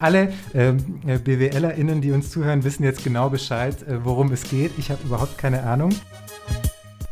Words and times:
Alle 0.00 0.32
ähm, 0.54 1.00
äh, 1.08 1.18
BWLerInnen, 1.18 2.00
die 2.00 2.12
uns 2.12 2.30
zuhören, 2.30 2.62
wissen 2.62 2.84
jetzt 2.84 3.02
genau 3.02 3.30
Bescheid, 3.30 3.82
äh, 3.82 4.04
worum 4.04 4.30
es 4.30 4.44
geht. 4.44 4.70
Ich 4.78 4.92
habe 4.92 5.02
überhaupt 5.02 5.38
keine 5.38 5.64
Ahnung. 5.64 5.90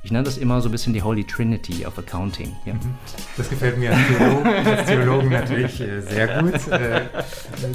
Ich 0.05 0.13
nenne 0.13 0.23
das 0.23 0.39
immer 0.39 0.61
so 0.61 0.69
ein 0.69 0.73
bisschen 0.73 0.93
die 0.93 1.03
Holy 1.03 1.25
Trinity 1.25 1.85
of 1.85 1.99
Accounting. 1.99 2.55
Ja. 2.65 2.75
Mhm. 2.75 2.95
Das 3.37 3.51
gefällt 3.51 3.77
mir 3.79 3.91
als 3.91 4.07
Theologen, 4.07 4.47
als 4.47 4.87
Theologen 4.87 5.29
natürlich 5.31 5.81
äh, 5.81 6.01
sehr 6.01 6.41
gut. 6.41 6.69
Äh, 6.69 7.07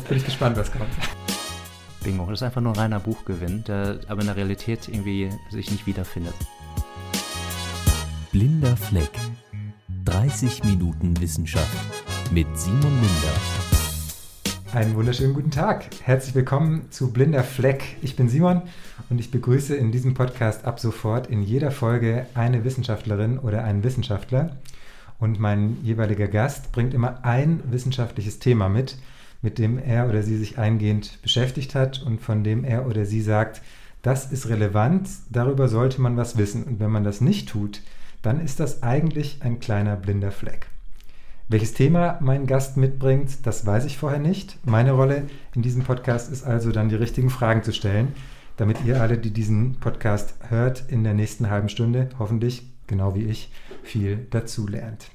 bin 0.08 0.18
ich 0.18 0.24
gespannt, 0.24 0.56
was 0.56 0.72
kommt. 0.72 0.88
Bingo, 2.06 2.26
das 2.28 2.40
ist 2.40 2.44
einfach 2.44 2.62
nur 2.62 2.72
ein 2.72 2.80
reiner 2.80 3.02
Buchgewinn, 3.02 3.66
der 3.66 4.00
aber 4.08 4.22
in 4.22 4.28
der 4.28 4.38
Realität 4.38 4.88
irgendwie 4.88 5.30
sich 5.50 5.72
nicht 5.72 5.86
wiederfindet. 5.88 6.36
Blinder 8.32 8.78
Fleck. 8.78 9.12
30 10.06 10.64
Minuten 10.64 11.20
Wissenschaft 11.20 11.68
mit 12.32 12.48
Simon 12.58 12.96
Minder. 12.96 13.61
Einen 14.74 14.96
wunderschönen 14.96 15.34
guten 15.34 15.52
Tag. 15.52 15.88
Herzlich 16.02 16.34
willkommen 16.34 16.90
zu 16.92 17.12
Blinder 17.12 17.44
Fleck. 17.44 17.98
Ich 18.02 18.16
bin 18.16 18.30
Simon 18.30 18.62
und 19.10 19.20
ich 19.20 19.30
begrüße 19.30 19.76
in 19.76 19.92
diesem 19.92 20.14
Podcast 20.14 20.64
ab 20.64 20.80
sofort 20.80 21.28
in 21.28 21.44
jeder 21.44 21.72
Folge 21.72 22.26
eine 22.36 22.64
Wissenschaftlerin 22.64 23.38
oder 23.38 23.66
einen 23.66 23.84
Wissenschaftler. 23.84 24.56
Und 25.20 25.42
mein 25.42 25.78
jeweiliger 25.84 26.30
Gast 26.30 26.72
bringt 26.72 26.94
immer 26.94 27.26
ein 27.26 27.62
wissenschaftliches 27.70 28.40
Thema 28.40 28.70
mit, 28.70 28.98
mit 29.42 29.58
dem 29.58 29.78
er 29.78 30.08
oder 30.08 30.24
sie 30.24 30.38
sich 30.38 30.58
eingehend 30.58 31.22
beschäftigt 31.22 31.76
hat 31.76 32.02
und 32.02 32.22
von 32.22 32.46
dem 32.46 32.64
er 32.64 32.88
oder 32.88 33.04
sie 33.04 33.22
sagt, 33.22 33.62
das 34.04 34.32
ist 34.32 34.48
relevant, 34.48 35.10
darüber 35.30 35.68
sollte 35.68 36.00
man 36.00 36.16
was 36.16 36.38
wissen. 36.38 36.64
Und 36.64 36.80
wenn 36.80 36.92
man 36.92 37.04
das 37.04 37.20
nicht 37.20 37.50
tut, 37.50 37.82
dann 38.22 38.40
ist 38.40 38.62
das 38.62 38.84
eigentlich 38.84 39.40
ein 39.42 39.60
kleiner 39.60 39.98
blinder 39.98 40.32
Fleck. 40.32 40.71
Welches 41.52 41.74
Thema 41.74 42.18
mein 42.22 42.48
Gast 42.48 42.78
mitbringt, 42.78 43.46
das 43.46 43.66
weiß 43.66 43.84
ich 43.84 43.98
vorher 43.98 44.20
nicht. 44.20 44.58
Meine 44.66 44.94
Rolle 44.94 45.24
in 45.54 45.62
diesem 45.62 45.84
Podcast 45.84 46.32
ist 46.32 46.46
also 46.46 46.72
dann 46.72 46.88
die 46.88 46.96
richtigen 46.96 47.30
Fragen 47.30 47.62
zu 47.62 47.74
stellen, 47.74 48.16
damit 48.56 48.86
ihr 48.86 49.02
alle, 49.02 49.18
die 49.18 49.32
diesen 49.32 49.76
Podcast 49.82 50.36
hört, 50.48 50.86
in 50.88 51.04
der 51.04 51.14
nächsten 51.14 51.50
halben 51.50 51.68
Stunde 51.68 52.08
hoffentlich, 52.18 52.72
genau 52.88 53.16
wie 53.16 53.26
ich, 53.26 53.52
viel 53.84 54.28
dazu 54.30 54.66
lernt. 54.66 55.12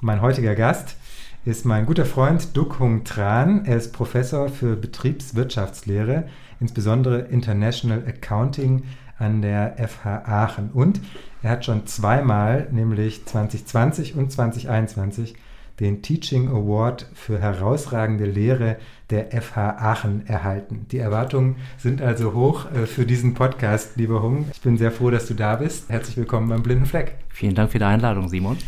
Mein 0.00 0.20
heutiger 0.22 0.56
Gast 0.56 0.96
ist 1.44 1.64
mein 1.64 1.86
guter 1.86 2.04
Freund 2.04 2.56
Duk 2.56 2.80
Hung 2.80 3.04
Tran. 3.04 3.64
Er 3.64 3.76
ist 3.76 3.92
Professor 3.92 4.48
für 4.48 4.74
Betriebswirtschaftslehre, 4.74 6.24
insbesondere 6.58 7.20
International 7.28 8.02
Accounting 8.08 8.82
an 9.18 9.40
der 9.40 9.76
FH 9.78 10.24
Aachen. 10.26 10.70
Und 10.72 11.00
er 11.44 11.50
hat 11.50 11.64
schon 11.64 11.86
zweimal, 11.86 12.66
nämlich 12.72 13.24
2020 13.24 14.16
und 14.16 14.32
2021, 14.32 15.36
den 15.80 16.02
Teaching 16.02 16.48
Award 16.48 17.06
für 17.14 17.40
herausragende 17.40 18.26
Lehre 18.26 18.76
der 19.08 19.30
FH 19.42 19.76
Aachen 19.78 20.26
erhalten. 20.26 20.86
Die 20.92 20.98
Erwartungen 20.98 21.56
sind 21.78 22.02
also 22.02 22.34
hoch 22.34 22.70
äh, 22.70 22.86
für 22.86 23.06
diesen 23.06 23.34
Podcast, 23.34 23.96
lieber 23.96 24.22
Hung. 24.22 24.46
Ich 24.52 24.60
bin 24.60 24.76
sehr 24.76 24.92
froh, 24.92 25.10
dass 25.10 25.26
du 25.26 25.34
da 25.34 25.56
bist. 25.56 25.88
Herzlich 25.88 26.16
willkommen 26.16 26.48
beim 26.48 26.62
Blinden 26.62 26.86
Fleck. 26.86 27.16
Vielen 27.28 27.54
Dank 27.54 27.72
für 27.72 27.78
die 27.78 27.84
Einladung, 27.84 28.28
Simon. 28.28 28.58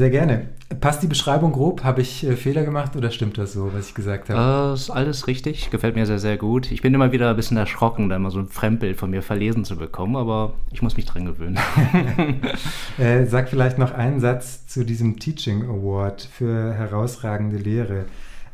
Sehr 0.00 0.08
gerne. 0.08 0.48
Passt 0.80 1.02
die 1.02 1.06
Beschreibung 1.08 1.52
grob? 1.52 1.84
Habe 1.84 2.00
ich 2.00 2.24
äh, 2.24 2.34
Fehler 2.34 2.64
gemacht 2.64 2.96
oder 2.96 3.10
stimmt 3.10 3.36
das 3.36 3.52
so, 3.52 3.70
was 3.74 3.88
ich 3.88 3.94
gesagt 3.94 4.30
habe? 4.30 4.70
Äh, 4.70 4.72
ist 4.72 4.88
alles 4.88 5.26
richtig. 5.26 5.68
Gefällt 5.70 5.94
mir 5.94 6.06
sehr, 6.06 6.18
sehr 6.18 6.38
gut. 6.38 6.72
Ich 6.72 6.80
bin 6.80 6.94
immer 6.94 7.12
wieder 7.12 7.28
ein 7.28 7.36
bisschen 7.36 7.58
erschrocken, 7.58 8.08
da 8.08 8.16
immer 8.16 8.30
so 8.30 8.38
ein 8.38 8.48
Fremdbild 8.48 8.96
von 8.96 9.10
mir 9.10 9.20
verlesen 9.20 9.66
zu 9.66 9.76
bekommen, 9.76 10.16
aber 10.16 10.54
ich 10.72 10.80
muss 10.80 10.96
mich 10.96 11.04
dran 11.04 11.26
gewöhnen. 11.26 11.58
äh, 12.98 13.26
sag 13.26 13.50
vielleicht 13.50 13.76
noch 13.76 13.92
einen 13.92 14.20
Satz 14.20 14.66
zu 14.66 14.86
diesem 14.86 15.18
Teaching 15.18 15.64
Award 15.64 16.26
für 16.32 16.72
herausragende 16.72 17.58
Lehre. 17.58 18.06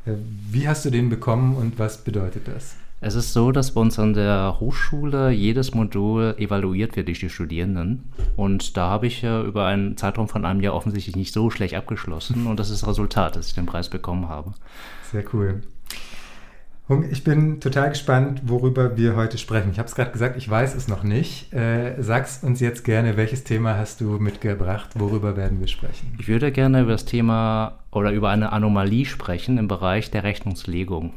Äh, 0.04 0.14
wie 0.50 0.66
hast 0.66 0.84
du 0.84 0.90
den 0.90 1.10
bekommen 1.10 1.54
und 1.54 1.78
was 1.78 1.98
bedeutet 1.98 2.48
das? 2.48 2.74
Es 3.00 3.14
ist 3.14 3.34
so, 3.34 3.52
dass 3.52 3.72
bei 3.72 3.80
uns 3.82 3.98
an 3.98 4.14
der 4.14 4.56
Hochschule 4.58 5.30
jedes 5.30 5.74
Modul 5.74 6.34
evaluiert 6.38 6.96
wird 6.96 7.08
durch 7.08 7.20
die 7.20 7.28
Studierenden. 7.28 8.04
Und 8.36 8.76
da 8.78 8.88
habe 8.88 9.06
ich 9.06 9.20
ja 9.20 9.42
über 9.42 9.66
einen 9.66 9.98
Zeitraum 9.98 10.28
von 10.28 10.46
einem 10.46 10.62
Jahr 10.62 10.74
offensichtlich 10.74 11.14
nicht 11.14 11.34
so 11.34 11.50
schlecht 11.50 11.74
abgeschlossen. 11.74 12.46
Und 12.46 12.58
das 12.58 12.70
ist 12.70 12.82
das 12.82 12.88
Resultat, 12.88 13.36
dass 13.36 13.48
ich 13.48 13.54
den 13.54 13.66
Preis 13.66 13.90
bekommen 13.90 14.28
habe. 14.30 14.54
Sehr 15.12 15.24
cool. 15.34 15.60
Ich 17.10 17.24
bin 17.24 17.60
total 17.60 17.90
gespannt, 17.90 18.42
worüber 18.44 18.96
wir 18.96 19.16
heute 19.16 19.38
sprechen. 19.38 19.72
Ich 19.72 19.78
habe 19.78 19.88
es 19.88 19.96
gerade 19.96 20.12
gesagt, 20.12 20.36
ich 20.36 20.48
weiß 20.48 20.74
es 20.76 20.86
noch 20.86 21.02
nicht. 21.02 21.52
Äh, 21.52 22.00
sag's 22.00 22.44
uns 22.44 22.60
jetzt 22.60 22.84
gerne, 22.84 23.16
welches 23.16 23.42
Thema 23.42 23.76
hast 23.76 24.00
du 24.00 24.18
mitgebracht? 24.20 24.90
Worüber 24.94 25.36
werden 25.36 25.58
wir 25.58 25.66
sprechen? 25.66 26.14
Ich 26.18 26.28
würde 26.28 26.52
gerne 26.52 26.82
über 26.82 26.92
das 26.92 27.04
Thema 27.04 27.80
oder 27.90 28.12
über 28.12 28.30
eine 28.30 28.52
Anomalie 28.52 29.04
sprechen 29.04 29.58
im 29.58 29.66
Bereich 29.66 30.12
der 30.12 30.22
Rechnungslegung. 30.22 31.12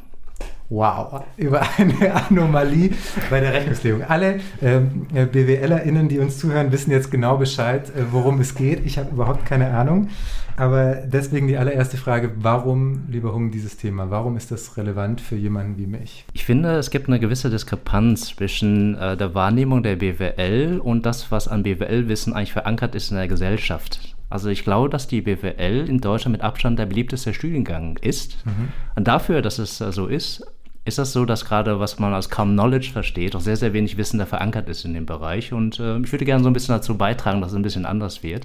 Wow, 0.71 1.25
über 1.35 1.63
eine 1.77 2.13
Anomalie 2.13 2.91
bei 3.31 3.39
der 3.39 3.53
Rechnungslegung. 3.53 4.03
Alle 4.03 4.39
ähm, 4.61 5.07
BWLerInnen, 5.09 6.09
die 6.09 6.19
uns 6.19 6.37
zuhören, 6.37 6.71
wissen 6.71 6.91
jetzt 6.91 7.09
genau 7.09 7.37
Bescheid, 7.37 7.89
äh, 7.89 8.03
worum 8.11 8.39
es 8.39 8.53
geht. 8.53 8.85
Ich 8.85 8.99
habe 8.99 9.09
überhaupt 9.09 9.45
keine 9.45 9.71
Ahnung. 9.71 10.09
Aber 10.57 10.95
deswegen 11.05 11.47
die 11.47 11.57
allererste 11.57 11.97
Frage, 11.97 12.33
warum, 12.35 13.05
lieber 13.09 13.33
Hung, 13.33 13.49
dieses 13.49 13.77
Thema? 13.77 14.11
Warum 14.11 14.37
ist 14.37 14.51
das 14.51 14.77
relevant 14.77 15.21
für 15.21 15.37
jemanden 15.37 15.77
wie 15.77 15.87
mich? 15.87 16.25
Ich 16.33 16.45
finde, 16.45 16.75
es 16.75 16.91
gibt 16.91 17.07
eine 17.07 17.19
gewisse 17.19 17.49
Diskrepanz 17.49 18.35
zwischen 18.35 18.95
äh, 18.95 19.17
der 19.17 19.33
Wahrnehmung 19.33 19.81
der 19.81 19.95
BWL 19.95 20.81
und 20.83 21.05
das, 21.05 21.31
was 21.31 21.47
an 21.47 21.63
BWL-Wissen 21.63 22.33
eigentlich 22.33 22.53
verankert 22.53 22.93
ist 22.93 23.09
in 23.09 23.17
der 23.17 23.27
Gesellschaft. 23.27 24.15
Also 24.29 24.49
ich 24.49 24.63
glaube, 24.63 24.89
dass 24.89 25.07
die 25.07 25.21
BWL 25.21 25.89
in 25.89 26.01
Deutschland 26.01 26.33
mit 26.33 26.41
Abstand 26.41 26.77
der 26.77 26.85
beliebteste 26.85 27.33
Studiengang 27.33 27.97
ist. 27.97 28.45
Mhm. 28.45 28.69
Und 28.95 29.07
dafür, 29.07 29.41
dass 29.41 29.57
es 29.57 29.79
so 29.79 30.05
ist, 30.05 30.45
ist 30.89 30.97
das 30.97 31.13
so, 31.13 31.23
dass 31.23 31.45
gerade 31.45 31.79
was 31.79 31.99
man 31.99 32.13
als 32.13 32.29
Common 32.29 32.55
Knowledge 32.55 32.91
versteht, 32.91 33.35
auch 33.35 33.41
sehr, 33.41 33.55
sehr 33.55 33.71
wenig 33.73 33.97
Wissen 33.97 34.19
da 34.19 34.25
verankert 34.25 34.67
ist 34.67 34.83
in 34.83 34.93
dem 34.93 35.05
Bereich. 35.05 35.53
Und 35.53 35.79
äh, 35.79 35.97
ich 35.99 36.11
würde 36.11 36.25
gerne 36.25 36.43
so 36.43 36.49
ein 36.49 36.53
bisschen 36.53 36.75
dazu 36.75 36.97
beitragen, 36.97 37.39
dass 37.41 37.51
es 37.51 37.55
ein 37.55 37.61
bisschen 37.61 37.85
anders 37.85 38.21
wird. 38.23 38.43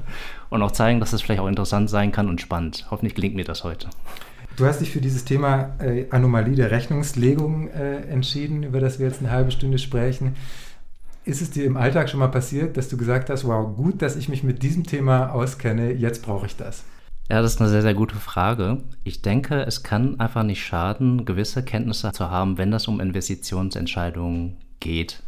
und 0.50 0.62
auch 0.62 0.72
zeigen, 0.72 1.00
dass 1.00 1.12
es 1.12 1.22
vielleicht 1.22 1.40
auch 1.40 1.48
interessant 1.48 1.88
sein 1.88 2.12
kann 2.12 2.28
und 2.28 2.40
spannend. 2.40 2.86
Hoffentlich 2.90 3.14
gelingt 3.14 3.34
mir 3.34 3.44
das 3.44 3.64
heute. 3.64 3.88
Du 4.56 4.66
hast 4.66 4.80
dich 4.80 4.90
für 4.92 5.00
dieses 5.00 5.24
Thema 5.24 5.74
äh, 5.80 6.06
Anomalie 6.10 6.54
der 6.54 6.70
Rechnungslegung 6.70 7.68
äh, 7.68 8.02
entschieden, 8.02 8.62
über 8.62 8.78
das 8.78 8.98
wir 8.98 9.06
jetzt 9.06 9.20
eine 9.20 9.30
halbe 9.30 9.50
Stunde 9.50 9.78
sprechen. 9.78 10.36
Ist 11.24 11.42
es 11.42 11.50
dir 11.50 11.64
im 11.64 11.76
Alltag 11.76 12.10
schon 12.10 12.20
mal 12.20 12.28
passiert, 12.28 12.76
dass 12.76 12.88
du 12.88 12.96
gesagt 12.96 13.30
hast, 13.30 13.46
wow, 13.46 13.74
gut, 13.74 14.02
dass 14.02 14.14
ich 14.14 14.28
mich 14.28 14.44
mit 14.44 14.62
diesem 14.62 14.84
Thema 14.84 15.32
auskenne, 15.32 15.92
jetzt 15.92 16.22
brauche 16.22 16.46
ich 16.46 16.56
das? 16.56 16.84
Ja, 17.30 17.40
das 17.40 17.54
ist 17.54 17.60
eine 17.60 17.70
sehr, 17.70 17.82
sehr 17.82 17.94
gute 17.94 18.16
Frage. 18.16 18.82
Ich 19.02 19.22
denke, 19.22 19.62
es 19.62 19.82
kann 19.82 20.20
einfach 20.20 20.42
nicht 20.42 20.64
schaden, 20.64 21.24
gewisse 21.24 21.64
Kenntnisse 21.64 22.12
zu 22.12 22.30
haben, 22.30 22.58
wenn 22.58 22.70
das 22.70 22.86
um 22.86 23.00
Investitionsentscheidungen 23.00 24.56
geht. 24.80 25.22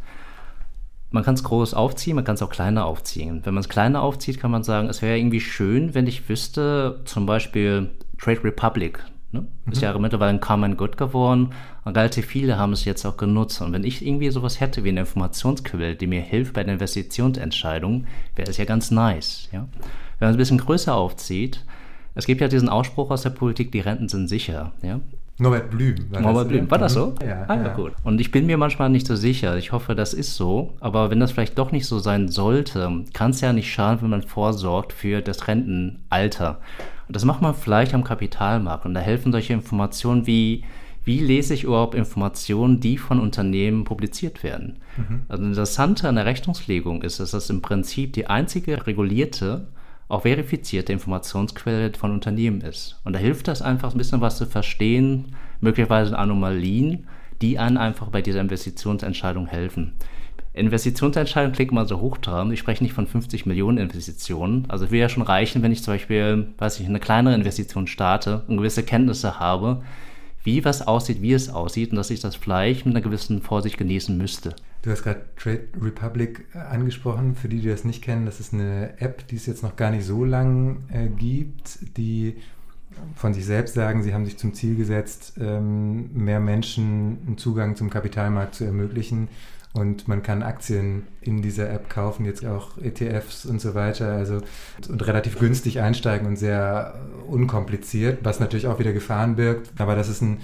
Man 1.09 1.23
kann 1.23 1.33
es 1.33 1.43
groß 1.43 1.73
aufziehen, 1.73 2.15
man 2.15 2.25
kann 2.25 2.35
es 2.35 2.43
auch 2.43 2.51
kleiner 2.51 2.85
aufziehen. 2.85 3.41
Wenn 3.43 3.53
man 3.53 3.61
es 3.61 3.69
kleiner 3.69 4.03
aufzieht, 4.03 4.39
kann 4.39 4.51
man 4.51 4.63
sagen, 4.63 4.89
es 4.89 5.01
wäre 5.01 5.17
irgendwie 5.17 5.39
schön, 5.39 5.95
wenn 5.95 6.05
ich 6.05 6.29
wüsste, 6.29 7.01
zum 7.05 7.25
Beispiel 7.25 7.89
Trade 8.19 8.43
Republic, 8.43 9.03
ne? 9.31 9.47
mhm. 9.65 9.71
ist 9.71 9.81
ja 9.81 9.97
mittlerweile 9.97 10.31
ein 10.31 10.41
Common 10.41 10.77
Good 10.77 10.97
geworden 10.97 11.53
und 11.85 11.97
relativ 11.97 12.25
viele 12.27 12.57
haben 12.57 12.73
es 12.73 12.85
jetzt 12.85 13.05
auch 13.05 13.17
genutzt. 13.17 13.61
Und 13.61 13.73
wenn 13.73 13.85
ich 13.85 14.05
irgendwie 14.05 14.29
sowas 14.29 14.59
hätte 14.59 14.83
wie 14.83 14.89
eine 14.89 14.99
Informationsquelle, 14.99 15.95
die 15.95 16.07
mir 16.07 16.21
hilft 16.21 16.53
bei 16.53 16.63
der 16.63 16.73
Investitionsentscheidung, 16.73 18.05
wäre 18.35 18.51
es 18.51 18.57
ja 18.57 18.65
ganz 18.65 18.91
nice. 18.91 19.47
Ja? 19.51 19.67
Wenn 20.19 20.27
man 20.27 20.29
es 20.31 20.35
ein 20.35 20.37
bisschen 20.37 20.57
größer 20.59 20.93
aufzieht, 20.93 21.63
es 22.17 22.25
gibt 22.25 22.41
ja 22.41 22.47
diesen 22.47 22.67
Ausspruch 22.69 23.11
aus 23.11 23.21
der 23.21 23.29
Politik, 23.29 23.71
die 23.71 23.79
Renten 23.79 24.09
sind 24.09 24.27
sicher. 24.27 24.73
Ja? 24.81 24.99
Norbert 25.39 25.69
Blüm. 25.69 25.95
War 26.09 26.21
Norbert 26.21 26.47
Blüm, 26.47 26.71
war 26.71 26.79
das 26.79 26.93
so? 26.93 27.13
Mhm. 27.21 27.27
Ja, 27.27 27.45
ah, 27.47 27.55
ja, 27.55 27.73
gut. 27.75 27.93
Und 28.03 28.19
ich 28.19 28.31
bin 28.31 28.47
mir 28.47 28.57
manchmal 28.57 28.89
nicht 28.89 29.05
so 29.05 29.15
sicher. 29.15 29.55
Ich 29.57 29.71
hoffe, 29.71 29.93
das 29.93 30.13
ist 30.15 30.35
so. 30.35 30.73
Aber 30.79 31.11
wenn 31.11 31.19
das 31.19 31.31
vielleicht 31.31 31.59
doch 31.59 31.71
nicht 31.71 31.85
so 31.85 31.99
sein 31.99 32.27
sollte, 32.27 33.03
kann 33.13 33.31
es 33.31 33.41
ja 33.41 33.53
nicht 33.53 33.71
schaden, 33.71 34.01
wenn 34.01 34.09
man 34.09 34.23
vorsorgt 34.23 34.93
für 34.93 35.21
das 35.21 35.47
Rentenalter. 35.47 36.59
Und 37.07 37.15
das 37.15 37.23
macht 37.23 37.43
man 37.43 37.53
vielleicht 37.53 37.93
am 37.93 38.03
Kapitalmarkt. 38.03 38.85
Und 38.85 38.95
da 38.95 38.99
helfen 38.99 39.31
solche 39.31 39.53
Informationen 39.53 40.25
wie, 40.25 40.63
wie 41.03 41.19
lese 41.19 41.53
ich 41.53 41.65
überhaupt 41.65 41.93
Informationen, 41.93 42.79
die 42.79 42.97
von 42.97 43.19
Unternehmen 43.19 43.83
publiziert 43.83 44.41
werden. 44.41 44.77
Mhm. 44.97 45.21
Also 45.27 45.43
das 45.43 45.49
Interessante 45.49 46.09
an 46.09 46.15
der 46.15 46.25
Rechnungslegung 46.25 47.03
ist, 47.03 47.19
dass 47.19 47.31
das 47.31 47.51
im 47.51 47.61
Prinzip 47.61 48.13
die 48.13 48.25
einzige 48.25 48.87
regulierte 48.87 49.67
auch 50.09 50.21
verifizierte 50.21 50.93
Informationsquelle 50.93 51.91
von 51.93 52.11
Unternehmen 52.11 52.61
ist. 52.61 52.99
Und 53.03 53.13
da 53.13 53.19
hilft 53.19 53.47
das 53.47 53.61
einfach 53.61 53.91
ein 53.93 53.97
bisschen 53.97 54.21
was 54.21 54.37
zu 54.37 54.45
verstehen, 54.45 55.35
möglicherweise 55.59 56.17
Anomalien, 56.17 57.07
die 57.41 57.59
einem 57.59 57.77
einfach 57.77 58.07
bei 58.07 58.21
dieser 58.21 58.41
Investitionsentscheidung 58.41 59.47
helfen. 59.47 59.93
Investitionsentscheidung 60.53 61.51
klingt 61.51 61.71
mal 61.71 61.87
so 61.87 61.99
hochtrabend. 62.01 62.51
Ich 62.51 62.59
spreche 62.59 62.83
nicht 62.83 62.93
von 62.93 63.05
50 63.05 63.45
Millionen 63.45 63.77
Investitionen. 63.77 64.65
Also 64.69 64.85
es 64.85 64.91
will 64.91 64.99
ja 64.99 65.09
schon 65.09 65.23
reichen, 65.23 65.61
wenn 65.61 65.71
ich 65.71 65.83
zum 65.83 65.93
Beispiel, 65.93 66.47
weiß 66.57 66.79
ich, 66.79 66.87
eine 66.87 66.99
kleinere 66.99 67.35
Investition 67.35 67.85
starte 67.85 68.43
und 68.47 68.57
gewisse 68.57 68.83
Kenntnisse 68.83 69.39
habe, 69.39 69.83
wie 70.43 70.65
was 70.65 70.87
aussieht, 70.87 71.21
wie 71.21 71.33
es 71.33 71.49
aussieht 71.49 71.91
und 71.91 71.97
dass 71.97 72.09
ich 72.09 72.21
das 72.21 72.35
vielleicht 72.35 72.85
mit 72.85 72.95
einer 72.95 73.03
gewissen 73.03 73.41
Vorsicht 73.41 73.77
genießen 73.77 74.17
müsste. 74.17 74.55
Du 74.87 74.93
hast 74.93 75.03
gerade 75.03 75.19
Trade 75.35 75.67
Republic 75.81 76.45
äh, 76.53 76.59
angesprochen. 76.59 77.35
Für 77.35 77.49
die, 77.49 77.59
die 77.59 77.67
das 77.67 77.83
nicht 77.83 78.01
kennen, 78.01 78.25
das 78.25 78.39
ist 78.39 78.53
eine 78.53 78.93
App, 79.01 79.27
die 79.27 79.35
es 79.35 79.45
jetzt 79.45 79.61
noch 79.61 79.75
gar 79.75 79.91
nicht 79.91 80.05
so 80.05 80.23
lang 80.23 80.85
äh, 80.89 81.09
gibt, 81.09 81.97
die 81.97 82.37
von 83.13 83.33
sich 83.33 83.45
selbst 83.45 83.73
sagen, 83.73 84.01
sie 84.01 84.13
haben 84.13 84.23
sich 84.23 84.37
zum 84.37 84.53
Ziel 84.53 84.77
gesetzt, 84.77 85.33
ähm, 85.41 86.09
mehr 86.13 86.39
Menschen 86.39 87.17
einen 87.27 87.37
Zugang 87.37 87.75
zum 87.75 87.89
Kapitalmarkt 87.89 88.55
zu 88.55 88.63
ermöglichen. 88.63 89.27
Und 89.73 90.07
man 90.07 90.23
kann 90.23 90.41
Aktien 90.41 91.03
in 91.19 91.41
dieser 91.41 91.69
App 91.69 91.89
kaufen, 91.89 92.23
jetzt 92.23 92.45
auch 92.45 92.77
ETFs 92.77 93.45
und 93.45 93.59
so 93.59 93.75
weiter. 93.75 94.13
Also 94.13 94.39
und 94.87 95.05
relativ 95.05 95.37
günstig 95.37 95.81
einsteigen 95.81 96.25
und 96.25 96.37
sehr 96.37 96.97
unkompliziert, 97.27 98.19
was 98.23 98.39
natürlich 98.39 98.67
auch 98.67 98.79
wieder 98.79 98.93
Gefahren 98.93 99.35
birgt. 99.35 99.69
Aber 99.81 99.97
das 99.97 100.07
ist 100.07 100.21
ein, 100.21 100.37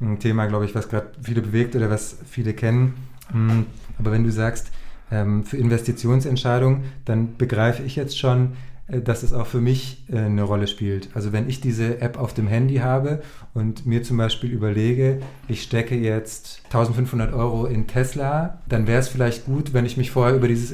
ein 0.00 0.20
Thema, 0.20 0.46
glaube 0.46 0.66
ich, 0.66 0.76
was 0.76 0.88
gerade 0.88 1.10
viele 1.20 1.42
bewegt 1.42 1.74
oder 1.74 1.90
was 1.90 2.16
viele 2.30 2.54
kennen. 2.54 2.94
Hm, 3.32 3.66
aber 3.98 4.12
wenn 4.12 4.24
du 4.24 4.32
sagst, 4.32 4.70
ähm, 5.10 5.44
für 5.44 5.56
Investitionsentscheidungen, 5.56 6.84
dann 7.04 7.36
begreife 7.36 7.82
ich 7.82 7.96
jetzt 7.96 8.18
schon, 8.18 8.52
äh, 8.88 9.00
dass 9.00 9.22
es 9.22 9.32
auch 9.32 9.46
für 9.46 9.60
mich 9.60 10.04
äh, 10.10 10.18
eine 10.18 10.42
Rolle 10.42 10.66
spielt. 10.66 11.08
Also 11.14 11.32
wenn 11.32 11.48
ich 11.48 11.60
diese 11.60 12.00
App 12.00 12.18
auf 12.18 12.34
dem 12.34 12.46
Handy 12.46 12.76
habe 12.76 13.22
und 13.54 13.86
mir 13.86 14.02
zum 14.02 14.16
Beispiel 14.16 14.50
überlege, 14.50 15.20
ich 15.48 15.62
stecke 15.62 15.96
jetzt 15.96 16.62
1500 16.64 17.32
Euro 17.32 17.66
in 17.66 17.86
Tesla, 17.86 18.58
dann 18.68 18.86
wäre 18.86 19.00
es 19.00 19.08
vielleicht 19.08 19.46
gut, 19.46 19.72
wenn 19.72 19.86
ich 19.86 19.96
mich 19.96 20.10
vorher 20.10 20.36
über 20.36 20.48
dieses 20.48 20.72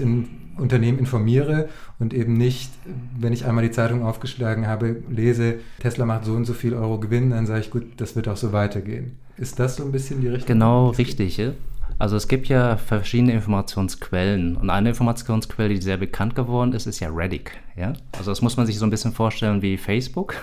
Unternehmen 0.56 0.98
informiere 0.98 1.68
und 1.98 2.14
eben 2.14 2.34
nicht, 2.34 2.70
wenn 3.18 3.32
ich 3.32 3.44
einmal 3.44 3.64
die 3.64 3.72
Zeitung 3.72 4.04
aufgeschlagen 4.04 4.66
habe, 4.66 5.02
lese, 5.10 5.56
Tesla 5.80 6.06
macht 6.06 6.24
so 6.24 6.34
und 6.34 6.44
so 6.44 6.54
viel 6.54 6.74
Euro 6.74 6.98
Gewinn, 7.00 7.30
dann 7.30 7.46
sage 7.46 7.60
ich, 7.60 7.70
gut, 7.70 7.84
das 7.96 8.14
wird 8.14 8.28
auch 8.28 8.36
so 8.36 8.52
weitergehen. 8.52 9.18
Ist 9.36 9.58
das 9.58 9.76
so 9.76 9.84
ein 9.84 9.90
bisschen 9.90 10.20
die 10.20 10.28
Richtung? 10.28 10.46
Genau, 10.46 10.90
richtig. 10.90 11.36
Ja? 11.38 11.52
Also 11.98 12.16
es 12.16 12.26
gibt 12.26 12.48
ja 12.48 12.76
verschiedene 12.76 13.32
Informationsquellen 13.32 14.56
und 14.56 14.68
eine 14.70 14.90
Informationsquelle, 14.90 15.68
die 15.68 15.80
sehr 15.80 15.96
bekannt 15.96 16.34
geworden 16.34 16.72
ist, 16.72 16.86
ist 16.86 17.00
ja 17.00 17.08
Reddit. 17.10 17.50
Ja? 17.76 17.92
Also 18.12 18.30
das 18.30 18.42
muss 18.42 18.56
man 18.56 18.66
sich 18.66 18.78
so 18.78 18.86
ein 18.86 18.90
bisschen 18.90 19.12
vorstellen 19.12 19.62
wie 19.62 19.76
Facebook 19.76 20.34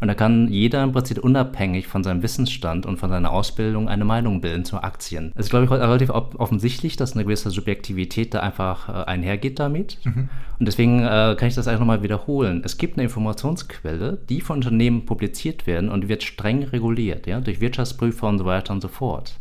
und 0.00 0.08
da 0.08 0.14
kann 0.14 0.48
jeder 0.48 0.82
im 0.82 0.92
Prinzip 0.92 1.18
unabhängig 1.18 1.86
von 1.86 2.04
seinem 2.04 2.22
Wissensstand 2.22 2.86
und 2.86 2.98
von 2.98 3.08
seiner 3.08 3.30
Ausbildung 3.30 3.88
eine 3.88 4.04
Meinung 4.04 4.40
bilden 4.40 4.64
zu 4.64 4.82
Aktien. 4.82 5.32
Es 5.34 5.46
ist, 5.46 5.50
glaube 5.50 5.64
ich, 5.64 5.70
relativ 5.70 6.10
offensichtlich, 6.10 6.96
dass 6.96 7.14
eine 7.14 7.24
gewisse 7.24 7.50
Subjektivität 7.50 8.34
da 8.34 8.40
einfach 8.40 8.88
äh, 8.88 9.04
einhergeht 9.04 9.58
damit 9.58 9.98
mhm. 10.04 10.28
und 10.58 10.66
deswegen 10.66 11.00
äh, 11.00 11.34
kann 11.38 11.48
ich 11.48 11.54
das 11.54 11.66
einfach 11.66 11.80
nochmal 11.80 12.02
wiederholen. 12.02 12.62
Es 12.64 12.76
gibt 12.76 12.96
eine 12.96 13.04
Informationsquelle, 13.04 14.18
die 14.28 14.40
von 14.40 14.56
Unternehmen 14.56 15.06
publiziert 15.06 15.66
werden 15.66 15.88
und 15.88 16.08
wird 16.08 16.22
streng 16.22 16.62
reguliert, 16.64 17.26
ja? 17.26 17.40
durch 17.40 17.60
Wirtschaftsprüfer 17.60 18.28
und 18.28 18.38
so 18.38 18.44
weiter 18.44 18.74
und 18.74 18.82
so 18.82 18.88
fort. 18.88 19.34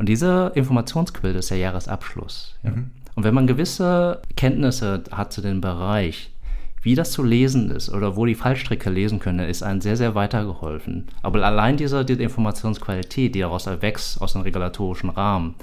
Und 0.00 0.08
diese 0.08 0.50
Informationsquelle 0.54 1.40
ist 1.40 1.50
der 1.50 1.58
Jahresabschluss. 1.58 2.56
Ja. 2.62 2.70
Mhm. 2.70 2.90
Und 3.16 3.24
wenn 3.24 3.34
man 3.34 3.46
gewisse 3.46 4.22
Kenntnisse 4.34 5.04
hat 5.12 5.30
zu 5.30 5.42
dem 5.42 5.60
Bereich, 5.60 6.32
wie 6.80 6.94
das 6.94 7.10
zu 7.10 7.22
lesen 7.22 7.70
ist 7.70 7.90
oder 7.90 8.16
wo 8.16 8.24
die 8.24 8.34
Fallstricke 8.34 8.88
lesen 8.88 9.18
können, 9.18 9.46
ist 9.46 9.62
einem 9.62 9.82
sehr, 9.82 9.98
sehr 9.98 10.14
weitergeholfen. 10.14 11.08
Aber 11.20 11.44
allein 11.44 11.76
diese, 11.76 12.02
diese 12.06 12.22
Informationsqualität, 12.22 13.34
die 13.34 13.40
daraus 13.40 13.66
erwächst, 13.66 14.22
aus 14.22 14.32
dem 14.32 14.40
regulatorischen 14.40 15.10
Rahmen, 15.10 15.54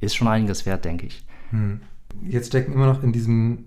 ist 0.00 0.14
schon 0.14 0.28
einiges 0.28 0.66
wert, 0.66 0.84
denke 0.84 1.06
ich. 1.06 1.24
Hm. 1.48 1.80
Jetzt 2.22 2.48
stecken 2.48 2.74
immer 2.74 2.86
noch 2.86 3.02
in 3.02 3.12
diesem 3.12 3.64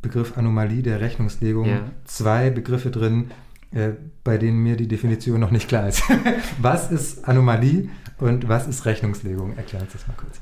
Begriff 0.00 0.36
Anomalie 0.36 0.82
der 0.82 1.00
Rechnungslegung 1.00 1.66
ja. 1.66 1.82
zwei 2.04 2.50
Begriffe 2.50 2.90
drin, 2.90 3.30
äh, 3.70 3.90
bei 4.24 4.38
denen 4.38 4.58
mir 4.58 4.76
die 4.76 4.88
Definition 4.88 5.38
noch 5.38 5.52
nicht 5.52 5.68
klar 5.68 5.86
ist. 5.86 6.02
Was 6.60 6.90
ist 6.90 7.28
Anomalie 7.28 7.90
und 8.22 8.48
was 8.48 8.66
ist 8.68 8.86
Rechnungslegung? 8.86 9.56
Erklären 9.56 9.86
Sie 9.88 9.94
das 9.94 10.06
mal 10.06 10.14
kurz. 10.16 10.40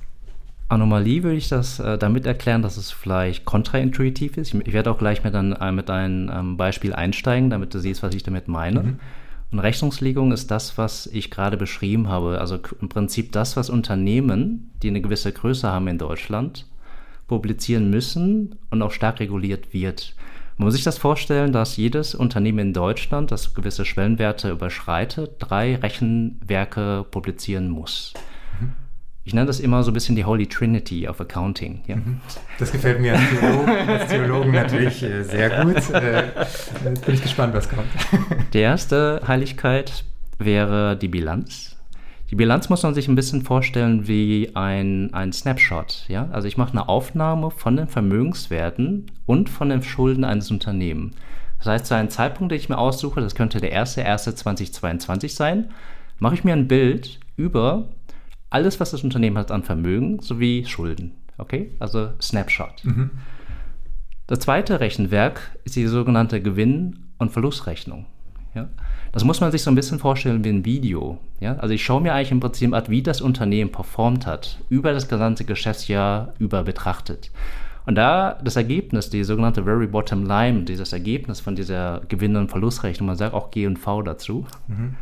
Anomalie 0.68 1.24
würde 1.24 1.36
ich 1.36 1.48
das 1.48 1.80
äh, 1.80 1.98
damit 1.98 2.26
erklären, 2.26 2.62
dass 2.62 2.76
es 2.76 2.92
vielleicht 2.92 3.44
kontraintuitiv 3.44 4.36
ist. 4.36 4.54
Ich, 4.54 4.66
ich 4.66 4.72
werde 4.72 4.90
auch 4.90 4.98
gleich 4.98 5.24
mit, 5.24 5.34
ein, 5.34 5.52
äh, 5.52 5.72
mit 5.72 5.90
einem 5.90 6.30
ähm, 6.32 6.56
Beispiel 6.56 6.92
einsteigen, 6.92 7.50
damit 7.50 7.74
du 7.74 7.80
siehst, 7.80 8.02
was 8.02 8.14
ich 8.14 8.22
damit 8.22 8.46
meine. 8.46 8.82
Mhm. 8.82 9.00
Und 9.50 9.58
Rechnungslegung 9.58 10.30
ist 10.30 10.52
das, 10.52 10.78
was 10.78 11.08
ich 11.08 11.30
gerade 11.30 11.56
beschrieben 11.56 12.08
habe. 12.08 12.40
Also 12.40 12.60
im 12.80 12.88
Prinzip 12.88 13.32
das, 13.32 13.56
was 13.56 13.68
Unternehmen, 13.68 14.70
die 14.82 14.88
eine 14.88 15.00
gewisse 15.00 15.32
Größe 15.32 15.68
haben 15.68 15.88
in 15.88 15.98
Deutschland, 15.98 16.66
publizieren 17.26 17.90
müssen 17.90 18.56
und 18.70 18.80
auch 18.82 18.92
stark 18.92 19.18
reguliert 19.18 19.72
wird. 19.72 20.14
Man 20.60 20.66
muss 20.66 20.74
sich 20.74 20.84
das 20.84 20.98
vorstellen, 20.98 21.52
dass 21.52 21.78
jedes 21.78 22.14
Unternehmen 22.14 22.58
in 22.58 22.72
Deutschland, 22.74 23.30
das 23.30 23.54
gewisse 23.54 23.86
Schwellenwerte 23.86 24.50
überschreitet, 24.50 25.36
drei 25.38 25.76
Rechenwerke 25.76 27.06
publizieren 27.10 27.70
muss. 27.70 28.12
Mhm. 28.60 28.72
Ich 29.24 29.32
nenne 29.32 29.46
das 29.46 29.58
immer 29.58 29.82
so 29.82 29.90
ein 29.90 29.94
bisschen 29.94 30.16
die 30.16 30.26
Holy 30.26 30.46
Trinity 30.46 31.08
of 31.08 31.18
Accounting. 31.18 31.80
Ja? 31.86 31.96
Mhm. 31.96 32.20
Das 32.58 32.72
gefällt 32.72 33.00
mir 33.00 33.14
als 33.14 33.22
Theologen, 33.30 33.70
als 33.70 34.10
Theologen 34.10 34.50
natürlich 34.50 35.02
äh, 35.02 35.22
sehr 35.22 35.64
gut. 35.64 35.76
Äh, 35.94 36.24
jetzt 36.84 37.06
bin 37.06 37.14
ich 37.14 37.22
gespannt, 37.22 37.54
was 37.54 37.66
kommt. 37.66 37.88
Die 38.52 38.58
erste 38.58 39.22
Heiligkeit 39.26 40.04
wäre 40.38 40.94
die 40.94 41.08
Bilanz. 41.08 41.78
Die 42.30 42.36
Bilanz 42.36 42.68
muss 42.68 42.84
man 42.84 42.94
sich 42.94 43.08
ein 43.08 43.16
bisschen 43.16 43.42
vorstellen 43.42 44.06
wie 44.06 44.52
ein, 44.54 45.12
ein 45.12 45.32
Snapshot. 45.32 46.04
Ja? 46.06 46.28
Also 46.30 46.46
ich 46.46 46.56
mache 46.56 46.70
eine 46.70 46.88
Aufnahme 46.88 47.50
von 47.50 47.76
den 47.76 47.88
Vermögenswerten 47.88 49.10
und 49.26 49.50
von 49.50 49.68
den 49.68 49.82
Schulden 49.82 50.22
eines 50.22 50.50
Unternehmens. 50.50 51.16
Das 51.58 51.66
heißt, 51.66 51.86
zu 51.86 51.94
einem 51.94 52.08
Zeitpunkt, 52.08 52.52
den 52.52 52.58
ich 52.58 52.68
mir 52.68 52.78
aussuche, 52.78 53.20
das 53.20 53.34
könnte 53.34 53.60
der 53.60 53.84
1.1.2022 53.84 55.34
sein, 55.34 55.70
mache 56.20 56.34
ich 56.34 56.44
mir 56.44 56.52
ein 56.52 56.68
Bild 56.68 57.18
über 57.36 57.88
alles, 58.48 58.78
was 58.78 58.92
das 58.92 59.02
Unternehmen 59.02 59.36
hat 59.36 59.50
an 59.50 59.64
Vermögen 59.64 60.20
sowie 60.20 60.64
Schulden. 60.64 61.12
Okay? 61.36 61.72
Also 61.80 62.10
Snapshot. 62.20 62.84
Mhm. 62.84 63.10
Das 64.28 64.38
zweite 64.38 64.78
Rechenwerk 64.78 65.58
ist 65.64 65.74
die 65.74 65.86
sogenannte 65.86 66.40
Gewinn- 66.40 67.06
und 67.18 67.32
Verlustrechnung. 67.32 68.06
Ja? 68.54 68.68
Das 69.12 69.24
muss 69.24 69.40
man 69.40 69.50
sich 69.52 69.62
so 69.62 69.70
ein 69.70 69.74
bisschen 69.74 69.98
vorstellen 69.98 70.44
wie 70.44 70.50
ein 70.50 70.64
Video. 70.64 71.18
Ja? 71.40 71.56
Also 71.56 71.74
ich 71.74 71.84
schaue 71.84 72.00
mir 72.00 72.14
eigentlich 72.14 72.32
im 72.32 72.40
Prinzip 72.40 72.72
an, 72.72 72.84
wie 72.88 73.02
das 73.02 73.20
Unternehmen 73.20 73.72
performt 73.72 74.26
hat, 74.26 74.58
über 74.68 74.92
das 74.92 75.08
gesamte 75.08 75.44
Geschäftsjahr 75.44 76.34
über 76.38 76.62
betrachtet. 76.62 77.30
Und 77.86 77.94
da 77.94 78.38
das 78.44 78.56
Ergebnis, 78.56 79.10
die 79.10 79.24
sogenannte 79.24 79.64
Very 79.64 79.86
Bottom 79.86 80.24
Line, 80.24 80.62
dieses 80.64 80.92
Ergebnis 80.92 81.40
von 81.40 81.56
dieser 81.56 82.02
Gewinn- 82.08 82.36
und 82.36 82.50
Verlustrechnung, 82.50 83.06
man 83.06 83.16
sagt 83.16 83.34
auch 83.34 83.50
G 83.50 83.66
und 83.66 83.78
V 83.78 84.02
dazu, 84.02 84.46
mhm. 84.68 84.96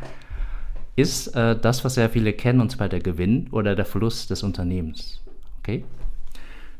ist 0.97 1.29
äh, 1.29 1.59
das, 1.59 1.85
was 1.85 1.95
sehr 1.95 2.09
viele 2.09 2.33
kennen, 2.33 2.61
und 2.61 2.71
zwar 2.71 2.89
der 2.89 3.01
Gewinn 3.01 3.49
oder 3.51 3.75
der 3.75 3.85
Verlust 3.85 4.31
des 4.31 4.43
Unternehmens. 4.43 5.21
Okay? 5.59 5.85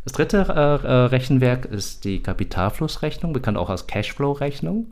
Das 0.05 0.13
dritte 0.13 0.47
äh, 0.49 0.87
äh 0.87 0.93
Rechenwerk 1.07 1.67
ist 1.67 2.05
die 2.05 2.23
Kapitalflussrechnung, 2.23 3.33
bekannt 3.33 3.59
auch 3.59 3.69
als 3.69 3.87
Cashflow-Rechnung. 3.87 4.87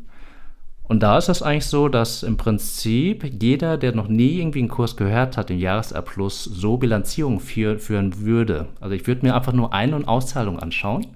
Und 0.89 1.03
da 1.03 1.19
ist 1.19 1.29
es 1.29 1.43
eigentlich 1.43 1.67
so, 1.67 1.89
dass 1.89 2.23
im 2.23 2.37
Prinzip 2.37 3.25
jeder, 3.43 3.77
der 3.77 3.95
noch 3.95 4.07
nie 4.07 4.39
irgendwie 4.39 4.61
einen 4.61 4.69
Kurs 4.69 4.97
gehört 4.97 5.37
hat, 5.37 5.49
den 5.49 5.59
Jahresabschluss 5.59 6.45
so 6.45 6.77
Bilanzierung 6.77 7.41
führ, 7.41 7.79
führen 7.81 8.21
würde. 8.21 8.69
Also 8.81 8.95
ich 8.95 9.07
würde 9.07 9.27
mir 9.27 9.35
einfach 9.35 9.53
nur 9.53 9.73
Ein- 9.73 9.95
und 9.95 10.07
Auszahlung 10.07 10.61
anschauen. 10.61 11.07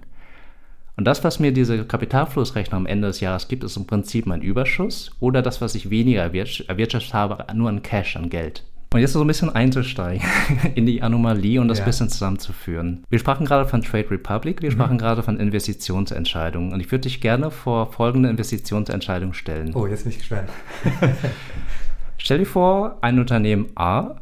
Und 0.97 1.05
das, 1.05 1.23
was 1.23 1.39
mir 1.39 1.53
diese 1.53 1.85
Kapitalflussrechnung 1.85 2.81
am 2.81 2.87
Ende 2.87 3.09
des 3.09 3.21
Jahres 3.21 3.49
gibt, 3.49 3.62
ist 3.62 3.77
im 3.77 3.87
Prinzip 3.87 4.27
mein 4.27 4.43
Überschuss 4.43 5.12
oder 5.21 5.41
das, 5.41 5.61
was 5.61 5.77
ich 5.77 5.89
weniger 5.89 6.23
erwirtschaftet 6.23 7.15
habe, 7.15 7.47
nur 7.55 7.69
an 7.69 7.83
Cash, 7.83 8.17
an 8.17 8.29
Geld. 8.29 8.65
Und 8.93 8.99
jetzt 8.99 9.13
so 9.13 9.21
ein 9.21 9.27
bisschen 9.29 9.55
einzusteigen 9.55 10.27
in 10.75 10.85
die 10.85 11.01
Anomalie 11.01 11.61
und 11.61 11.69
das 11.69 11.79
ja. 11.79 11.85
bisschen 11.85 12.09
zusammenzuführen. 12.09 13.05
Wir 13.09 13.21
sprachen 13.21 13.47
gerade 13.47 13.69
von 13.69 13.83
Trade 13.83 14.11
Republic, 14.11 14.63
wir 14.63 14.71
mhm. 14.71 14.75
sprachen 14.75 14.99
gerade 14.99 15.23
von 15.23 15.39
Investitionsentscheidungen 15.39 16.73
und 16.73 16.81
ich 16.81 16.91
würde 16.91 17.03
dich 17.03 17.21
gerne 17.21 17.53
vor 17.53 17.93
folgende 17.93 18.29
Investitionsentscheidung 18.29 19.33
stellen. 19.33 19.73
Oh, 19.75 19.87
jetzt 19.87 20.03
bin 20.03 20.13
ich 20.13 20.19
gespannt. 20.19 20.49
Stell 22.19 22.39
dir 22.39 22.47
vor, 22.47 22.99
ein 23.01 23.21
Unternehmen 23.21 23.69
A 23.77 24.17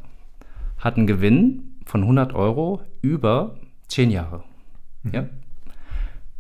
hat 0.79 0.99
einen 0.99 1.07
Gewinn 1.07 1.77
von 1.87 2.03
100 2.03 2.35
Euro 2.35 2.83
über 3.01 3.57
10 3.89 4.11
Jahre. 4.11 4.45
Mhm. 5.03 5.15
Ja? 5.15 5.27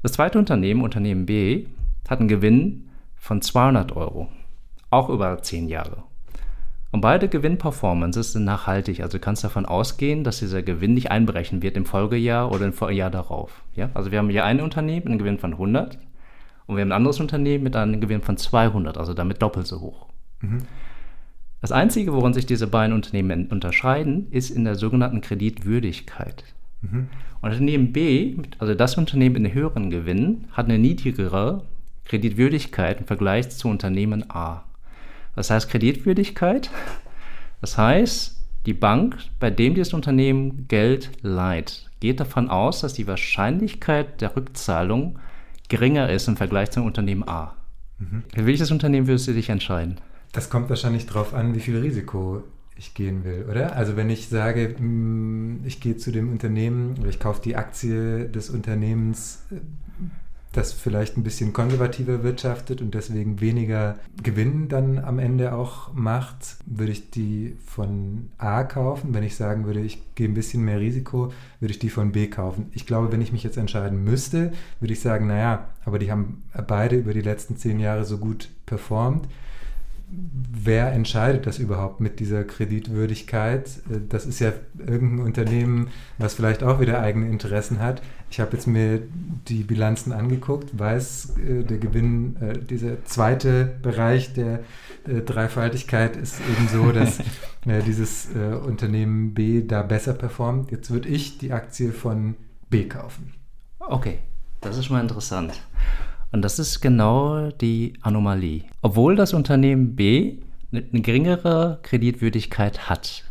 Das 0.02 0.12
zweite 0.12 0.38
Unternehmen, 0.38 0.82
Unternehmen 0.82 1.24
B, 1.24 1.66
hat 2.06 2.20
einen 2.20 2.28
Gewinn 2.28 2.90
von 3.16 3.40
200 3.40 3.96
Euro, 3.96 4.28
auch 4.90 5.08
über 5.08 5.42
10 5.42 5.68
Jahre. 5.68 6.04
Und 6.90 7.02
beide 7.02 7.28
Gewinnperformances 7.28 8.32
sind 8.32 8.44
nachhaltig. 8.44 9.02
Also 9.02 9.18
du 9.18 9.20
kannst 9.20 9.44
davon 9.44 9.66
ausgehen, 9.66 10.24
dass 10.24 10.38
dieser 10.38 10.62
Gewinn 10.62 10.94
nicht 10.94 11.10
einbrechen 11.10 11.62
wird 11.62 11.76
im 11.76 11.84
Folgejahr 11.84 12.50
oder 12.50 12.66
im 12.66 12.90
Jahr 12.94 13.10
darauf. 13.10 13.62
Ja? 13.74 13.90
Also 13.94 14.10
wir 14.10 14.18
haben 14.18 14.30
hier 14.30 14.44
ein 14.44 14.60
Unternehmen 14.60 15.04
mit 15.04 15.06
einem 15.06 15.18
Gewinn 15.18 15.38
von 15.38 15.52
100 15.52 15.98
und 16.66 16.76
wir 16.76 16.82
haben 16.82 16.88
ein 16.88 16.96
anderes 16.96 17.20
Unternehmen 17.20 17.64
mit 17.64 17.76
einem 17.76 18.00
Gewinn 18.00 18.22
von 18.22 18.36
200, 18.36 18.96
also 18.96 19.12
damit 19.12 19.42
doppelt 19.42 19.66
so 19.66 19.80
hoch. 19.80 20.06
Mhm. 20.40 20.58
Das 21.60 21.72
Einzige, 21.72 22.12
worin 22.12 22.34
sich 22.34 22.46
diese 22.46 22.68
beiden 22.68 22.94
Unternehmen 22.94 23.48
unterscheiden, 23.48 24.28
ist 24.30 24.50
in 24.50 24.64
der 24.64 24.76
sogenannten 24.76 25.20
Kreditwürdigkeit. 25.20 26.44
Mhm. 26.82 27.08
Unternehmen 27.42 27.92
B, 27.92 28.36
also 28.58 28.74
das 28.74 28.96
Unternehmen 28.96 29.36
in 29.36 29.44
den 29.44 29.54
höheren 29.54 29.90
Gewinn, 29.90 30.44
hat 30.52 30.66
eine 30.66 30.78
niedrigere 30.78 31.64
Kreditwürdigkeit 32.04 33.00
im 33.00 33.06
Vergleich 33.06 33.50
zu 33.50 33.68
Unternehmen 33.68 34.30
A. 34.30 34.64
Was 35.38 35.50
heißt 35.50 35.70
Kreditwürdigkeit? 35.70 36.68
Das 37.60 37.78
heißt, 37.78 38.36
die 38.66 38.72
Bank, 38.72 39.18
bei 39.38 39.50
dem 39.50 39.76
dieses 39.76 39.94
Unternehmen 39.94 40.66
Geld 40.66 41.12
leiht, 41.22 41.88
geht 42.00 42.18
davon 42.18 42.50
aus, 42.50 42.80
dass 42.80 42.94
die 42.94 43.06
Wahrscheinlichkeit 43.06 44.20
der 44.20 44.34
Rückzahlung 44.34 45.20
geringer 45.68 46.10
ist 46.10 46.26
im 46.26 46.36
Vergleich 46.36 46.72
zum 46.72 46.86
Unternehmen 46.86 47.22
A. 47.28 47.54
Mhm. 48.00 48.24
Für 48.34 48.46
welches 48.46 48.72
Unternehmen 48.72 49.06
würdest 49.06 49.28
du 49.28 49.32
dich 49.32 49.48
entscheiden? 49.48 50.00
Das 50.32 50.50
kommt 50.50 50.70
wahrscheinlich 50.70 51.06
darauf 51.06 51.32
an, 51.32 51.54
wie 51.54 51.60
viel 51.60 51.78
Risiko 51.78 52.42
ich 52.76 52.94
gehen 52.94 53.22
will, 53.22 53.46
oder? 53.48 53.76
Also 53.76 53.96
wenn 53.96 54.10
ich 54.10 54.26
sage, 54.26 54.74
mm, 54.76 55.64
ich 55.64 55.80
gehe 55.80 55.96
zu 55.96 56.10
dem 56.10 56.32
Unternehmen 56.32 56.96
oder 56.98 57.10
ich 57.10 57.20
kaufe 57.20 57.40
die 57.42 57.54
Aktie 57.54 58.28
des 58.28 58.50
Unternehmens, 58.50 59.44
äh, 59.52 59.60
das 60.58 60.72
vielleicht 60.72 61.16
ein 61.16 61.22
bisschen 61.22 61.52
konservativer 61.52 62.24
wirtschaftet 62.24 62.82
und 62.82 62.92
deswegen 62.92 63.40
weniger 63.40 63.98
Gewinn 64.22 64.68
dann 64.68 64.98
am 64.98 65.20
Ende 65.20 65.52
auch 65.52 65.94
macht, 65.94 66.56
würde 66.66 66.92
ich 66.92 67.10
die 67.10 67.56
von 67.64 68.30
A 68.38 68.64
kaufen. 68.64 69.14
Wenn 69.14 69.22
ich 69.22 69.36
sagen 69.36 69.66
würde, 69.66 69.80
ich 69.80 70.02
gehe 70.16 70.28
ein 70.28 70.34
bisschen 70.34 70.64
mehr 70.64 70.80
Risiko, 70.80 71.32
würde 71.60 71.72
ich 71.72 71.78
die 71.78 71.90
von 71.90 72.10
B 72.10 72.26
kaufen. 72.26 72.70
Ich 72.74 72.86
glaube, 72.86 73.12
wenn 73.12 73.20
ich 73.20 73.32
mich 73.32 73.44
jetzt 73.44 73.56
entscheiden 73.56 74.02
müsste, 74.02 74.52
würde 74.80 74.92
ich 74.92 75.00
sagen, 75.00 75.28
naja, 75.28 75.68
aber 75.84 76.00
die 76.00 76.10
haben 76.10 76.42
beide 76.66 76.96
über 76.96 77.14
die 77.14 77.22
letzten 77.22 77.56
zehn 77.56 77.78
Jahre 77.78 78.04
so 78.04 78.18
gut 78.18 78.48
performt 78.66 79.28
wer 80.10 80.92
entscheidet 80.92 81.46
das 81.46 81.58
überhaupt 81.58 82.00
mit 82.00 82.20
dieser 82.20 82.44
Kreditwürdigkeit? 82.44 83.68
Äh, 83.90 84.00
das 84.08 84.26
ist 84.26 84.40
ja 84.40 84.52
irgendein 84.78 85.26
Unternehmen, 85.26 85.88
was 86.18 86.34
vielleicht 86.34 86.62
auch 86.62 86.80
wieder 86.80 87.00
eigene 87.00 87.28
Interessen 87.28 87.80
hat. 87.80 88.02
Ich 88.30 88.40
habe 88.40 88.56
jetzt 88.56 88.66
mir 88.66 89.02
die 89.48 89.62
Bilanzen 89.62 90.12
angeguckt, 90.12 90.78
weiß, 90.78 91.36
äh, 91.38 91.62
der 91.64 91.78
Gewinn, 91.78 92.36
äh, 92.40 92.58
dieser 92.58 93.04
zweite 93.04 93.64
Bereich 93.82 94.32
der 94.34 94.60
Dreifaltigkeit 95.24 96.16
ist 96.16 96.38
eben 96.40 96.68
so, 96.68 96.92
dass 96.92 97.20
dieses 97.86 98.28
Unternehmen 98.66 99.32
B 99.32 99.64
da 99.66 99.80
besser 99.80 100.12
performt. 100.12 100.70
Jetzt 100.70 100.90
würde 100.90 101.08
ich 101.08 101.38
die 101.38 101.52
Aktie 101.52 101.92
von 101.92 102.34
B 102.68 102.84
kaufen. 102.88 103.32
Okay, 103.78 104.18
das 104.60 104.76
ist 104.76 104.84
schon 104.84 104.96
mal 104.96 105.02
interessant. 105.02 105.62
Und 106.32 106.42
das 106.42 106.58
ist 106.58 106.80
genau 106.80 107.50
die 107.50 107.94
Anomalie. 108.02 108.64
Obwohl 108.82 109.16
das 109.16 109.32
Unternehmen 109.32 109.96
B 109.96 110.38
eine 110.72 111.00
geringere 111.00 111.80
Kreditwürdigkeit 111.82 112.90
hat, 112.90 113.24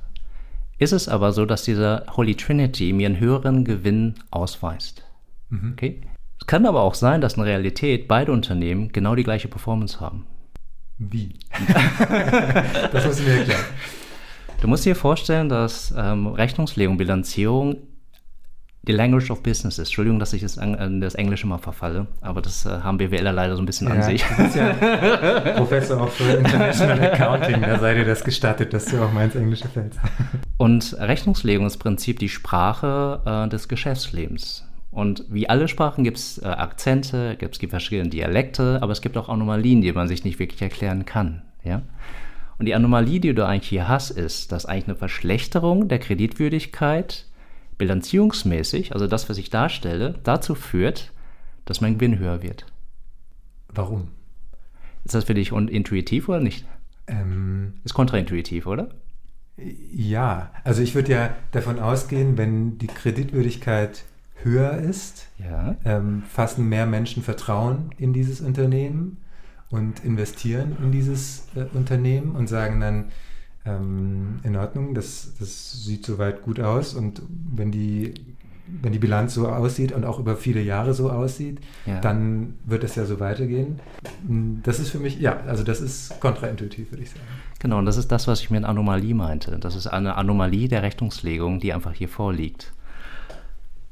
ist 0.80 0.94
es 0.94 1.08
aber 1.08 1.32
so, 1.32 1.46
dass 1.46 1.64
dieser 1.64 2.06
Holy 2.16 2.36
Trinity 2.36 2.94
mir 2.94 3.08
einen 3.08 3.20
höheren 3.20 3.66
Gewinn 3.66 4.16
ausweist. 4.32 5.04
Mhm. 5.50 5.74
Okay? 5.74 6.02
Es 6.40 6.48
kann 6.48 6.66
aber 6.66 6.82
auch 6.82 6.94
sein, 6.94 7.22
dass 7.22 7.34
in 7.34 7.44
Realität 7.44 8.08
beide 8.08 8.32
Unternehmen 8.32 8.92
genau 8.92 9.16
die 9.16 9.24
gleiche 9.24 9.48
Performance 9.48 10.00
haben. 10.00 10.26
Wie? 10.98 11.34
das 12.92 13.18
du 13.18 13.24
mir 13.24 13.40
erklären. 13.40 13.64
Du 14.62 14.68
musst 14.68 14.86
dir 14.86 14.96
vorstellen, 14.96 15.50
dass 15.50 15.94
ähm, 15.96 16.28
Rechnungslegung, 16.28 16.98
Bilanzierung 16.98 17.78
die 18.88 18.94
Language 18.94 19.30
of 19.32 19.44
Business 19.44 19.78
ist. 19.78 19.90
Entschuldigung, 19.90 20.20
dass 20.20 20.34
ich 20.34 20.42
das, 20.42 20.58
an, 20.58 21.02
das 21.02 21.16
Englische 21.16 21.46
mal 21.46 21.58
verfalle, 21.58 22.08
aber 22.22 22.42
das 22.42 22.66
äh, 22.66 22.70
haben 22.70 22.98
BWLer 22.98 23.34
leider 23.34 23.56
so 23.56 23.62
ein 23.62 23.66
bisschen 23.66 23.88
ja, 23.88 23.96
an 23.96 24.04
sich. 24.04 24.24
Du 24.24 24.44
bist 24.44 24.56
ja 24.56 24.74
Professor 25.56 26.02
auch 26.02 26.10
für 26.10 26.34
International 26.34 27.00
Accounting, 27.00 27.62
da 27.62 27.80
sei 27.80 27.96
dir 27.96 28.06
das 28.06 28.24
gestattet, 28.24 28.74
dass 28.74 28.86
du 28.86 29.04
auch 29.04 29.12
mal 29.12 29.26
ins 29.26 29.36
Englische 29.36 29.68
fällst. 29.68 30.00
Und 30.58 30.96
Rechnungslegung 31.00 31.66
ist 31.66 31.76
im 31.76 31.82
Prinzip 31.82 32.20
die 32.20 32.30
Sprache 32.30 33.22
äh, 33.26 33.50
des 33.50 33.68
Geschäftslebens. 33.68 34.66
Und 34.90 35.26
wie 35.30 35.48
alle 35.48 35.68
Sprachen 35.68 36.04
gibt 36.04 36.18
es 36.18 36.40
äh, 36.40 36.48
Akzente, 36.48 37.36
gibt 37.38 37.62
es 37.62 37.70
verschiedene 37.70 38.10
Dialekte, 38.10 38.80
aber 38.82 38.94
es 38.94 39.02
gibt 39.02 39.18
auch 39.18 39.30
Anomalien, 39.30 39.82
die 39.82 39.92
man 39.92 40.08
sich 40.08 40.24
nicht 40.24 40.40
wirklich 40.40 40.62
erklären 40.62 41.06
kann. 41.06 41.44
Ja? 41.64 41.84
Und 42.58 42.66
die 42.66 42.74
Anomalie, 42.74 43.20
die 43.20 43.36
du 43.36 43.46
eigentlich 43.46 43.70
hier 43.70 43.88
hast, 43.88 44.10
ist, 44.10 44.52
dass 44.52 44.66
eigentlich 44.66 44.88
eine 44.88 44.96
Verschlechterung 44.96 45.88
der 45.88 46.00
Kreditwürdigkeit 46.00 47.27
bilanzierungsmäßig, 47.78 48.94
also 48.94 49.08
das, 49.08 49.30
was 49.30 49.38
ich 49.38 49.50
darstelle, 49.50 50.16
dazu 50.24 50.56
führt, 50.56 51.12
dass 51.66 51.82
mein 51.82 51.96
Gewinn 51.96 52.20
höher 52.20 52.42
wird. 52.42 52.66
Warum? 53.70 54.10
Ist 55.04 55.16
das 55.16 55.26
für 55.26 55.34
dich 55.34 55.52
intuitiv 55.52 56.30
oder 56.30 56.40
nicht? 56.40 56.66
Ähm, 57.08 57.74
ist 57.84 57.94
kontraintuitiv, 57.94 58.66
oder? 58.66 58.90
Ja, 59.92 60.52
also 60.64 60.82
ich 60.82 60.94
würde 60.96 61.12
ja 61.12 61.36
davon 61.52 61.80
ausgehen, 61.80 62.38
wenn 62.38 62.78
die 62.78 62.88
Kreditwürdigkeit 62.88 64.04
höher 64.44 64.78
ist, 64.78 65.28
ja. 65.40 65.76
ähm, 65.84 66.24
fassen 66.30 66.70
mehr 66.70 66.86
Menschen 66.86 67.24
Vertrauen 67.24 67.90
in 67.98 68.14
dieses 68.14 68.42
Unternehmen 68.42 69.18
und 69.70 70.04
investieren 70.04 70.78
in 70.82 70.92
dieses 70.92 71.48
äh, 71.56 71.66
Unternehmen 71.76 72.36
und 72.36 72.48
sagen 72.48 72.80
dann, 72.80 73.06
ähm, 73.68 74.40
in 74.44 74.56
Ordnung, 74.56 74.94
das, 74.94 75.34
das 75.40 75.84
sieht 75.84 76.06
soweit 76.06 76.44
gut 76.44 76.60
aus 76.60 76.94
und 76.94 77.22
wenn 77.54 77.72
die, 77.72 78.14
wenn 78.82 78.92
die 78.92 79.00
Bilanz 79.00 79.34
so 79.34 79.48
aussieht 79.48 79.92
und 79.92 80.06
auch 80.06 80.20
über 80.20 80.36
viele 80.36 80.62
Jahre 80.62 80.94
so 80.94 81.10
aussieht, 81.10 81.60
ja. 81.86 82.00
dann 82.02 82.56
wird 82.66 82.84
es 82.84 82.96
ja 82.96 83.06
so 83.06 83.20
weitergehen. 83.20 83.80
Das 84.64 84.80
ist 84.80 84.90
für 84.90 85.00
mich, 85.00 85.20
ja, 85.20 85.42
also 85.48 85.64
das 85.64 85.82
ist 85.82 86.20
kontraintuitiv, 86.20 86.92
würde 86.92 87.04
ich 87.04 87.10
sagen. 87.10 87.22
Genau, 87.60 87.80
und 87.80 87.86
das 87.86 87.98
ist 87.98 88.12
das, 88.12 88.28
was 88.28 88.42
ich 88.42 88.50
mit 88.50 88.64
Anomalie 88.64 89.16
meinte. 89.16 89.58
Das 89.60 89.76
ist 89.76 89.88
eine 89.88 90.16
Anomalie 90.16 90.68
der 90.68 90.84
Rechnungslegung, 90.84 91.60
die 91.60 91.74
einfach 91.74 91.94
hier 91.94 92.10
vorliegt. 92.10 92.74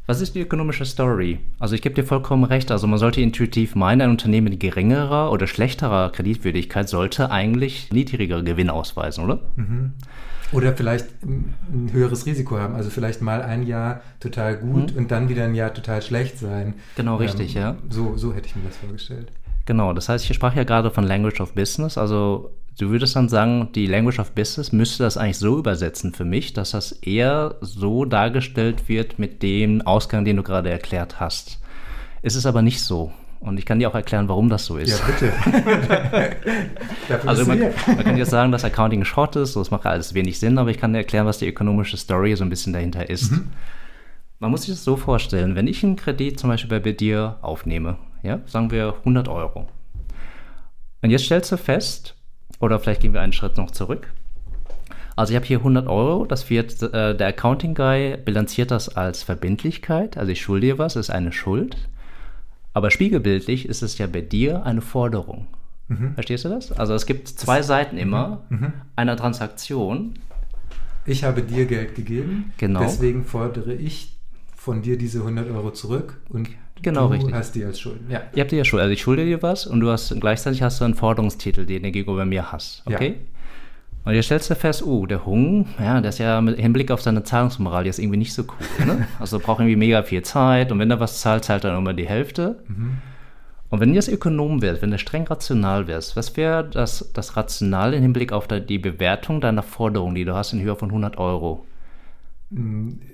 Was 0.07 0.21
ist 0.21 0.35
die 0.35 0.41
ökonomische 0.41 0.85
Story? 0.85 1.39
Also 1.57 1.73
ich 1.73 1.81
gebe 1.81 1.95
dir 1.95 2.03
vollkommen 2.03 2.43
recht. 2.43 2.69
Also 2.69 2.85
man 2.85 2.99
sollte 2.99 3.21
intuitiv 3.21 3.73
meinen, 3.73 4.01
ein 4.01 4.09
Unternehmen 4.11 4.49
mit 4.49 4.59
geringerer 4.59 5.31
oder 5.31 5.47
schlechterer 5.47 6.11
Kreditwürdigkeit 6.11 6.87
sollte 6.87 7.31
eigentlich 7.31 7.91
niedrigere 7.91 8.43
Gewinne 8.43 8.73
ausweisen, 8.73 9.23
oder? 9.23 9.39
Mhm. 9.55 9.93
Oder 10.51 10.75
vielleicht 10.75 11.07
ein 11.23 11.89
höheres 11.91 12.27
Risiko 12.27 12.59
haben. 12.59 12.75
Also 12.75 12.91
vielleicht 12.91 13.23
mal 13.23 13.41
ein 13.41 13.65
Jahr 13.65 14.01
total 14.19 14.57
gut 14.57 14.91
mhm. 14.91 14.97
und 14.99 15.11
dann 15.11 15.27
wieder 15.27 15.43
ein 15.43 15.55
Jahr 15.55 15.73
total 15.73 16.03
schlecht 16.03 16.37
sein. 16.37 16.75
Genau, 16.95 17.15
richtig, 17.15 17.55
ähm, 17.55 17.61
ja. 17.61 17.75
So, 17.89 18.15
so 18.15 18.33
hätte 18.33 18.47
ich 18.47 18.55
mir 18.55 18.63
das 18.67 18.77
vorgestellt. 18.77 19.31
Genau, 19.65 19.93
das 19.93 20.07
heißt, 20.07 20.29
ich 20.29 20.35
sprach 20.35 20.55
ja 20.55 20.63
gerade 20.63 20.91
von 20.91 21.03
Language 21.03 21.41
of 21.41 21.53
Business. 21.53 21.97
Also 21.97 22.51
Du 22.77 22.89
würdest 22.89 23.15
dann 23.15 23.29
sagen, 23.29 23.69
die 23.73 23.87
Language 23.87 24.19
of 24.19 24.31
Business 24.31 24.73
müsste 24.73 25.03
das 25.03 25.15
eigentlich 25.15 25.37
so 25.37 25.57
übersetzen 25.57 26.13
für 26.13 26.25
mich, 26.25 26.51
dass 26.51 26.71
das 26.71 26.91
eher 26.91 27.55
so 27.61 28.03
dargestellt 28.03 28.89
wird 28.89 29.17
mit 29.17 29.41
dem 29.43 29.81
Ausgang, 29.83 30.25
den 30.25 30.35
du 30.35 30.43
gerade 30.43 30.69
erklärt 30.69 31.21
hast. 31.21 31.61
Es 32.21 32.35
ist 32.35 32.45
aber 32.45 32.61
nicht 32.61 32.81
so. 32.81 33.13
Und 33.39 33.59
ich 33.59 33.65
kann 33.65 33.79
dir 33.79 33.89
auch 33.89 33.95
erklären, 33.95 34.27
warum 34.27 34.49
das 34.49 34.65
so 34.65 34.77
ist. 34.77 34.99
Ja, 34.99 35.05
bitte. 35.05 35.31
also 37.27 37.45
man, 37.45 37.59
man, 37.59 38.03
kann 38.03 38.17
jetzt 38.17 38.31
sagen, 38.31 38.51
dass 38.51 38.65
Accounting 38.65 39.05
Schrott 39.05 39.35
ist, 39.35 39.55
das 39.55 39.71
macht 39.71 39.85
alles 39.85 40.13
wenig 40.13 40.39
Sinn, 40.39 40.57
aber 40.57 40.69
ich 40.69 40.77
kann 40.77 40.91
dir 40.91 40.99
erklären, 40.99 41.27
was 41.27 41.37
die 41.37 41.47
ökonomische 41.47 41.95
Story 41.95 42.35
so 42.35 42.43
ein 42.43 42.49
bisschen 42.49 42.73
dahinter 42.73 43.09
ist. 43.09 43.31
Mhm. 43.31 43.51
Man 44.39 44.51
muss 44.51 44.63
sich 44.63 44.71
das 44.71 44.83
so 44.83 44.97
vorstellen, 44.97 45.55
wenn 45.55 45.67
ich 45.67 45.83
einen 45.83 45.95
Kredit 45.95 46.39
zum 46.39 46.49
Beispiel 46.49 46.79
bei 46.79 46.91
dir 46.91 47.37
aufnehme, 47.41 47.97
ja, 48.23 48.39
sagen 48.47 48.71
wir 48.71 48.95
100 48.99 49.29
Euro. 49.29 49.67
Und 51.01 51.11
jetzt 51.11 51.25
stellst 51.25 51.51
du 51.51 51.57
fest, 51.57 52.14
oder 52.59 52.79
vielleicht 52.79 53.01
gehen 53.01 53.13
wir 53.13 53.21
einen 53.21 53.33
Schritt 53.33 53.57
noch 53.57 53.71
zurück. 53.71 54.11
Also 55.15 55.31
ich 55.31 55.35
habe 55.37 55.45
hier 55.45 55.59
100 55.59 55.87
Euro, 55.87 56.25
das 56.25 56.49
wird, 56.49 56.81
äh, 56.81 57.15
der 57.15 57.27
Accounting 57.27 57.73
Guy 57.73 58.17
bilanziert 58.17 58.71
das 58.71 58.95
als 58.95 59.23
Verbindlichkeit, 59.23 60.17
also 60.17 60.31
ich 60.31 60.41
schulde 60.41 60.67
dir 60.67 60.77
was, 60.77 60.95
ist 60.95 61.09
eine 61.09 61.31
Schuld. 61.31 61.77
Aber 62.73 62.91
spiegelbildlich 62.91 63.69
ist 63.69 63.81
es 63.81 63.97
ja 63.97 64.07
bei 64.07 64.19
dir 64.19 64.65
eine 64.65 64.81
Forderung. 64.81 65.47
Mhm. 65.87 66.13
Verstehst 66.15 66.43
du 66.43 66.49
das? 66.49 66.73
Also 66.73 66.93
es 66.93 67.05
gibt 67.05 67.29
zwei 67.29 67.59
das, 67.59 67.67
Seiten 67.67 67.97
immer 67.97 68.43
mhm. 68.49 68.59
mhm. 68.59 68.73
einer 68.97 69.15
Transaktion. 69.15 70.15
Ich 71.05 71.23
habe 71.23 71.43
dir 71.43 71.65
Geld 71.65 71.95
gegeben, 71.95 72.51
genau. 72.57 72.81
deswegen 72.81 73.23
fordere 73.23 73.73
ich 73.73 74.17
von 74.55 74.81
dir 74.81 74.97
diese 74.97 75.19
100 75.19 75.49
Euro 75.51 75.71
zurück 75.71 76.19
und 76.27 76.49
Genau, 76.81 77.07
du 77.07 77.13
richtig. 77.13 77.33
hast 77.33 77.55
die 77.55 77.63
als 77.63 77.79
Schulden. 77.79 78.09
Ja. 78.09 78.21
Ihr 78.33 78.41
habt 78.41 78.51
die 78.51 78.57
ja 78.57 78.65
Schulden. 78.65 78.83
Also 78.83 78.93
ich 78.93 79.01
schulde 79.01 79.25
dir 79.25 79.41
was 79.41 79.65
und 79.65 79.79
du 79.79 79.89
hast 79.89 80.13
gleichzeitig 80.19 80.61
hast 80.61 80.81
du 80.81 80.85
einen 80.85 80.93
Forderungstitel, 80.93 81.65
den 81.65 81.83
du 81.83 81.91
gegenüber 81.91 82.25
mir 82.25 82.51
hast. 82.51 82.83
Okay? 82.85 83.07
Ja. 83.07 83.15
Und 84.05 84.13
jetzt 84.13 84.25
stellst 84.25 84.51
du 84.51 84.55
fest, 84.55 84.85
oh, 84.85 85.07
der 85.07 85.25
Hung, 85.25 85.67
ja, 85.79 85.99
der 85.99 86.09
ist 86.09 86.19
ja 86.19 86.39
mit 86.39 86.59
Hinblick 86.59 86.91
auf 86.91 87.01
seine 87.01 87.23
Zahlungsmoral 87.23 87.87
jetzt 87.87 87.97
irgendwie 87.97 88.17
nicht 88.17 88.33
so 88.33 88.43
cool. 88.43 88.85
Ne? 88.85 89.07
Also 89.19 89.39
braucht 89.39 89.61
irgendwie 89.61 89.75
mega 89.75 90.03
viel 90.03 90.21
Zeit 90.21 90.71
und 90.71 90.77
wenn 90.77 90.91
er 90.91 90.99
was 90.99 91.21
zahlt, 91.21 91.43
zahlt 91.43 91.63
er 91.63 91.71
dann 91.71 91.79
immer 91.79 91.93
die 91.93 92.07
Hälfte. 92.07 92.59
Mhm. 92.67 92.97
Und 93.69 93.79
wenn 93.79 93.89
du 93.89 93.95
jetzt 93.95 94.07
Ökonom 94.07 94.61
wärst, 94.61 94.83
wenn 94.83 94.91
du 94.91 94.99
streng 94.99 95.25
rational 95.25 95.87
wärst, 95.87 96.15
was 96.15 96.37
wäre 96.37 96.63
das, 96.63 97.09
das 97.13 97.35
Rational 97.35 97.95
im 97.95 98.03
Hinblick 98.03 98.31
auf 98.31 98.47
die 98.47 98.77
Bewertung 98.77 99.41
deiner 99.41 99.63
Forderung, 99.63 100.13
die 100.13 100.23
du 100.23 100.35
hast 100.35 100.53
in 100.53 100.61
Höhe 100.61 100.75
von 100.75 100.89
100 100.89 101.17
Euro? 101.17 101.65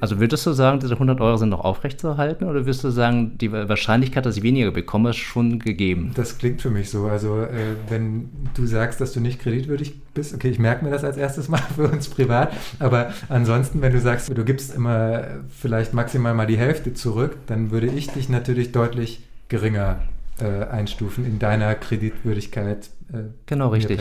Also 0.02 0.20
würdest 0.20 0.46
du 0.46 0.52
sagen, 0.52 0.80
diese 0.80 0.94
100 0.94 1.22
Euro 1.22 1.38
sind 1.38 1.50
noch 1.50 1.62
aufrechtzuerhalten 1.62 2.46
oder 2.46 2.66
würdest 2.66 2.84
du 2.84 2.90
sagen, 2.90 3.38
die 3.38 3.52
Wahrscheinlichkeit, 3.52 4.26
dass 4.26 4.38
ich 4.38 4.44
weniger 4.44 4.72
bekomme, 4.72 5.12
ist 5.12 5.18
schon 5.18 5.60
gegeben? 5.60 6.12
Das 6.16 6.38
klingt 6.38 6.62
für 6.62 6.70
mich 6.70 6.90
so. 6.90 7.06
Also 7.06 7.42
äh, 7.42 7.76
wenn 7.88 8.30
du 8.56 8.66
sagst, 8.66 9.00
dass 9.00 9.14
du 9.14 9.22
nicht 9.22 9.40
kreditwürdig 9.40 9.94
bist, 10.14 10.36
okay, 10.36 10.50
ich 10.50 10.60
merke 10.60 10.84
mir 10.84 10.92
das 10.92 11.06
als 11.06 11.16
erstes 11.16 11.48
mal 11.48 11.62
für 11.76 11.88
uns 11.88 12.10
privat, 12.10 12.52
aber 12.80 13.14
ansonsten, 13.30 13.82
wenn 13.82 13.94
du 13.94 14.02
sagst, 14.02 14.30
du 14.36 14.44
gibst 14.44 14.76
immer 14.76 15.24
vielleicht 15.50 15.94
maximal 15.94 16.34
mal 16.34 16.48
die 16.48 16.58
Hälfte 16.58 16.94
zurück, 16.94 17.38
dann 17.48 17.72
würde 17.72 17.88
ich 17.88 18.10
dich 18.10 18.28
natürlich 18.28 18.74
deutlich 18.74 19.24
geringer 19.48 20.02
äh, 20.40 20.66
einstufen 20.66 21.26
in 21.26 21.40
deiner 21.40 21.76
Kreditwürdigkeit. 21.76 22.90
Äh, 23.13 23.24
genau, 23.46 23.70
richtig. 23.70 24.00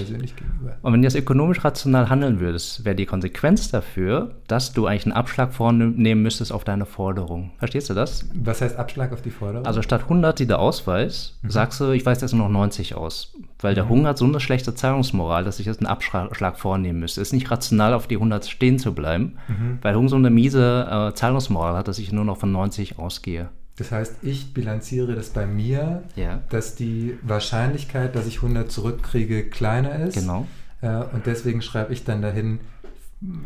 Und 0.83 0.93
wenn 0.93 1.02
du 1.02 1.07
jetzt 1.07 1.17
ökonomisch 1.17 1.64
rational 1.64 2.09
handeln 2.09 2.40
würdest, 2.40 2.85
wäre 2.85 2.95
die 2.95 3.07
Konsequenz 3.07 3.71
dafür, 3.71 4.37
dass 4.47 4.73
du 4.73 4.87
eigentlich 4.87 5.07
einen 5.07 5.14
Abschlag 5.14 5.52
vornehmen 5.52 6.23
müsstest 6.23 6.52
auf 6.52 6.64
deine 6.64 6.87
Forderung. 6.87 7.50
Verstehst 7.59 7.90
du 7.90 7.95
das? 7.95 8.29
Was 8.35 8.61
heißt 8.61 8.76
Abschlag 8.76 9.12
auf 9.12 9.23
die 9.23 9.31
Forderung? 9.31 9.67
Also 9.67 9.83
statt 9.83 10.02
100, 10.02 10.38
die 10.38 10.47
du 10.47 10.59
ausweist, 10.59 11.38
mhm. 11.43 11.50
sagst 11.50 11.81
du, 11.81 11.90
ich 11.90 12.07
weiß 12.07 12.21
jetzt 12.21 12.33
nur 12.33 12.47
noch 12.47 12.52
90 12.52 12.95
aus. 12.95 13.35
Weil 13.59 13.75
der 13.75 13.88
Hung 13.88 14.07
hat 14.07 14.17
so 14.17 14.25
eine 14.25 14.40
schlechte 14.40 14.75
Zahlungsmoral, 14.75 15.45
dass 15.45 15.61
ich 15.61 15.67
jetzt 15.67 15.81
einen 15.81 15.87
Abschlag 15.87 16.59
vornehmen 16.59 17.00
müsste. 17.00 17.21
Es 17.21 17.29
ist 17.29 17.35
nicht 17.35 17.50
rational, 17.50 17.95
auf 17.95 18.07
die 18.07 18.17
100 18.17 18.47
stehen 18.47 18.79
zu 18.79 18.95
bleiben, 18.95 19.37
weil 19.83 19.95
Hung 19.95 20.09
so 20.09 20.17
eine 20.17 20.31
miese 20.31 20.87
äh, 20.90 21.14
Zahlungsmoral 21.14 21.76
hat, 21.76 21.88
dass 21.88 21.99
ich 21.99 22.12
nur 22.12 22.25
noch 22.25 22.38
von 22.38 22.52
90 22.52 22.99
ausgehe. 22.99 23.50
Das 23.81 23.93
heißt, 23.93 24.17
ich 24.21 24.53
bilanziere 24.53 25.15
das 25.15 25.31
bei 25.31 25.47
mir, 25.47 26.03
Ja. 26.15 26.41
dass 26.51 26.75
die 26.75 27.15
Wahrscheinlichkeit, 27.23 28.15
dass 28.15 28.27
ich 28.27 28.43
100 28.43 28.71
zurückkriege, 28.71 29.45
kleiner 29.45 29.99
ist. 30.01 30.15
Genau. 30.15 30.47
Äh, 30.83 30.89
und 31.15 31.25
deswegen 31.25 31.63
schreibe 31.63 31.93
ich 31.95 32.05
dann 32.05 32.21
dahin, 32.21 32.61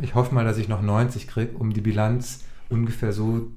ich 0.01 0.13
hoffe 0.13 0.35
mal, 0.35 0.43
dass 0.43 0.57
ich 0.57 0.67
noch 0.67 0.81
90 0.81 1.27
kriege, 1.29 1.57
um 1.57 1.71
die 1.71 1.79
Bilanz 1.79 2.43
ungefähr 2.69 3.13
so 3.13 3.47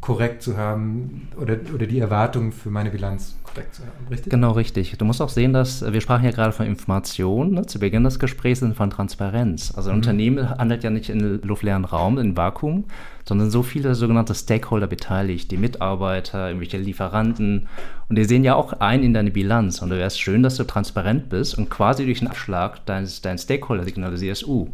korrekt 0.00 0.42
zu 0.42 0.56
haben 0.56 1.28
oder, 1.40 1.56
oder 1.74 1.86
die 1.86 1.98
Erwartungen 1.98 2.52
für 2.52 2.70
meine 2.70 2.90
Bilanz 2.90 3.36
korrekt 3.42 3.74
zu 3.74 3.82
haben. 3.82 4.06
Richtig? 4.08 4.30
Genau, 4.30 4.52
richtig. 4.52 4.96
Du 4.98 5.04
musst 5.04 5.20
auch 5.20 5.28
sehen, 5.30 5.52
dass 5.52 5.82
wir 5.90 6.00
sprachen 6.00 6.24
ja 6.24 6.30
gerade 6.30 6.52
von 6.52 6.66
Information, 6.66 7.52
ne, 7.52 7.66
zu 7.66 7.80
Beginn 7.80 8.04
des 8.04 8.20
Gesprächs 8.20 8.62
und 8.62 8.74
von 8.74 8.90
Transparenz. 8.90 9.72
Also 9.74 9.90
ein 9.90 9.96
Unternehmen 9.96 10.48
handelt 10.50 10.84
ja 10.84 10.90
nicht 10.90 11.08
in 11.10 11.40
luftleeren 11.42 11.84
Raum, 11.84 12.18
in 12.18 12.36
Vakuum, 12.36 12.84
sondern 13.26 13.50
so 13.50 13.62
viele 13.62 13.94
sogenannte 13.94 14.34
Stakeholder 14.34 14.86
beteiligt, 14.86 15.50
die 15.50 15.56
Mitarbeiter, 15.56 16.46
irgendwelche 16.46 16.78
Lieferanten. 16.78 17.68
Und 18.08 18.16
die 18.16 18.24
sehen 18.24 18.44
ja 18.44 18.54
auch 18.54 18.74
ein 18.74 19.02
in 19.02 19.12
deine 19.12 19.32
Bilanz. 19.32 19.82
Und 19.82 19.90
du 19.90 19.98
wärst 19.98 20.20
schön, 20.20 20.42
dass 20.42 20.56
du 20.56 20.64
transparent 20.64 21.28
bist 21.28 21.58
und 21.58 21.68
quasi 21.68 22.04
durch 22.04 22.20
den 22.20 22.28
Abschlag 22.28 22.86
deines, 22.86 23.20
deinen 23.22 23.38
Stakeholder 23.38 23.84
signalisierst, 23.84 24.46
uh, 24.46 24.68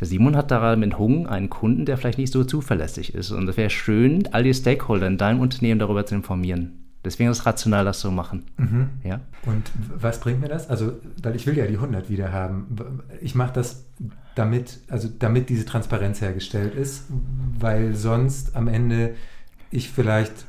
der 0.00 0.06
Simon 0.06 0.36
hat 0.36 0.50
da 0.50 0.76
mit 0.76 0.98
Hung 0.98 1.26
einen 1.26 1.48
Kunden, 1.48 1.86
der 1.86 1.96
vielleicht 1.96 2.18
nicht 2.18 2.32
so 2.32 2.44
zuverlässig 2.44 3.14
ist. 3.14 3.30
Und 3.30 3.48
es 3.48 3.56
wäre 3.56 3.70
schön, 3.70 4.28
all 4.32 4.42
die 4.42 4.52
Stakeholder 4.52 5.06
in 5.06 5.16
deinem 5.16 5.40
Unternehmen 5.40 5.78
darüber 5.78 6.04
zu 6.04 6.14
informieren. 6.14 6.85
Deswegen 7.06 7.30
ist 7.30 7.38
es 7.38 7.46
rational, 7.46 7.84
das 7.84 8.00
zu 8.00 8.10
machen. 8.10 8.44
Mhm. 8.58 8.90
Ja? 9.04 9.20
Und 9.46 9.70
was 9.96 10.20
bringt 10.20 10.40
mir 10.40 10.48
das? 10.48 10.68
Also, 10.68 10.92
weil 11.22 11.34
ich 11.36 11.46
will 11.46 11.56
ja 11.56 11.66
die 11.66 11.76
100 11.76 12.10
wieder 12.10 12.32
haben. 12.32 13.00
Ich 13.20 13.34
mache 13.34 13.52
das 13.54 13.84
damit, 14.34 14.80
also 14.88 15.08
damit 15.18 15.48
diese 15.48 15.64
Transparenz 15.64 16.20
hergestellt 16.20 16.74
ist, 16.74 17.04
weil 17.58 17.94
sonst 17.94 18.54
am 18.56 18.68
Ende 18.68 19.14
ich 19.70 19.90
vielleicht 19.90 20.46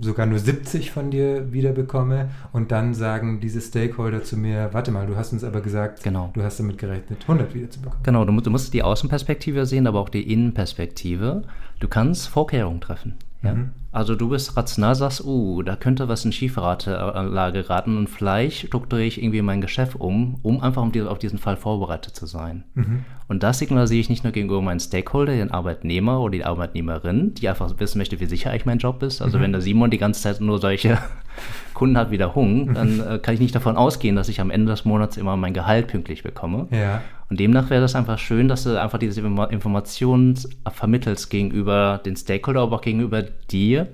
sogar 0.00 0.24
nur 0.26 0.38
70 0.38 0.90
von 0.90 1.10
dir 1.10 1.52
wiederbekomme 1.52 2.30
und 2.52 2.72
dann 2.72 2.94
sagen 2.94 3.40
diese 3.40 3.60
Stakeholder 3.60 4.22
zu 4.24 4.38
mir, 4.38 4.70
warte 4.72 4.90
mal, 4.90 5.06
du 5.06 5.16
hast 5.16 5.32
uns 5.32 5.44
aber 5.44 5.60
gesagt, 5.60 6.02
Genau. 6.02 6.30
du 6.32 6.42
hast 6.42 6.58
damit 6.58 6.78
gerechnet, 6.78 7.18
100 7.22 7.54
wiederzubekommen. 7.54 8.02
Genau, 8.02 8.24
du, 8.24 8.40
du 8.40 8.50
musst 8.50 8.72
die 8.72 8.82
Außenperspektive 8.82 9.66
sehen, 9.66 9.86
aber 9.86 10.00
auch 10.00 10.08
die 10.08 10.32
Innenperspektive. 10.32 11.42
Du 11.78 11.88
kannst 11.88 12.28
Vorkehrungen 12.28 12.80
treffen. 12.80 13.16
Ja? 13.42 13.54
Mhm. 13.54 13.70
Also 13.92 14.14
du 14.14 14.30
bist 14.30 14.56
rational, 14.56 14.94
sagst, 14.94 15.22
uh, 15.24 15.62
da 15.62 15.76
könnte 15.76 16.08
was 16.08 16.24
in 16.24 16.32
Schieflage 16.32 17.52
geraten 17.52 17.98
und 17.98 18.08
vielleicht 18.08 18.66
strukturiere 18.66 19.06
ich 19.06 19.22
irgendwie 19.22 19.42
mein 19.42 19.60
Geschäft 19.60 20.00
um, 20.00 20.38
um 20.42 20.62
einfach 20.62 20.82
auf 20.82 21.18
diesen 21.18 21.38
Fall 21.38 21.58
vorbereitet 21.58 22.16
zu 22.16 22.24
sein. 22.24 22.64
Mhm. 22.74 23.04
Und 23.32 23.42
das 23.42 23.58
signalisiere 23.60 23.98
ich 23.98 24.10
nicht 24.10 24.24
nur 24.24 24.32
gegenüber 24.34 24.60
meinen 24.60 24.78
Stakeholder, 24.78 25.32
den 25.32 25.50
Arbeitnehmer 25.50 26.20
oder 26.20 26.32
die 26.32 26.44
Arbeitnehmerin, 26.44 27.32
die 27.32 27.48
einfach 27.48 27.72
wissen 27.78 27.96
möchte, 27.96 28.20
wie 28.20 28.26
sicher 28.26 28.50
eigentlich 28.50 28.66
mein 28.66 28.76
Job 28.76 29.02
ist. 29.02 29.22
Also 29.22 29.40
wenn 29.40 29.52
der 29.52 29.62
Simon 29.62 29.90
die 29.90 29.96
ganze 29.96 30.20
Zeit 30.20 30.42
nur 30.42 30.58
solche 30.58 30.98
Kunden 31.72 31.96
hat 31.96 32.10
wie 32.10 32.18
der 32.18 32.34
Hung, 32.34 32.74
dann 32.74 33.00
äh, 33.00 33.18
kann 33.18 33.32
ich 33.32 33.40
nicht 33.40 33.54
davon 33.54 33.78
ausgehen, 33.78 34.16
dass 34.16 34.28
ich 34.28 34.38
am 34.42 34.50
Ende 34.50 34.70
des 34.70 34.84
Monats 34.84 35.16
immer 35.16 35.38
mein 35.38 35.54
Gehalt 35.54 35.86
pünktlich 35.86 36.22
bekomme. 36.22 36.68
Ja, 36.70 37.00
Und 37.30 37.40
demnach 37.40 37.70
wäre 37.70 37.80
das 37.80 37.94
einfach 37.94 38.18
schön, 38.18 38.48
dass 38.48 38.64
du 38.64 38.78
einfach 38.78 38.98
diese 38.98 39.22
Informa- 39.22 39.48
Informationen 39.48 40.38
vermittelst 40.70 41.30
gegenüber 41.30 42.02
den 42.04 42.16
Stakeholder, 42.16 42.60
aber 42.60 42.76
auch 42.76 42.82
gegenüber 42.82 43.22
dir. 43.50 43.88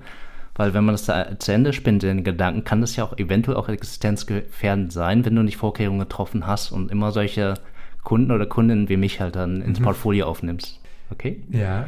Weil 0.55 0.73
wenn 0.73 0.83
man 0.83 0.95
das 0.95 1.05
zu 1.05 1.13
zu 1.39 1.53
Ende 1.53 1.71
spinnt, 1.71 2.03
den 2.03 2.25
Gedanken, 2.25 2.65
kann 2.65 2.81
das 2.81 2.97
ja 2.97 3.05
auch 3.05 3.17
eventuell 3.17 3.55
auch 3.55 3.69
existenzgefährdend 3.69 4.91
sein, 4.91 5.23
wenn 5.23 5.33
du 5.33 5.43
nicht 5.43 5.55
Vorkehrungen 5.55 6.01
getroffen 6.01 6.45
hast 6.45 6.73
und 6.73 6.91
immer 6.91 7.13
solche 7.13 7.53
Kunden 8.03 8.31
oder 8.31 8.45
Kundinnen 8.45 8.89
wie 8.89 8.97
mich 8.97 9.19
halt 9.21 9.35
dann 9.35 9.61
ins 9.61 9.79
Portfolio 9.79 10.27
aufnimmst. 10.27 10.79
Okay? 11.11 11.41
ja. 11.51 11.87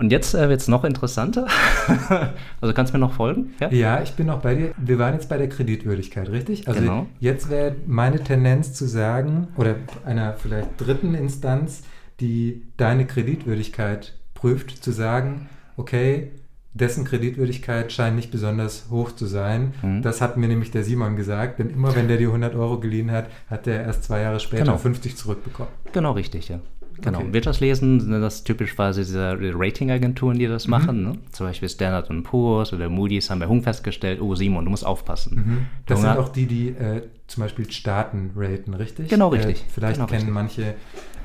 Und 0.00 0.12
jetzt 0.12 0.32
äh, 0.32 0.48
wird 0.48 0.60
es 0.60 0.68
noch 0.68 0.84
interessanter. 0.84 1.48
also 2.60 2.72
kannst 2.72 2.94
du 2.94 2.98
mir 2.98 3.04
noch 3.04 3.14
folgen? 3.14 3.52
Ja? 3.58 3.68
Ja, 3.70 4.00
ich 4.00 4.12
bin 4.12 4.28
noch 4.28 4.40
bei 4.40 4.54
dir. 4.54 4.70
Wir 4.76 5.00
waren 5.00 5.14
jetzt 5.14 5.28
bei 5.28 5.36
der 5.38 5.48
Kreditwürdigkeit, 5.48 6.28
richtig? 6.30 6.68
Also 6.68 6.80
Genau. 6.80 7.06
jetzt 7.18 7.50
wäre 7.50 7.74
meine 7.84 8.22
Tendenz 8.22 8.74
zu 8.74 8.86
sagen, 8.86 9.48
oder 9.56 9.74
einer 10.06 10.34
vielleicht 10.34 10.68
dritten 10.78 11.16
Instanz, 11.16 11.82
die 12.20 12.62
deine 12.76 13.06
Kreditwürdigkeit 13.06 14.14
prüft, 14.34 14.84
zu 14.84 14.92
sagen, 14.92 15.48
okay, 15.76 16.30
dessen 16.74 17.04
Kreditwürdigkeit 17.04 17.92
scheint 17.92 18.16
nicht 18.16 18.30
besonders 18.30 18.86
hoch 18.90 19.12
zu 19.12 19.26
sein. 19.26 19.74
Mhm. 19.82 20.02
Das 20.02 20.20
hat 20.20 20.36
mir 20.36 20.48
nämlich 20.48 20.70
der 20.70 20.84
Simon 20.84 21.16
gesagt, 21.16 21.58
denn 21.58 21.70
immer 21.70 21.94
wenn 21.96 22.08
der 22.08 22.18
dir 22.18 22.28
100 22.28 22.54
Euro 22.54 22.78
geliehen 22.78 23.10
hat, 23.10 23.26
hat 23.48 23.66
der 23.66 23.82
erst 23.82 24.04
zwei 24.04 24.20
Jahre 24.20 24.38
später 24.40 24.64
Genau. 24.64 24.76
50 24.78 25.16
zurückbekommen. 25.16 25.70
Genau, 25.92 26.12
richtig, 26.12 26.48
ja. 26.48 26.60
Genau. 27.00 27.20
Okay. 27.20 27.32
Wirtschaftslesen 27.32 28.00
sind 28.00 28.10
das 28.20 28.42
typischweise 28.42 29.02
diese 29.02 29.38
Ratingagenturen, 29.40 30.36
die 30.36 30.48
das 30.48 30.66
machen. 30.66 31.04
Ne? 31.04 31.12
Zum 31.30 31.46
Beispiel 31.46 31.68
Standard 31.68 32.08
Poor's 32.24 32.72
oder 32.72 32.88
Moody's 32.88 33.30
haben 33.30 33.38
bei 33.38 33.46
Hung 33.46 33.62
festgestellt, 33.62 34.20
oh 34.20 34.34
Simon, 34.34 34.64
du 34.64 34.70
musst 34.72 34.84
aufpassen. 34.84 35.36
Mhm. 35.36 35.66
Das 35.86 36.00
Junge- 36.00 36.08
sind 36.14 36.18
auch 36.18 36.28
die, 36.30 36.46
die 36.46 36.68
äh, 36.70 37.02
zum 37.28 37.44
Beispiel 37.44 37.70
Staaten 37.70 38.32
raten, 38.36 38.74
richtig? 38.74 39.08
Genau, 39.08 39.28
richtig. 39.28 39.60
Äh, 39.60 39.70
vielleicht 39.72 39.94
Genau, 39.96 40.08
kennen 40.08 40.30
manche 40.32 40.74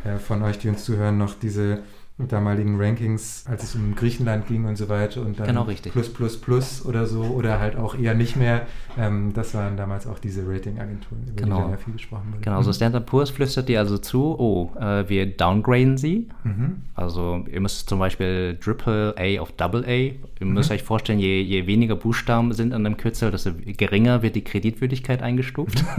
äh, 0.06 0.18
von 0.20 0.44
euch, 0.44 0.60
die 0.60 0.70
uns 0.70 0.84
zuhören, 0.86 1.18
noch 1.18 1.34
diese 1.40 1.80
damaligen 2.20 2.80
Rankings, 2.80 3.44
als 3.50 3.64
es 3.64 3.74
um 3.76 3.96
Griechenland 3.96 4.48
ging 4.48 4.66
und 4.66 4.76
so 4.78 4.88
weiter 4.88 5.22
und 5.22 5.40
dann 5.40 5.48
Genau, 5.48 5.64
richtig. 5.64 5.92
plus 5.94 6.14
plus 6.14 6.40
plus 6.40 6.86
oder 6.86 7.08
so 7.08 7.24
oder 7.24 7.60
halt 7.60 7.76
auch 7.76 7.96
eher 7.98 8.14
nicht 8.14 8.36
mehr. 8.36 8.68
Ähm, 8.98 9.34
das 9.34 9.56
waren 9.56 9.78
damals 9.78 10.06
auch 10.06 10.20
diese 10.20 10.48
Ratingagenturen, 10.48 11.24
über 11.24 11.36
Genau. 11.42 11.56
die 11.56 11.62
dann 11.64 11.72
ja 11.72 11.78
viel 11.78 11.94
gesprochen 11.94 12.28
wurde. 12.32 12.42
Genau, 12.42 12.58
also 12.58 12.72
Standard 12.72 13.08
Poor's 13.08 13.32
flüstert 13.32 13.68
dir 13.68 13.80
also 13.80 13.98
zu, 13.98 14.40
oh, 14.40 14.72
äh, 14.80 15.10
wir 15.10 15.26
downgraden 15.26 15.98
sie. 15.98 16.30
Mhm. 16.44 16.84
Also 16.94 17.46
ihr 17.52 17.60
müsst 17.60 17.90
zum 17.90 17.98
Beispiel 17.98 18.58
Triple 18.62 19.16
A 19.18 19.42
auf 19.42 19.52
Double 19.54 19.84
A. 19.84 19.90
Ihr 19.90 20.16
müsst 20.42 20.70
Mhm. 20.70 20.76
euch 20.76 20.84
vorstellen, 20.84 21.18
je, 21.20 21.42
je 21.42 21.66
weniger 21.66 21.96
Buchstaben 21.96 22.54
sind 22.54 22.74
an 22.74 22.84
dem 22.84 22.96
Kürzel, 22.98 23.32
desto 23.32 23.52
geringer 23.76 24.22
wird 24.22 24.36
die 24.36 24.44
Kreditwürdigkeit 24.44 25.24
eingestuft. 25.24 25.84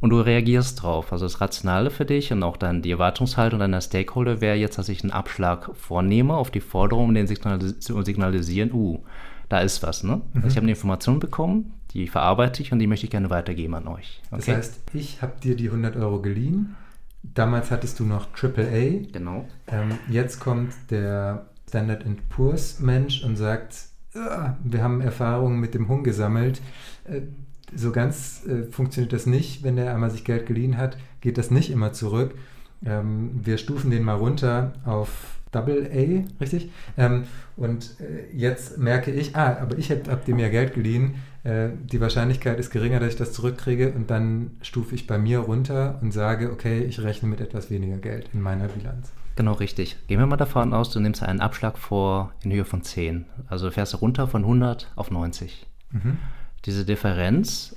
Und 0.00 0.10
du 0.10 0.20
reagierst 0.20 0.82
drauf. 0.82 1.12
Also 1.12 1.24
das 1.24 1.40
Rationale 1.40 1.90
für 1.90 2.04
dich 2.04 2.32
und 2.32 2.42
auch 2.42 2.56
dann 2.56 2.82
die 2.82 2.90
Erwartungshaltung 2.90 3.58
deiner 3.58 3.80
Stakeholder 3.80 4.40
wäre 4.40 4.56
jetzt, 4.56 4.76
dass 4.76 4.88
ich 4.88 5.02
einen 5.02 5.12
Abschlag 5.12 5.70
vornehme 5.74 6.34
auf 6.34 6.50
die 6.50 6.60
Forderung, 6.60 7.06
um 7.06 7.14
den 7.14 7.26
signalis 7.26 7.80
zu 7.80 8.00
signalisieren, 8.02 8.72
uh, 8.72 9.02
da 9.48 9.60
ist 9.60 9.82
was. 9.82 10.02
Ne? 10.02 10.16
Mhm. 10.16 10.22
Also 10.34 10.48
ich 10.48 10.56
habe 10.56 10.64
eine 10.64 10.72
Information 10.72 11.20
bekommen, 11.20 11.72
die 11.92 12.08
verarbeite 12.08 12.62
ich 12.62 12.72
und 12.72 12.80
die 12.80 12.86
möchte 12.86 13.06
ich 13.06 13.10
gerne 13.10 13.30
weitergeben 13.30 13.74
an 13.74 13.88
euch. 13.88 14.20
Das 14.30 14.48
heißt, 14.48 14.80
ich 14.92 15.22
habe 15.22 15.34
dir 15.42 15.56
die 15.56 15.66
100 15.66 15.96
Euro 15.96 16.20
geliehen. 16.20 16.76
Damals 17.22 17.70
hattest 17.70 17.98
du 18.00 18.04
noch 18.04 18.26
AAA. 18.34 19.06
genau. 19.10 19.48
Ähm, 19.68 19.92
jetzt 20.10 20.40
kommt 20.40 20.74
der 20.90 21.46
Standard 21.68 22.04
Poor's 22.28 22.80
Mensch 22.80 23.24
und 23.24 23.36
sagt, 23.36 23.86
"Ah, 24.14 24.54
wir 24.62 24.82
haben 24.82 25.00
Erfahrungen 25.00 25.58
mit 25.58 25.72
dem 25.72 25.88
Hung 25.88 26.04
gesammelt. 26.04 26.60
So 27.76 27.92
ganz 27.92 28.44
äh, 28.46 28.64
funktioniert 28.70 29.12
das 29.12 29.26
nicht. 29.26 29.62
Wenn 29.62 29.76
der 29.76 29.94
einmal 29.94 30.10
sich 30.10 30.24
Geld 30.24 30.46
geliehen 30.46 30.76
hat, 30.76 30.96
geht 31.20 31.38
das 31.38 31.50
nicht 31.50 31.70
immer 31.70 31.92
zurück. 31.92 32.34
Ähm, 32.84 33.40
wir 33.42 33.58
stufen 33.58 33.90
den 33.90 34.02
mal 34.02 34.14
runter 34.14 34.72
auf 34.84 35.38
Double 35.52 35.88
A, 35.92 36.40
richtig? 36.40 36.70
Ähm, 36.96 37.24
und 37.56 37.96
äh, 38.00 38.36
jetzt 38.36 38.78
merke 38.78 39.10
ich, 39.10 39.36
ah, 39.36 39.58
aber 39.60 39.78
ich 39.78 39.90
habe 39.90 40.10
hab 40.10 40.24
dem 40.24 40.38
ja 40.38 40.48
Geld 40.48 40.74
geliehen. 40.74 41.14
Äh, 41.44 41.68
die 41.80 42.00
Wahrscheinlichkeit 42.00 42.58
ist 42.58 42.70
geringer, 42.70 43.00
dass 43.00 43.10
ich 43.10 43.16
das 43.16 43.32
zurückkriege. 43.32 43.92
Und 43.92 44.10
dann 44.10 44.52
stufe 44.62 44.94
ich 44.94 45.06
bei 45.06 45.18
mir 45.18 45.40
runter 45.40 45.98
und 46.02 46.12
sage, 46.12 46.50
okay, 46.50 46.82
ich 46.82 47.00
rechne 47.00 47.28
mit 47.28 47.40
etwas 47.40 47.70
weniger 47.70 47.98
Geld 47.98 48.30
in 48.32 48.40
meiner 48.40 48.68
Bilanz. 48.68 49.12
Genau, 49.36 49.52
richtig. 49.52 49.96
Gehen 50.06 50.20
wir 50.20 50.26
mal 50.26 50.36
davon 50.36 50.72
aus, 50.72 50.90
du 50.90 51.00
nimmst 51.00 51.22
einen 51.22 51.40
Abschlag 51.40 51.78
vor 51.78 52.32
in 52.42 52.52
Höhe 52.52 52.64
von 52.64 52.82
10. 52.82 53.26
Also 53.48 53.66
du 53.66 53.72
fährst 53.72 54.00
runter 54.00 54.28
von 54.28 54.42
100 54.42 54.92
auf 54.94 55.10
90. 55.10 55.66
Mhm. 55.90 56.18
Diese 56.64 56.84
Differenz 56.84 57.76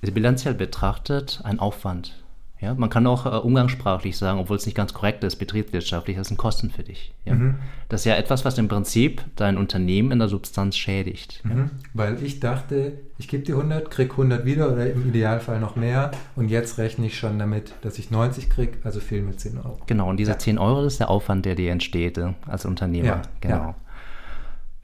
ist 0.00 0.14
bilanziell 0.14 0.54
betrachtet 0.54 1.40
ein 1.44 1.58
Aufwand. 1.58 2.24
Ja, 2.60 2.72
man 2.72 2.88
kann 2.88 3.06
auch 3.06 3.26
äh, 3.26 3.36
umgangssprachlich 3.40 4.16
sagen, 4.16 4.38
obwohl 4.38 4.56
es 4.56 4.64
nicht 4.64 4.76
ganz 4.76 4.94
korrekt 4.94 5.22
ist, 5.22 5.36
betriebswirtschaftlich, 5.36 6.16
das 6.16 6.28
sind 6.28 6.38
Kosten 6.38 6.70
für 6.70 6.82
dich. 6.82 7.12
Ja? 7.26 7.34
Mhm. 7.34 7.56
Das 7.90 8.02
ist 8.02 8.04
ja 8.06 8.14
etwas, 8.14 8.46
was 8.46 8.56
im 8.56 8.68
Prinzip 8.68 9.22
dein 9.36 9.58
Unternehmen 9.58 10.12
in 10.12 10.18
der 10.18 10.28
Substanz 10.28 10.76
schädigt. 10.78 11.42
Ja? 11.46 11.54
Mhm. 11.54 11.70
Weil 11.92 12.22
ich 12.22 12.40
dachte, 12.40 12.92
ich 13.18 13.28
gebe 13.28 13.42
dir 13.42 13.56
100, 13.56 13.90
krieg 13.90 14.12
100 14.12 14.46
wieder 14.46 14.72
oder 14.72 14.90
im 14.90 15.06
Idealfall 15.06 15.60
noch 15.60 15.76
mehr 15.76 16.12
und 16.36 16.48
jetzt 16.48 16.78
rechne 16.78 17.06
ich 17.06 17.18
schon 17.18 17.38
damit, 17.38 17.74
dass 17.82 17.98
ich 17.98 18.10
90 18.10 18.48
krieg, 18.48 18.78
also 18.84 19.00
fehlen 19.00 19.26
mir 19.26 19.36
10 19.36 19.58
Euro. 19.58 19.80
Genau, 19.86 20.08
und 20.08 20.16
diese 20.16 20.30
Ja. 20.32 20.38
10 20.38 20.56
Euro, 20.56 20.84
ist 20.84 21.00
der 21.00 21.10
Aufwand, 21.10 21.44
der 21.44 21.56
dir 21.56 21.70
entsteht 21.70 22.16
äh, 22.16 22.32
als 22.46 22.64
Unternehmer. 22.64 23.06
Ja, 23.06 23.22
Genau. 23.40 23.74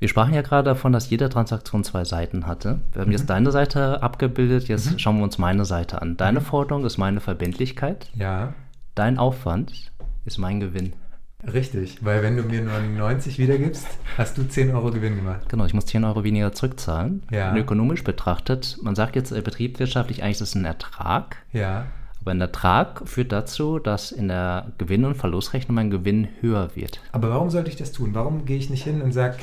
Wir 0.01 0.09
sprachen 0.09 0.33
ja 0.35 0.41
gerade 0.43 0.65
davon, 0.65 0.93
dass 0.93 1.11
jede 1.11 1.29
Transaktion 1.29 1.85
zwei 1.85 2.05
Seiten 2.05 2.47
hatte. 2.47 2.81
Wir 2.93 3.03
haben 3.03 3.09
Mhm. 3.09 3.13
jetzt 3.13 3.29
deine 3.29 3.51
Seite 3.53 4.03
abgebildet, 4.03 4.67
jetzt 4.69 4.99
schauen 5.01 5.19
wir 5.19 5.25
uns 5.25 5.37
meine 5.39 5.65
Seite 5.67 6.01
an. 6.01 6.17
Deine 6.17 6.41
Forderung 6.41 6.85
ist 6.87 6.97
meine 6.99 7.21
Verbindlichkeit, 7.21 8.09
Ja, 8.15 8.55
dein 8.95 9.19
Aufwand 9.19 9.93
ist 10.25 10.39
mein 10.39 10.59
Gewinn. 10.59 10.95
Richtig, 11.53 12.05
weil 12.05 12.23
wenn 12.23 12.37
du 12.37 12.43
mir 12.43 12.63
nur 12.63 12.81
90 12.81 13.39
wiedergibst, 13.39 13.87
hast 14.19 14.37
du 14.39 14.43
10 14.49 14.75
Euro 14.75 14.91
Gewinn 14.91 15.17
gemacht. 15.17 15.49
Genau, 15.49 15.65
ich 15.67 15.73
muss 15.75 15.87
10 15.87 16.05
Euro 16.05 16.25
weniger 16.25 16.53
zurückzahlen. 16.53 17.23
Ja. 17.31 17.51
Und 17.53 17.59
ökonomisch 17.59 18.03
betrachtet, 18.05 18.79
man 18.83 18.95
sagt 18.95 19.17
jetzt 19.17 19.33
äh, 19.33 19.41
betriebswirtschaftlich 19.43 20.23
eigentlich, 20.23 20.39
das 20.39 20.49
ist 20.51 20.55
ein 20.55 20.65
Ertrag. 20.67 21.37
Ja. 21.53 21.87
Aber 22.23 22.31
ein 22.33 22.41
Ertrag 22.43 23.07
führt 23.09 23.33
dazu, 23.33 23.79
dass 23.79 24.13
in 24.13 24.29
der 24.29 24.67
Gewinn- 24.77 25.07
und 25.07 25.15
Verlustrechnung 25.15 25.75
mein 25.75 25.91
Gewinn 25.91 26.29
höher 26.43 26.71
wird. 26.75 27.01
Aber 27.13 27.31
warum 27.31 27.49
sollte 27.49 27.71
ich 27.71 27.77
das 27.77 27.93
tun? 27.93 28.11
Warum 28.13 28.45
gehe 28.45 28.59
ich 28.59 28.69
nicht 28.69 28.85
hin 28.85 29.01
und 29.01 29.13
sage, 29.13 29.37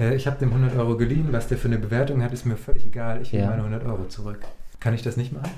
äh, 0.00 0.14
ich 0.14 0.26
habe 0.26 0.38
dem 0.38 0.50
100 0.50 0.76
Euro 0.76 0.96
geliehen, 0.96 1.28
was 1.30 1.48
der 1.48 1.58
für 1.58 1.68
eine 1.68 1.78
Bewertung 1.78 2.22
hat, 2.22 2.32
ist 2.32 2.44
mir 2.46 2.56
völlig 2.56 2.86
egal, 2.86 3.20
ich 3.22 3.32
will 3.32 3.40
Ja. 3.40 3.46
meine 3.50 3.62
100 3.62 3.84
Euro 3.86 4.06
zurück. 4.08 4.40
Kann 4.80 4.94
ich 4.94 5.02
das 5.02 5.16
nicht 5.16 5.32
machen? 5.32 5.50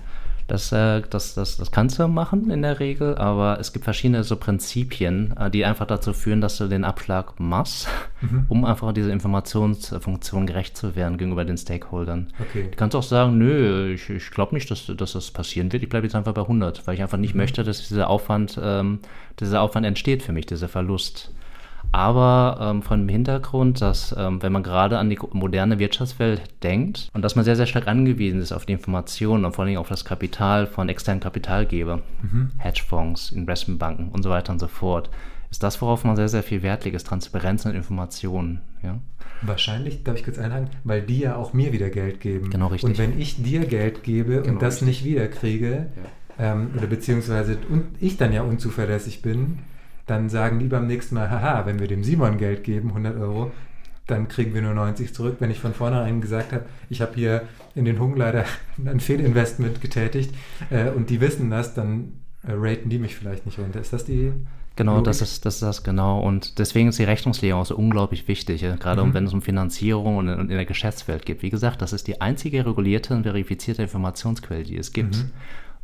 Das, 0.49 0.71
äh, 0.71 1.03
das, 1.11 1.35
das, 1.35 1.57
das 1.57 1.73
kannst 1.73 1.99
du 1.99 2.07
machen 2.07 2.51
in 2.53 2.63
der 2.63 2.79
Regel, 2.79 3.17
aber 3.19 3.59
es 3.59 3.73
gibt 3.73 3.85
verschiedene 3.85 4.23
so 4.23 4.37
Prinzipien, 4.37 5.35
äh, 5.37 5.51
die 5.51 5.65
einfach 5.65 5.89
dazu 5.89 6.13
führen, 6.13 6.41
dass 6.41 6.57
du 6.59 6.69
den 6.69 6.85
Abschlag 6.85 7.41
machst, 7.41 7.89
Mhm. 8.21 8.47
um 8.49 8.65
einfach 8.65 8.93
dieser 8.93 9.11
Informationsfunktion 9.13 10.47
gerecht 10.47 10.77
zu 10.77 10.95
werden 10.97 11.19
gegenüber 11.19 11.45
den 11.45 11.57
Stakeholdern. 11.59 12.29
Okay. 12.41 12.69
Du 12.71 12.77
kannst 12.77 12.95
auch 12.97 13.03
sagen, 13.03 13.39
nö, 13.39 13.93
ich, 13.93 14.09
ich 14.09 14.31
glaube 14.31 14.55
nicht, 14.55 14.71
dass, 14.71 14.87
dass 14.97 15.13
das 15.13 15.31
passieren 15.33 15.73
wird. 15.73 15.83
Ich 15.83 15.89
bleibe 15.89 16.07
jetzt 16.07 16.15
einfach 16.15 16.33
bei 16.33 16.43
100, 16.43 16.87
weil 16.87 16.95
ich 16.95 17.03
einfach 17.03 17.19
nicht 17.19 17.35
Mhm. 17.35 17.41
möchte, 17.41 17.65
dass 17.65 17.89
dieser 17.89 18.09
Aufwand, 18.09 18.59
ähm, 18.63 19.01
dieser 19.41 19.61
Aufwand 19.63 19.85
entsteht 19.85 20.23
für 20.23 20.33
mich, 20.33 20.47
dieser 20.47 20.69
Verlust. 20.69 21.33
Aber 21.97 22.59
ähm, 22.61 22.83
von 22.83 23.01
dem 23.01 23.09
Hintergrund, 23.09 23.81
dass 23.81 24.15
ähm, 24.19 24.43
wenn 24.43 24.53
man 24.53 24.63
gerade 24.63 24.99
an 24.99 25.09
die 25.09 25.19
moderne 25.33 25.79
Wirtschaftswelt 25.79 26.43
denkt 26.63 27.09
und 27.15 27.23
dass 27.23 27.37
man 27.37 27.45
sehr, 27.47 27.57
sehr 27.57 27.65
stark 27.65 27.89
angewiesen 27.89 28.43
ist 28.43 28.53
auf 28.53 28.67
die 28.67 28.75
Informationen 28.75 29.47
und 29.47 29.55
vor 29.55 29.65
allem 29.65 29.79
auf 29.79 29.89
das 29.89 30.05
Kapital 30.05 30.67
von 30.67 30.91
externen 30.91 31.21
Kapitalgebern, 31.23 32.03
Mhm. 32.21 32.51
Hedgefonds, 32.59 33.33
Investmentbanken 33.33 34.11
und 34.11 34.23
so 34.23 34.29
weiter 34.29 34.53
und 34.53 34.59
so 34.59 34.69
fort, 34.69 35.09
ist 35.51 35.63
das, 35.63 35.81
worauf 35.81 36.05
man 36.05 36.17
sehr, 36.17 36.29
sehr 36.29 36.43
viel 36.43 36.63
Wert 36.63 36.85
legt, 36.85 36.97
ist 36.97 37.07
Transparenz 37.07 37.65
und 37.65 37.75
Informationen. 37.75 38.61
Ja? 38.83 38.99
Wahrscheinlich, 39.41 40.05
darf 40.05 40.19
ich 40.19 40.25
kurz 40.25 40.39
einhaken, 40.39 40.69
weil 40.85 41.01
die 41.01 41.21
ja 41.21 41.37
auch 41.37 41.55
mir 41.55 41.73
wieder 41.73 41.89
Geld 41.89 42.21
geben. 42.21 42.51
Genau, 42.51 42.67
richtig. 42.67 42.91
Und 42.91 42.99
wenn 42.99 43.19
ich 43.19 43.43
dir 43.43 43.65
Geld 43.65 44.03
gebe 44.03 44.43
Genau, 44.43 44.53
und 44.53 44.61
das 44.61 44.83
nicht 44.83 45.03
wiederkriege, 45.03 45.87
ähm, 46.39 46.73
oder 46.77 46.89
beziehungsweise 46.89 47.57
und 47.71 47.85
ich 48.01 48.19
dann 48.19 48.35
ja 48.35 48.43
unzuverlässig 48.43 49.23
bin, 49.23 49.61
dann 50.07 50.29
sagen 50.29 50.59
die 50.59 50.67
beim 50.67 50.87
nächsten 50.87 51.15
Mal, 51.15 51.31
haha, 51.31 51.67
wenn 51.67 51.79
wir 51.79 51.89
dem 51.89 52.05
Simon 52.05 52.39
Geld 52.39 52.65
geben, 52.65 52.89
100 52.91 53.17
Euro, 53.19 53.53
dann 54.07 54.29
kriegen 54.29 54.55
wir 54.55 54.63
nur 54.63 54.75
90 54.75 55.13
zurück. 55.13 55.37
Wenn 55.41 55.51
ich 55.51 55.59
von 55.59 55.75
vornherein 55.75 56.21
gesagt 56.21 56.53
habe, 56.53 56.67
ich 56.89 57.01
habe 57.01 57.15
hier 57.15 57.43
in 57.75 57.85
den 57.85 57.99
Hung 57.99 58.17
leider 58.17 58.45
ein 58.85 59.01
Fehlinvestment 59.01 59.81
getätigt 59.81 60.35
äh, 60.71 60.91
und 60.91 61.11
die 61.11 61.21
wissen 61.21 61.51
das, 61.51 61.75
dann 61.75 62.13
äh, 62.47 62.53
raten 62.53 62.89
die 62.89 62.99
mich 62.99 63.17
vielleicht 63.17 63.47
nicht 63.47 63.59
runter. 63.59 63.81
Ist 63.81 63.93
das 63.93 64.05
die 64.05 64.33
Genau, 64.77 65.01
das 65.01 65.23
ist, 65.23 65.47
das 65.47 65.55
ist 65.55 65.63
das 65.63 65.83
genau. 65.85 66.21
Und 66.21 66.59
deswegen 66.59 66.91
ist 66.91 66.99
die 66.99 67.05
Rechnungslegung 67.05 67.61
auch 67.61 67.67
so 67.67 67.77
unglaublich 67.77 68.29
wichtig, 68.29 68.61
ja? 68.61 68.77
gerade 68.77 69.03
Mhm. 69.03 69.15
wenn 69.15 69.25
es 69.25 69.33
um 69.33 69.41
Finanzierung 69.41 70.19
und, 70.19 70.29
und 70.29 70.51
in 70.51 70.57
der 70.57 70.67
Geschäftswelt 70.67 71.25
geht. 71.25 71.43
Wie 71.43 71.49
gesagt, 71.49 71.81
das 71.81 71.95
ist 71.95 72.07
die 72.07 72.21
einzige 72.21 72.67
regulierte 72.67 73.15
und 73.15 73.23
verifizierte 73.23 73.83
Informationsquelle, 73.83 74.65
die 74.65 74.77
es 74.77 74.93
gibt. 74.93 75.17
Mhm. 75.17 75.31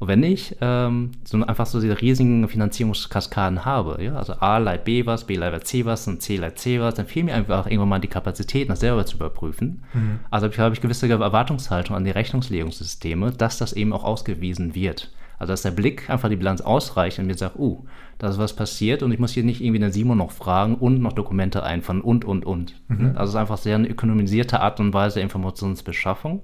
Und 0.02 0.08
wenn 0.08 0.24
ich 0.24 0.56
ähm, 0.60 1.12
so 1.22 1.40
einfach 1.44 1.66
so 1.66 1.80
diese 1.80 2.00
riesigen 2.00 2.48
Finanzierungskaskaden 2.48 3.64
habe, 3.64 4.02
ja, 4.02 4.16
also 4.16 4.32
A 4.32 4.58
leiht 4.58 4.82
B 4.82 5.06
was, 5.06 5.28
B 5.28 5.36
leiht 5.36 5.64
C 5.64 5.84
was 5.84 6.08
und 6.08 6.20
C 6.20 6.38
leiht 6.38 6.58
C 6.58 6.80
was, 6.80 6.94
dann 6.94 7.06
fehlt 7.06 7.26
mir 7.26 7.34
einfach 7.36 7.66
irgendwann 7.66 7.88
mal 7.88 8.00
die 8.00 8.08
Kapazität, 8.08 8.68
das 8.68 8.80
selber 8.80 9.06
zu 9.06 9.14
überprüfen. 9.14 9.84
Mhm. 9.94 10.18
Also 10.28 10.46
habe 10.46 10.54
ich, 10.54 10.58
habe 10.58 10.74
ich 10.74 10.80
gewisse 10.80 11.08
Erwartungshaltung 11.08 11.94
an 11.94 12.02
die 12.02 12.10
Rechnungslegungssysteme, 12.10 13.30
dass 13.30 13.58
das 13.58 13.74
eben 13.74 13.92
auch 13.92 14.02
ausgewiesen 14.02 14.74
wird. 14.74 15.12
Also 15.38 15.52
dass 15.52 15.62
der 15.62 15.70
Blick 15.70 16.10
einfach 16.10 16.28
die 16.28 16.36
Bilanz 16.36 16.62
ausreicht 16.62 17.20
und 17.20 17.28
mir 17.28 17.36
sagt, 17.36 17.56
uh, 17.56 17.84
da 18.18 18.28
ist 18.28 18.38
was 18.38 18.56
passiert 18.56 19.04
und 19.04 19.12
ich 19.12 19.20
muss 19.20 19.30
hier 19.30 19.44
nicht 19.44 19.60
irgendwie 19.60 19.80
den 19.80 19.92
Simon 19.92 20.18
noch 20.18 20.32
fragen 20.32 20.74
und 20.74 21.00
noch 21.00 21.12
Dokumente 21.12 21.62
einfahren 21.62 22.00
und, 22.00 22.24
und, 22.24 22.44
und. 22.44 22.74
Mhm. 22.88 23.12
Also 23.14 23.22
es 23.22 23.28
ist 23.30 23.36
einfach 23.36 23.58
sehr 23.58 23.76
eine 23.76 23.88
ökonomisierte 23.88 24.58
Art 24.58 24.80
und 24.80 24.92
Weise 24.92 25.14
der 25.14 25.22
Informationsbeschaffung, 25.22 26.42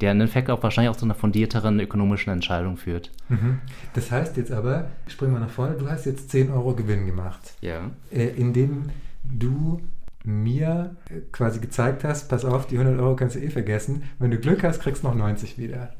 der 0.00 0.12
im 0.12 0.20
Endeffekt 0.20 0.50
auch 0.50 0.62
wahrscheinlich 0.62 0.90
auch 0.90 0.96
zu 0.96 1.04
einer 1.04 1.14
fundierteren 1.14 1.78
ökonomischen 1.80 2.32
Entscheidung 2.32 2.76
führt. 2.76 3.10
Mhm. 3.28 3.58
Das 3.94 4.10
heißt 4.10 4.36
jetzt 4.36 4.52
aber, 4.52 4.88
springen 5.06 5.32
wir 5.32 5.40
nach 5.40 5.50
vorne, 5.50 5.74
du 5.76 5.88
hast 5.88 6.06
jetzt 6.06 6.30
10 6.30 6.50
Euro 6.50 6.74
Gewinn 6.74 7.06
gemacht, 7.06 7.54
Ja. 7.60 7.90
äh, 8.12 8.26
indem 8.28 8.90
du 9.24 9.80
mir 10.24 10.96
äh, 11.08 11.20
quasi 11.32 11.60
gezeigt 11.60 12.04
hast, 12.04 12.28
pass 12.28 12.44
auf, 12.44 12.66
die 12.66 12.78
100 12.78 13.00
Euro 13.00 13.16
kannst 13.16 13.36
du 13.36 13.40
eh 13.40 13.48
vergessen. 13.50 14.02
Wenn 14.18 14.30
du 14.30 14.38
Glück 14.38 14.62
hast, 14.62 14.80
kriegst 14.80 15.02
du 15.02 15.08
noch 15.08 15.14
90 15.14 15.58
wieder. 15.58 15.90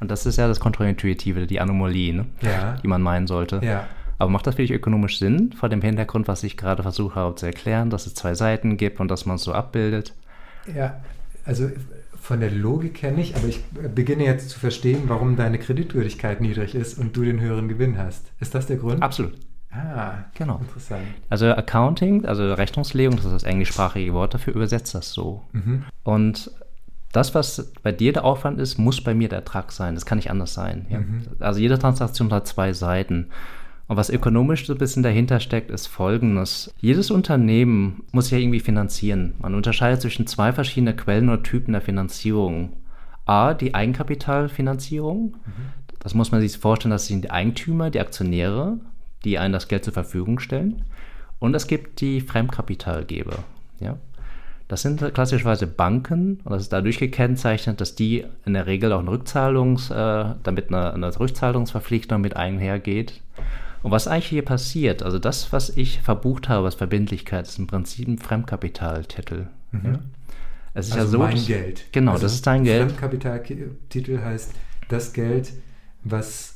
Und 0.00 0.10
das 0.10 0.26
ist 0.26 0.36
ja 0.36 0.48
das 0.48 0.60
Kontraintuitive, 0.60 1.46
die 1.46 1.60
Anomalie, 1.60 2.12
ne? 2.12 2.26
Ja. 2.42 2.76
die 2.82 2.88
man 2.88 3.02
meinen 3.02 3.26
sollte. 3.26 3.60
Ja. 3.62 3.86
Aber 4.18 4.30
macht 4.30 4.46
das 4.46 4.54
wirklich 4.58 4.72
ökonomisch 4.76 5.18
Sinn, 5.18 5.52
vor 5.52 5.68
dem 5.68 5.80
Hintergrund, 5.80 6.28
was 6.28 6.42
ich 6.44 6.56
gerade 6.56 6.82
versucht 6.82 7.14
habe 7.16 7.34
zu 7.34 7.46
erklären, 7.46 7.88
dass 7.90 8.06
es 8.06 8.14
zwei 8.14 8.34
Seiten 8.34 8.76
gibt 8.76 9.00
und 9.00 9.08
dass 9.10 9.26
man 9.26 9.36
es 9.36 9.42
so 9.42 9.52
abbildet? 9.52 10.14
Ja, 10.72 11.00
also 11.44 11.70
von 12.22 12.38
der 12.38 12.52
Logik 12.52 13.02
her 13.02 13.10
nicht, 13.10 13.34
aber 13.34 13.48
ich 13.48 13.64
beginne 13.64 14.24
jetzt 14.24 14.48
zu 14.48 14.60
verstehen, 14.60 15.02
warum 15.08 15.34
deine 15.34 15.58
Kreditwürdigkeit 15.58 16.40
niedrig 16.40 16.76
ist 16.76 16.96
und 16.96 17.16
du 17.16 17.24
den 17.24 17.40
höheren 17.40 17.66
Gewinn 17.66 17.98
hast. 17.98 18.30
Ist 18.38 18.54
das 18.54 18.66
der 18.66 18.76
Grund? 18.76 19.02
Absolut. 19.02 19.32
Ah, 19.72 20.26
Genau. 20.34 20.58
Interessant. 20.58 21.02
Also 21.30 21.46
Accounting, 21.46 22.24
also 22.24 22.54
Rechnungslegung, 22.54 23.16
das 23.16 23.24
ist 23.24 23.32
das 23.32 23.42
englischsprachige 23.42 24.12
Wort 24.14 24.34
dafür, 24.34 24.54
übersetzt 24.54 24.94
das 24.94 25.12
so. 25.12 25.42
Mhm. 25.50 25.82
Und 26.04 26.52
das, 27.10 27.34
was 27.34 27.72
bei 27.82 27.90
dir 27.90 28.12
der 28.12 28.24
Aufwand 28.24 28.60
ist, 28.60 28.78
muss 28.78 29.02
bei 29.02 29.14
mir 29.14 29.28
der 29.28 29.40
Ertrag 29.40 29.72
sein. 29.72 29.96
Das 29.96 30.06
kann 30.06 30.18
nicht 30.18 30.30
anders 30.30 30.54
sein. 30.54 30.86
Ja? 30.90 31.00
Mhm. 31.00 31.22
Also 31.40 31.58
jede 31.58 31.76
Transaktion 31.76 32.32
hat 32.32 32.46
zwei 32.46 32.72
Seiten. 32.72 33.30
Und 33.88 33.96
was 33.96 34.10
ökonomisch 34.10 34.66
so 34.66 34.72
ein 34.72 34.78
bisschen 34.78 35.02
dahinter 35.02 35.40
steckt, 35.40 35.70
ist 35.70 35.86
folgendes. 35.86 36.72
Jedes 36.78 37.10
Unternehmen 37.10 38.04
muss 38.12 38.30
ja 38.30 38.38
irgendwie 38.38 38.60
finanzieren. 38.60 39.34
Man 39.40 39.54
unterscheidet 39.54 40.00
zwischen 40.00 40.26
zwei 40.26 40.52
verschiedenen 40.52 40.96
Quellen 40.96 41.28
oder 41.28 41.42
Typen 41.42 41.72
der 41.72 41.82
Finanzierung. 41.82 42.74
A, 43.26 43.54
die 43.54 43.74
Eigenkapitalfinanzierung. 43.74 45.36
Das 45.98 46.14
muss 46.14 46.32
man 46.32 46.40
sich 46.40 46.58
vorstellen, 46.58 46.90
das 46.90 47.06
sind 47.06 47.24
die 47.24 47.30
Eigentümer, 47.30 47.90
die 47.90 48.00
Aktionäre, 48.00 48.78
die 49.24 49.38
einem 49.38 49.52
das 49.52 49.68
Geld 49.68 49.84
zur 49.84 49.92
Verfügung 49.92 50.38
stellen. 50.38 50.82
Und 51.38 51.54
es 51.54 51.66
gibt 51.66 52.00
die 52.00 52.20
Fremdkapitalgeber. 52.20 53.44
Ja? 53.78 53.98
Das 54.68 54.82
sind 54.82 55.12
klassischerweise 55.12 55.66
Banken 55.66 56.40
und 56.44 56.52
das 56.52 56.62
ist 56.62 56.72
dadurch 56.72 56.98
gekennzeichnet, 56.98 57.80
dass 57.80 57.94
die 57.94 58.24
in 58.46 58.54
der 58.54 58.66
Regel 58.66 58.92
auch 58.92 59.00
eine 59.00 59.10
Rückzahlungs, 59.10 59.90
äh, 59.90 60.24
damit 60.42 60.68
eine, 60.68 60.94
eine 60.94 61.20
Rückzahlungsverpflichtung 61.20 62.20
mit 62.20 62.36
einhergeht. 62.36 63.20
Und 63.82 63.90
was 63.90 64.06
eigentlich 64.06 64.28
hier 64.28 64.44
passiert, 64.44 65.02
also 65.02 65.18
das, 65.18 65.52
was 65.52 65.70
ich 65.70 66.00
verbucht 66.00 66.48
habe 66.48 66.66
als 66.66 66.76
Verbindlichkeit, 66.76 67.46
ist 67.48 67.58
im 67.58 67.66
Prinzip 67.66 68.06
ein 68.08 68.18
Fremdkapitaltitel. 68.18 69.46
Ja? 69.72 69.98
Es 70.74 70.86
ist 70.88 70.92
also 70.92 71.04
ja 71.04 71.10
so, 71.10 71.18
mein 71.18 71.34
dass- 71.36 71.46
Geld. 71.46 71.84
Genau, 71.92 72.12
also 72.12 72.22
das 72.22 72.34
ist 72.34 72.46
dein 72.46 72.64
Geld. 72.64 72.92
Fremdkapitaltitel 72.92 74.20
heißt 74.22 74.52
das 74.88 75.12
Geld, 75.12 75.52
was 76.04 76.51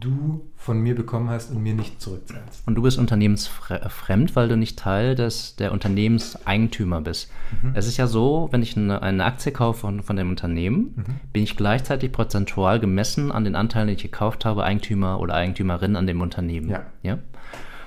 du 0.00 0.40
von 0.56 0.80
mir 0.80 0.94
bekommen 0.94 1.28
hast 1.30 1.50
und 1.50 1.62
mir 1.62 1.74
nicht 1.74 2.00
zurückzahlst. 2.00 2.62
Und 2.66 2.74
du 2.74 2.82
bist 2.82 2.98
unternehmensfremd, 2.98 4.34
weil 4.36 4.48
du 4.48 4.56
nicht 4.56 4.78
Teil 4.78 5.14
des, 5.14 5.56
der 5.56 5.72
Unternehmenseigentümer 5.72 7.00
bist. 7.00 7.30
Mhm. 7.62 7.72
Es 7.74 7.86
ist 7.86 7.96
ja 7.96 8.06
so, 8.06 8.48
wenn 8.50 8.62
ich 8.62 8.76
eine, 8.76 9.02
eine 9.02 9.24
Aktie 9.24 9.52
kaufe 9.52 9.80
von, 9.80 10.02
von 10.02 10.16
dem 10.16 10.30
Unternehmen, 10.30 10.94
Mhm. 10.96 11.04
bin 11.32 11.42
ich 11.42 11.56
gleichzeitig 11.56 12.12
prozentual 12.12 12.80
gemessen 12.80 13.30
an 13.32 13.44
den 13.44 13.54
Anteilen, 13.54 13.88
die 13.88 13.94
ich 13.94 14.02
gekauft 14.02 14.44
habe, 14.44 14.64
Eigentümer 14.64 15.20
oder 15.20 15.34
Eigentümerin 15.34 15.96
an 15.96 16.06
dem 16.06 16.20
Unternehmen. 16.20 16.68
Ja. 16.70 16.82
ja? 17.02 17.18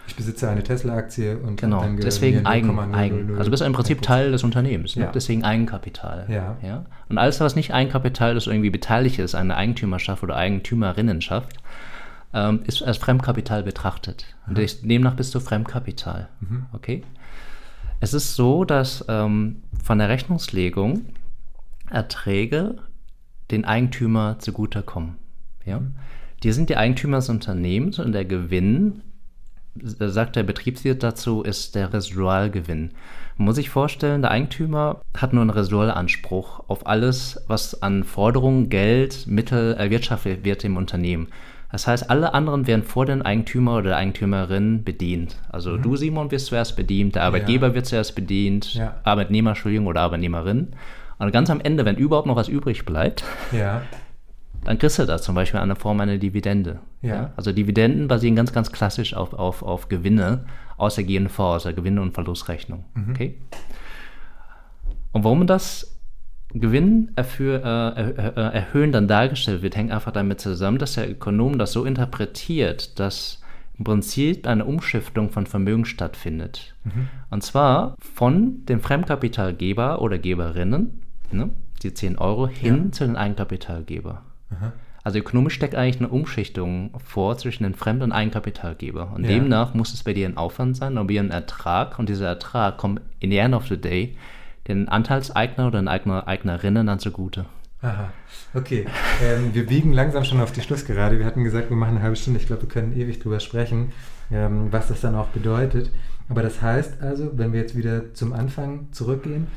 Ich 0.08 0.15
besitze 0.15 0.49
eine 0.49 0.63
Tesla-Aktie 0.63 1.38
und 1.38 1.62
Genau, 1.62 1.82
dann 1.82 1.97
deswegen 1.97 2.43
Eigen, 2.47 2.69
0,000. 2.69 2.95
Eigen. 2.95 3.30
Also 3.34 3.43
du 3.43 3.52
bist 3.52 3.62
im 3.62 3.73
Prinzip 3.73 4.02
Teil 4.02 4.32
des 4.32 4.43
Unternehmens, 4.43 4.95
ne? 4.95 5.04
Ja. 5.04 5.12
deswegen 5.12 5.43
Eigenkapital. 5.43 6.25
Ja. 6.28 6.58
Ja? 6.67 6.86
Und 7.10 7.19
alles, 7.19 7.39
was 7.41 7.56
nicht 7.56 7.75
Eigenkapital 7.75 8.36
ist, 8.36 8.47
irgendwie 8.47 8.71
beteiligt 8.71 9.19
ist, 9.19 9.36
eine 9.36 9.56
Eigentümerschaft 9.56 10.23
oder 10.23 10.36
Eigentümerinnenschaft, 10.36 11.58
ähm, 12.33 12.61
ist 12.65 12.83
als 12.83 12.97
Fremdkapital 12.97 13.63
betrachtet. 13.63 14.25
Und 14.47 14.57
des- 14.57 14.81
demnach 14.81 15.15
bist 15.15 15.33
du 15.35 15.39
Fremdkapital. 15.39 16.29
Mhm. 16.41 16.65
Okay? 16.73 17.03
Es 17.99 18.13
ist 18.13 18.35
so, 18.35 18.65
dass 18.65 19.03
ähm, 19.07 19.63
von 19.83 19.97
der 19.99 20.09
Rechnungslegung 20.09 21.05
Erträge 21.89 22.75
den 23.51 23.65
Eigentümer 23.65 24.37
zugutekommen. 24.39 25.15
Ja? 25.65 25.81
Die 26.43 26.51
sind 26.51 26.69
die 26.69 26.77
Eigentümer 26.77 27.17
des 27.17 27.29
Unternehmens 27.29 27.99
und 27.99 28.11
der 28.13 28.25
Gewinn, 28.25 29.01
sagt 29.75 30.35
der 30.35 30.43
Betriebswirt 30.43 31.03
dazu, 31.03 31.41
ist 31.41 31.75
der 31.75 31.91
Residualgewinn. 31.93 32.91
Man 33.37 33.45
muss 33.45 33.55
sich 33.55 33.69
vorstellen, 33.69 34.21
der 34.21 34.31
Eigentümer 34.31 35.01
hat 35.17 35.33
nur 35.33 35.41
einen 35.41 35.49
Residualanspruch 35.49 36.63
auf 36.69 36.85
alles, 36.85 37.41
was 37.47 37.81
an 37.81 38.03
Forderungen, 38.03 38.69
Geld, 38.69 39.25
Mittel 39.27 39.73
erwirtschaftet 39.73 40.43
wird 40.43 40.63
im 40.63 40.77
Unternehmen. 40.77 41.27
Das 41.71 41.86
heißt, 41.86 42.10
alle 42.10 42.34
anderen 42.34 42.65
werden 42.65 42.84
vor 42.84 43.05
den 43.05 43.21
Eigentümer 43.21 43.73
oder 43.77 43.89
der 43.89 43.97
Eigentümerin 43.97 44.84
bedient. 44.84 45.38
Also 45.49 45.77
du, 45.77 45.95
Simon, 45.95 46.32
wirst 46.32 46.47
zuerst 46.47 46.75
bedient, 46.75 47.15
der 47.15 47.23
Arbeitgeber 47.23 47.75
wird 47.75 47.86
zuerst 47.86 48.15
bedient, 48.15 48.73
Ja. 48.73 48.95
Arbeitnehmer, 49.03 49.51
Entschuldigung, 49.51 49.86
oder 49.88 50.01
Arbeitnehmerin. 50.01 50.69
Und 51.19 51.32
ganz 51.32 51.49
am 51.49 51.62
Ende, 51.62 51.86
wenn 51.86 51.95
überhaupt 51.95 52.27
noch 52.27 52.36
was 52.36 52.47
übrig 52.47 52.86
bleibt, 52.86 53.23
Ja, 53.51 53.84
dann 54.65 54.77
kriegst 54.77 54.99
du 54.99 55.05
da 55.05 55.17
zum 55.19 55.36
Beispiel 55.36 55.60
eine 55.60 55.75
Form 55.75 55.99
einer 56.01 56.17
Dividende. 56.17 56.79
Ja. 57.01 57.13
Ja. 57.15 57.34
Also 57.38 57.51
Dividenden 57.51 58.08
basieren 58.08 58.36
ganz, 58.36 58.51
ganz 58.51 58.71
klassisch 58.71 59.13
auf, 59.13 59.34
auf, 59.34 59.62
auf 59.63 59.89
Gewinne 59.89 60.45
aus 60.77 60.95
der 60.95 61.03
GNV, 61.05 61.39
aus 61.39 61.63
der 61.63 61.73
Gewinne- 61.73 62.01
und 62.01 62.13
Verlustrechnung. 62.13 62.84
Okay? 63.12 63.38
Und 65.12 65.23
warum 65.23 65.47
das 65.47 65.88
Gewinn 66.53 67.12
erfür, 67.15 67.57
äh, 67.63 68.12
er, 68.17 68.38
äh, 68.38 68.55
erhöhen 68.57 68.91
dann 68.91 69.07
dargestellt 69.07 69.62
wird, 69.62 69.75
hängt 69.75 69.91
einfach 69.91 70.12
damit 70.12 70.39
zusammen, 70.41 70.79
dass 70.79 70.93
der 70.93 71.09
Ökonom 71.09 71.57
das 71.59 71.71
so 71.73 71.85
interpretiert, 71.85 72.99
dass 72.99 73.41
im 73.77 73.83
Prinzip 73.85 74.45
eine 74.47 74.65
Umschiftung 74.65 75.29
von 75.29 75.45
Vermögen 75.45 75.85
stattfindet. 75.85 76.75
Und 77.29 77.43
zwar 77.43 77.95
von 77.99 78.65
dem 78.65 78.81
Fremdkapitalgeber 78.81 80.01
oder 80.01 80.17
Geberinnen, 80.17 81.01
ne, 81.31 81.49
die 81.83 81.93
10 81.93 82.17
Euro, 82.17 82.47
hin 82.47 82.85
Ja. 82.88 82.91
zu 82.91 83.05
den 83.05 83.15
Eigenkapitalgeber. 83.15 84.23
Also 85.03 85.19
ökonomisch 85.19 85.53
steckt 85.53 85.75
eigentlich 85.75 85.99
eine 86.01 86.09
Umschichtung 86.09 86.91
vor 87.05 87.38
zwischen 87.38 87.63
den 87.63 87.73
Fremd- 87.73 88.03
und 88.03 88.12
Eigenkapitalgeber. 88.12 89.13
Und 89.15 89.23
Ja. 89.23 89.29
demnach 89.29 89.73
muss 89.75 89.93
es 89.93 90.03
bei 90.03 90.13
dir 90.13 90.27
ein 90.27 90.35
Aufwand 90.35 90.75
sein, 90.75 90.97
aber 90.97 91.09
ein 91.13 91.31
Ertrag. 91.31 91.97
Und 91.99 92.09
dieser 92.09 92.27
Ertrag 92.27 92.77
kommt 92.77 93.01
in 93.19 93.31
the 93.31 93.38
end 93.38 93.55
of 93.55 93.67
the 93.67 93.77
day 93.79 94.17
den 94.69 94.88
Anteilseigner 94.88 95.67
oder 95.67 95.82
den 95.82 95.88
Eigner, 95.88 96.27
Eignerinnen 96.27 96.88
dann 96.88 96.99
zugute. 96.99 97.45
Aha, 97.82 98.12
okay. 98.53 98.86
Ähm, 99.23 99.53
wir 99.53 99.65
biegen 99.65 99.93
langsam 99.93 100.23
schon 100.25 100.41
auf 100.41 100.51
die 100.51 100.62
Schlussgerade. 100.62 101.17
Wir 101.17 101.25
hatten 101.25 101.43
gesagt, 101.43 101.69
wir 101.69 101.77
machen 101.77 101.95
eine 101.95 102.03
halbe 102.03 102.15
Stunde. 102.15 102.39
Ich 102.39 102.47
glaube, 102.47 102.63
wir 102.63 102.69
können 102.69 102.95
ewig 102.95 103.19
drüber 103.19 103.39
sprechen, 103.39 103.93
ähm, 104.32 104.67
was 104.71 104.89
das 104.89 105.01
dann 105.01 105.15
auch 105.15 105.27
bedeutet. 105.27 105.89
Aber 106.27 106.43
das 106.43 106.62
heißt 106.62 107.01
also, 107.01 107.32
wenn 107.38 107.53
wir 107.53 107.62
jetzt 107.62 107.75
wieder 107.75 108.13
zum 108.13 108.34
Anfang 108.34 108.88
zurückgehen, 108.91 109.47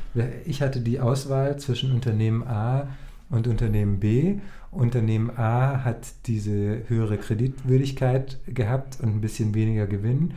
ich 0.45 0.61
hatte 0.61 0.79
die 0.79 0.99
Auswahl 0.99 1.57
zwischen 1.57 1.91
Unternehmen 1.91 2.43
A 2.47 2.87
und 3.29 3.47
Unternehmen 3.47 3.99
B. 3.99 4.39
Unternehmen 4.71 5.29
A 5.37 5.83
hat 5.83 6.07
diese 6.25 6.81
höhere 6.87 7.17
Kreditwürdigkeit 7.17 8.39
gehabt 8.47 8.99
und 9.01 9.15
ein 9.15 9.21
bisschen 9.21 9.53
weniger 9.53 9.85
Gewinn. 9.85 10.33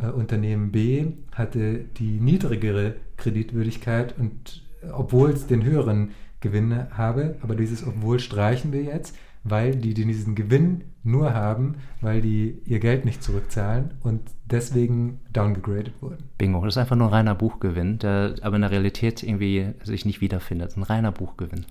Äh, 0.00 0.08
Unternehmen 0.08 0.72
B 0.72 1.06
hatte 1.32 1.84
die 1.98 2.20
niedrigere 2.20 2.94
Kreditwürdigkeit 3.16 4.14
und 4.18 4.62
äh, 4.82 4.90
obwohl 4.90 5.30
es 5.30 5.46
den 5.46 5.64
höheren 5.64 6.10
Gewinn 6.40 6.86
habe, 6.96 7.36
aber 7.42 7.56
dieses 7.56 7.86
obwohl 7.86 8.20
streichen 8.20 8.72
wir 8.72 8.82
jetzt, 8.82 9.16
weil 9.42 9.76
die, 9.76 9.94
die 9.94 10.04
diesen 10.04 10.34
Gewinn 10.34 10.82
nur 11.02 11.32
haben, 11.34 11.76
weil 12.00 12.20
die 12.20 12.58
ihr 12.66 12.80
Geld 12.80 13.04
nicht 13.04 13.22
zurückzahlen 13.22 13.94
und 14.02 14.22
deswegen 14.44 15.20
downgegradet 15.32 15.92
wurden. 16.00 16.24
Bingo, 16.36 16.64
das 16.64 16.74
ist 16.74 16.78
einfach 16.78 16.96
nur 16.96 17.08
ein 17.08 17.14
reiner 17.14 17.34
Buchgewinn, 17.34 17.98
der 17.98 18.34
aber 18.42 18.56
in 18.56 18.62
der 18.62 18.72
Realität 18.72 19.22
irgendwie 19.22 19.68
sich 19.84 20.04
nicht 20.04 20.20
wiederfindet. 20.20 20.76
Ein 20.76 20.82
reiner 20.82 21.12
Buchgewinn. 21.12 21.64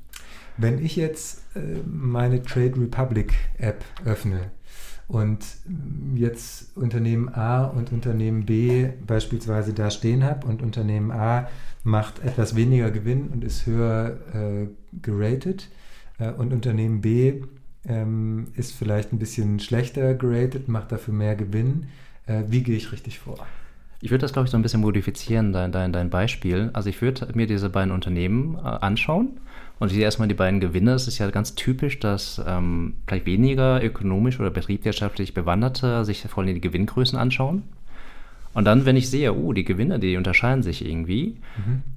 Wenn 0.57 0.83
ich 0.83 0.95
jetzt 0.95 1.43
äh, 1.55 1.59
meine 1.85 2.41
Trade 2.41 2.79
Republic 2.79 3.33
App 3.57 3.83
öffne 4.05 4.51
und 5.07 5.45
jetzt 6.15 6.75
Unternehmen 6.75 7.29
A 7.29 7.65
und 7.65 7.91
Unternehmen 7.91 8.45
B 8.45 8.89
beispielsweise 9.05 9.73
da 9.73 9.91
stehen 9.91 10.23
habe 10.23 10.47
und 10.47 10.61
Unternehmen 10.61 11.11
A 11.11 11.47
macht 11.83 12.23
etwas 12.23 12.55
weniger 12.55 12.89
Gewinn 12.89 13.27
und 13.27 13.43
ist 13.43 13.67
höher 13.67 14.17
äh, 14.33 14.67
geratet 15.01 15.69
äh, 16.17 16.31
und 16.31 16.53
Unternehmen 16.53 17.01
B 17.01 17.43
ähm, 17.87 18.47
ist 18.55 18.73
vielleicht 18.73 19.13
ein 19.13 19.19
bisschen 19.19 19.59
schlechter 19.59 20.15
geratet, 20.15 20.67
macht 20.67 20.91
dafür 20.91 21.13
mehr 21.13 21.35
Gewinn, 21.35 21.87
äh, 22.25 22.43
wie 22.47 22.63
gehe 22.63 22.75
ich 22.75 22.91
richtig 22.91 23.19
vor? 23.19 23.45
Ich 24.01 24.11
würde 24.11 24.23
das, 24.23 24.33
glaube 24.33 24.45
ich, 24.45 24.51
so 24.51 24.57
ein 24.57 24.61
bisschen 24.61 24.81
modifizieren, 24.81 25.53
dein, 25.53 25.71
dein, 25.71 25.93
dein 25.93 26.09
Beispiel. 26.09 26.69
Also 26.73 26.89
ich 26.89 27.01
würde 27.01 27.27
mir 27.33 27.47
diese 27.47 27.69
beiden 27.69 27.93
Unternehmen 27.93 28.55
äh, 28.55 28.59
anschauen 28.61 29.39
und 29.79 29.89
ich 29.89 29.95
sehe 29.95 30.03
erstmal 30.03 30.27
die 30.27 30.35
beiden 30.35 30.59
Gewinne. 30.59 30.93
Es 30.93 31.07
ist 31.07 31.17
ja 31.17 31.29
ganz 31.29 31.55
typisch, 31.55 31.99
dass 31.99 32.41
ähm, 32.45 32.95
vielleicht 33.07 33.25
weniger 33.25 33.83
ökonomisch 33.83 34.39
oder 34.39 34.49
betriebswirtschaftlich 34.49 35.33
Bewanderte 35.33 36.05
sich 36.05 36.21
vor 36.21 36.43
allem 36.43 36.53
die 36.53 36.61
Gewinngrößen 36.61 37.17
anschauen. 37.17 37.63
Und 38.53 38.63
dann, 38.63 38.85
wenn 38.85 38.95
ich 38.95 39.09
sehe, 39.09 39.33
oh, 39.33 39.51
die 39.51 39.65
Gewinne, 39.65 39.99
die 39.99 40.15
unterscheiden 40.15 40.63
sich 40.63 40.85
irgendwie, 40.85 41.35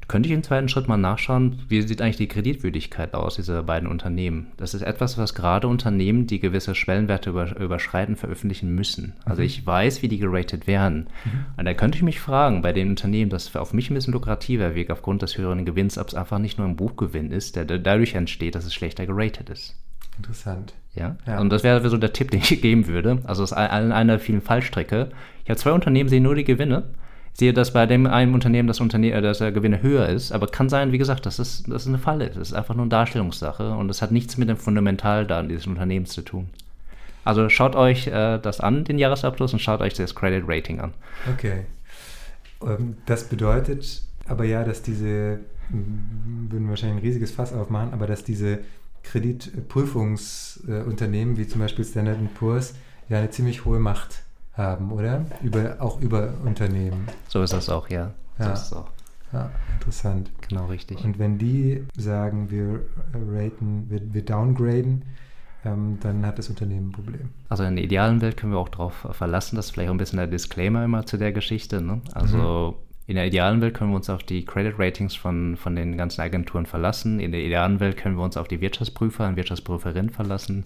könnte 0.08 0.28
ich 0.28 0.34
im 0.34 0.42
zweiten 0.42 0.68
Schritt 0.68 0.88
mal 0.88 0.96
nachschauen, 0.96 1.60
wie 1.68 1.82
sieht 1.82 2.00
eigentlich 2.00 2.16
die 2.16 2.28
Kreditwürdigkeit 2.28 3.12
aus 3.14 3.36
dieser 3.36 3.62
beiden 3.62 3.88
Unternehmen. 3.88 4.48
Das 4.56 4.72
ist 4.74 4.82
etwas, 4.82 5.18
was 5.18 5.34
gerade 5.34 5.68
Unternehmen, 5.68 6.26
die 6.26 6.40
gewisse 6.40 6.74
Schwellenwerte 6.74 7.30
über, 7.30 7.54
überschreiten, 7.60 8.16
veröffentlichen 8.16 8.74
müssen. 8.74 9.12
Also 9.24 9.42
ich 9.42 9.66
weiß, 9.66 10.00
wie 10.02 10.08
die 10.08 10.18
geratet 10.18 10.66
werden. 10.66 11.08
Und 11.56 11.64
da 11.66 11.74
könnte 11.74 11.96
ich 11.98 12.02
mich 12.02 12.20
fragen, 12.20 12.62
bei 12.62 12.72
den 12.72 12.88
Unternehmen, 12.90 13.30
das 13.30 13.54
auf 13.54 13.72
mich 13.74 13.90
ein 13.90 13.94
bisschen 13.94 14.14
lukrativer 14.14 14.74
wirkt, 14.74 14.90
aufgrund 14.90 15.22
des 15.22 15.36
höheren 15.36 15.64
Gewinns, 15.66 15.98
ob 15.98 16.08
es 16.08 16.14
einfach 16.14 16.38
nicht 16.38 16.58
nur 16.58 16.66
ein 16.66 16.76
Buchgewinn 16.76 17.30
ist, 17.30 17.56
der 17.56 17.66
dadurch 17.66 18.14
entsteht, 18.14 18.54
dass 18.54 18.64
es 18.64 18.72
schlechter 18.74 19.06
geratet 19.06 19.50
ist. 19.50 19.76
Interessant. 20.16 20.74
Ja? 20.94 21.16
Ja. 21.26 21.38
Und 21.40 21.50
das 21.50 21.62
wäre 21.62 21.88
so 21.88 21.96
der 21.96 22.12
Tipp, 22.12 22.30
den 22.30 22.40
ich 22.40 22.60
geben 22.62 22.86
würde. 22.88 23.20
Also 23.24 23.44
es 23.44 23.52
ist 23.52 23.56
ein- 23.56 23.92
einer 23.92 24.18
vielen 24.18 24.40
Fallstrecke. 24.40 25.10
Ich 25.44 25.50
habe 25.50 25.58
zwei 25.60 25.72
Unternehmen, 25.72 26.08
sehe 26.08 26.20
nur 26.20 26.34
die 26.34 26.44
Gewinne. 26.44 26.84
Sehe, 27.34 27.52
dass 27.52 27.72
bei 27.72 27.86
dem 27.86 28.06
einen 28.06 28.34
Unternehmen 28.34 28.66
das 28.66 28.80
Unterne 28.80 29.12
äh, 29.12 29.22
dass 29.22 29.38
der 29.38 29.52
Gewinne 29.52 29.82
höher 29.82 30.08
ist, 30.08 30.32
aber 30.32 30.48
kann 30.48 30.68
sein, 30.68 30.92
wie 30.92 30.98
gesagt, 30.98 31.26
dass 31.26 31.38
es, 31.38 31.62
dass 31.64 31.82
es 31.82 31.88
eine 31.88 31.98
Falle 31.98 32.26
ist. 32.26 32.36
Es 32.36 32.48
ist 32.48 32.54
einfach 32.54 32.74
nur 32.74 32.82
eine 32.82 32.90
Darstellungssache 32.90 33.72
und 33.72 33.88
es 33.90 34.02
hat 34.02 34.10
nichts 34.10 34.36
mit 34.36 34.48
dem 34.48 34.56
Fundamentaldaten 34.56 35.48
dieses 35.48 35.66
Unternehmens 35.66 36.10
zu 36.10 36.22
tun. 36.22 36.48
Also 37.24 37.48
schaut 37.48 37.76
euch 37.76 38.06
äh, 38.06 38.38
das 38.38 38.60
an, 38.60 38.84
den 38.84 38.98
Jahresabschluss, 38.98 39.52
und 39.52 39.58
schaut 39.58 39.80
euch 39.80 39.94
das 39.94 40.14
Credit 40.14 40.44
Rating 40.46 40.80
an. 40.80 40.94
Okay. 41.32 41.64
Ähm, 42.62 42.96
Das 43.06 43.24
bedeutet 43.24 44.02
aber 44.26 44.44
ja, 44.44 44.64
dass 44.64 44.82
diese, 44.82 45.40
würden 45.70 46.64
wir 46.64 46.70
wahrscheinlich 46.70 46.98
ein 46.98 47.06
riesiges 47.06 47.32
Fass 47.32 47.52
aufmachen, 47.52 47.92
aber 47.92 48.06
dass 48.06 48.24
diese 48.24 48.60
Kreditprüfungsunternehmen 49.02 51.36
wie 51.36 51.46
zum 51.46 51.60
Beispiel 51.60 51.84
Standard 51.84 52.16
Poor's 52.34 52.74
ja 53.08 53.18
eine 53.18 53.30
ziemlich 53.30 53.64
hohe 53.64 53.78
Macht 53.78 54.22
haben, 54.58 54.92
oder? 54.92 55.24
Über, 55.42 55.76
auch 55.78 56.00
über 56.00 56.34
Unternehmen. 56.44 57.06
So 57.28 57.42
ist 57.42 57.52
das 57.52 57.68
auch, 57.70 57.88
ja. 57.88 58.12
So 58.38 58.44
Ja. 58.44 58.52
ist 58.52 58.62
es 58.66 58.72
auch. 58.72 58.88
Ja, 59.32 59.50
interessant. 59.74 60.30
Genau 60.48 60.66
richtig. 60.66 61.04
Und 61.04 61.18
wenn 61.18 61.38
die 61.38 61.84
sagen, 61.96 62.50
wir 62.50 62.80
äh, 63.12 63.44
raten, 63.44 63.86
wir, 63.88 64.00
wir 64.12 64.24
downgraden, 64.24 65.04
ähm, 65.64 65.98
dann 66.00 66.24
hat 66.24 66.38
das 66.38 66.48
Unternehmen 66.48 66.88
ein 66.88 66.92
Problem. 66.92 67.28
Also 67.48 67.64
in 67.64 67.76
der 67.76 67.84
idealen 67.84 68.20
Welt 68.20 68.36
können 68.36 68.52
wir 68.52 68.58
auch 68.58 68.68
darauf 68.70 69.06
verlassen, 69.12 69.56
das 69.56 69.66
ist 69.66 69.70
vielleicht 69.72 69.90
auch 69.90 69.94
ein 69.94 69.98
bisschen 69.98 70.16
der 70.18 70.28
Disclaimer 70.28 70.84
immer 70.84 71.04
zu 71.04 71.18
der 71.18 71.32
Geschichte. 71.32 71.82
Ne? 71.82 72.00
Also 72.12 72.78
in 73.06 73.16
der 73.16 73.26
idealen 73.26 73.60
Welt 73.60 73.74
können 73.74 73.90
wir 73.90 73.96
uns 73.96 74.10
auf 74.10 74.22
die 74.22 74.44
Credit 74.44 74.78
Ratings 74.78 75.14
von, 75.14 75.56
von 75.56 75.74
den 75.74 75.96
ganzen 75.96 76.20
Agenturen 76.20 76.66
verlassen. 76.66 77.20
In 77.20 77.32
der 77.32 77.42
idealen 77.42 77.80
Welt 77.80 77.96
können 77.96 78.16
wir 78.16 78.22
uns 78.24 78.36
auf 78.36 78.48
die 78.48 78.60
Wirtschaftsprüfer 78.60 79.26
und 79.26 79.36
Wirtschaftsprüferinnen 79.36 80.10
verlassen. 80.10 80.64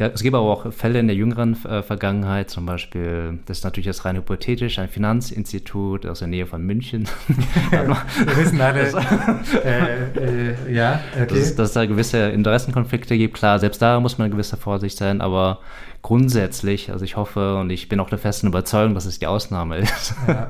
Es 0.00 0.22
gibt 0.22 0.34
aber 0.36 0.46
auch 0.46 0.72
Fälle 0.72 1.00
in 1.00 1.08
der 1.08 1.16
jüngeren 1.16 1.54
äh, 1.64 1.82
Vergangenheit, 1.82 2.50
zum 2.50 2.66
Beispiel, 2.66 3.40
das 3.46 3.58
ist 3.58 3.64
natürlich 3.64 3.86
jetzt 3.86 4.04
rein 4.04 4.16
hypothetisch, 4.16 4.78
ein 4.78 4.88
Finanzinstitut 4.88 6.06
aus 6.06 6.20
der 6.20 6.28
Nähe 6.28 6.46
von 6.46 6.62
München. 6.62 7.08
wir 7.70 8.36
wissen 8.36 8.60
alle, 8.60 8.80
äh, 9.64 10.50
äh, 10.70 10.72
ja, 10.72 11.00
okay. 11.14 11.26
dass, 11.26 11.38
es- 11.38 11.56
dass 11.56 11.68
es 11.70 11.74
da 11.74 11.86
gewisse 11.86 12.18
Interessenkonflikte 12.28 13.18
gibt. 13.18 13.34
Klar, 13.34 13.58
selbst 13.58 13.82
da 13.82 13.98
muss 14.00 14.18
man 14.18 14.26
eine 14.26 14.32
gewisse 14.32 14.56
Vorsicht 14.56 14.96
sein, 14.96 15.20
aber 15.20 15.58
grundsätzlich, 16.02 16.92
also 16.92 17.04
ich 17.04 17.16
hoffe 17.16 17.56
und 17.58 17.70
ich 17.70 17.88
bin 17.88 17.98
auch 18.00 18.08
der 18.08 18.18
festen 18.18 18.46
Überzeugung, 18.46 18.94
dass 18.94 19.04
es 19.04 19.18
die 19.18 19.26
Ausnahme 19.26 19.78
ist, 19.78 20.14
ja. 20.28 20.48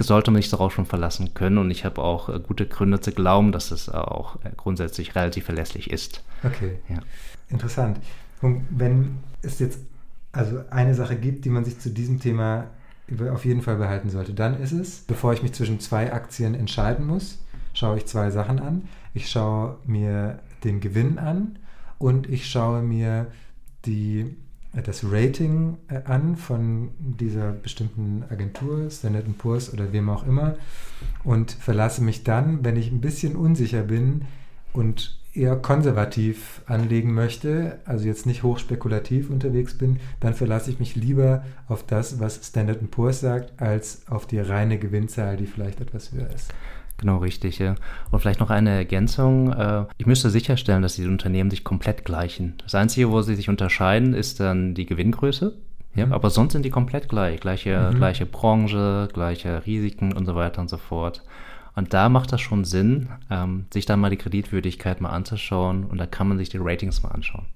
sollte 0.00 0.32
man 0.32 0.42
sich 0.42 0.50
darauf 0.50 0.74
schon 0.74 0.86
verlassen 0.86 1.32
können 1.34 1.58
und 1.58 1.70
ich 1.70 1.84
habe 1.84 2.02
auch 2.02 2.28
äh, 2.28 2.40
gute 2.40 2.66
Gründe 2.66 3.00
zu 3.00 3.12
glauben, 3.12 3.52
dass 3.52 3.70
es 3.70 3.88
auch 3.88 4.36
äh, 4.44 4.50
grundsätzlich 4.56 5.14
relativ 5.14 5.44
verlässlich 5.44 5.90
ist. 5.90 6.24
Okay, 6.42 6.78
Ja. 6.88 6.96
interessant. 7.48 7.98
Und 8.42 8.66
wenn 8.70 9.18
es 9.40 9.58
jetzt 9.58 9.78
also 10.32 10.60
eine 10.70 10.94
Sache 10.94 11.16
gibt, 11.16 11.44
die 11.44 11.50
man 11.50 11.64
sich 11.64 11.78
zu 11.78 11.90
diesem 11.90 12.20
Thema 12.20 12.70
auf 13.30 13.44
jeden 13.44 13.62
Fall 13.62 13.76
behalten 13.76 14.10
sollte, 14.10 14.34
dann 14.34 14.60
ist 14.60 14.72
es, 14.72 15.00
bevor 15.00 15.32
ich 15.32 15.42
mich 15.42 15.52
zwischen 15.52 15.80
zwei 15.80 16.12
Aktien 16.12 16.54
entscheiden 16.54 17.06
muss, 17.06 17.38
schaue 17.74 17.98
ich 17.98 18.06
zwei 18.06 18.30
Sachen 18.30 18.58
an. 18.58 18.88
Ich 19.14 19.30
schaue 19.30 19.78
mir 19.86 20.38
den 20.64 20.80
Gewinn 20.80 21.18
an 21.18 21.58
und 21.98 22.28
ich 22.28 22.48
schaue 22.50 22.82
mir 22.82 23.26
die, 23.84 24.36
äh, 24.74 24.82
das 24.82 25.04
Rating 25.04 25.76
äh, 25.88 26.02
an 26.04 26.36
von 26.36 26.90
dieser 26.98 27.52
bestimmten 27.52 28.24
Agentur, 28.30 28.90
Standard 28.90 29.26
Poor's 29.38 29.72
oder 29.72 29.92
wem 29.92 30.08
auch 30.08 30.26
immer, 30.26 30.56
und 31.24 31.52
verlasse 31.52 32.02
mich 32.02 32.24
dann, 32.24 32.64
wenn 32.64 32.76
ich 32.76 32.90
ein 32.90 33.00
bisschen 33.00 33.36
unsicher 33.36 33.82
bin 33.82 34.22
und 34.72 35.21
eher 35.34 35.56
konservativ 35.56 36.60
anlegen 36.66 37.14
möchte, 37.14 37.78
also 37.84 38.06
jetzt 38.06 38.26
nicht 38.26 38.42
hochspekulativ 38.42 39.30
unterwegs 39.30 39.76
bin, 39.78 39.98
dann 40.20 40.34
verlasse 40.34 40.70
ich 40.70 40.78
mich 40.78 40.94
lieber 40.94 41.44
auf 41.68 41.84
das, 41.86 42.20
was 42.20 42.46
Standard 42.46 42.90
Poor's 42.90 43.20
sagt, 43.20 43.60
als 43.60 44.02
auf 44.08 44.26
die 44.26 44.38
reine 44.40 44.78
Gewinnzahl, 44.78 45.36
die 45.36 45.46
vielleicht 45.46 45.80
etwas 45.80 46.12
höher 46.12 46.28
ist. 46.34 46.52
Genau, 46.98 47.16
richtig. 47.18 47.58
Ja. 47.58 47.74
Und 48.10 48.20
vielleicht 48.20 48.38
noch 48.40 48.50
eine 48.50 48.70
Ergänzung. 48.70 49.52
Äh, 49.52 49.86
Ich 49.98 50.06
müsste 50.06 50.30
sicherstellen, 50.30 50.82
dass 50.82 50.94
diese 50.96 51.08
Unternehmen 51.08 51.50
sich 51.50 51.64
komplett 51.64 52.04
gleichen. 52.04 52.54
Das 52.62 52.74
Einzige, 52.74 53.10
wo 53.10 53.22
sie 53.22 53.34
sich 53.34 53.48
unterscheiden, 53.48 54.14
ist 54.14 54.38
dann 54.38 54.74
die 54.74 54.86
Gewinngröße. 54.86 55.56
Ja, 55.94 56.06
Mhm. 56.06 56.12
aber 56.12 56.30
sonst 56.30 56.52
sind 56.52 56.64
die 56.64 56.70
komplett 56.70 57.08
gleich. 57.08 57.40
Gleiche, 57.40 57.90
Mhm. 57.92 57.96
gleiche 57.96 58.24
Branche, 58.26 59.08
gleiche 59.12 59.66
Risiken 59.66 60.12
und 60.12 60.26
so 60.26 60.34
weiter 60.36 60.60
und 60.60 60.70
so 60.70 60.76
fort. 60.76 61.22
Und 61.74 61.94
da 61.94 62.08
macht 62.08 62.32
das 62.32 62.40
schon 62.40 62.64
Sinn, 62.64 63.08
ähm, 63.30 63.66
sich 63.72 63.86
dann 63.86 64.00
mal 64.00 64.10
die 64.10 64.16
Kreditwürdigkeit 64.16 65.00
mal 65.00 65.10
anzuschauen 65.10 65.84
und 65.84 65.98
da 65.98 66.06
kann 66.06 66.28
man 66.28 66.38
sich 66.38 66.48
die 66.48 66.58
Ratings 66.58 67.02
mal 67.02 67.10
anschauen. 67.10 67.46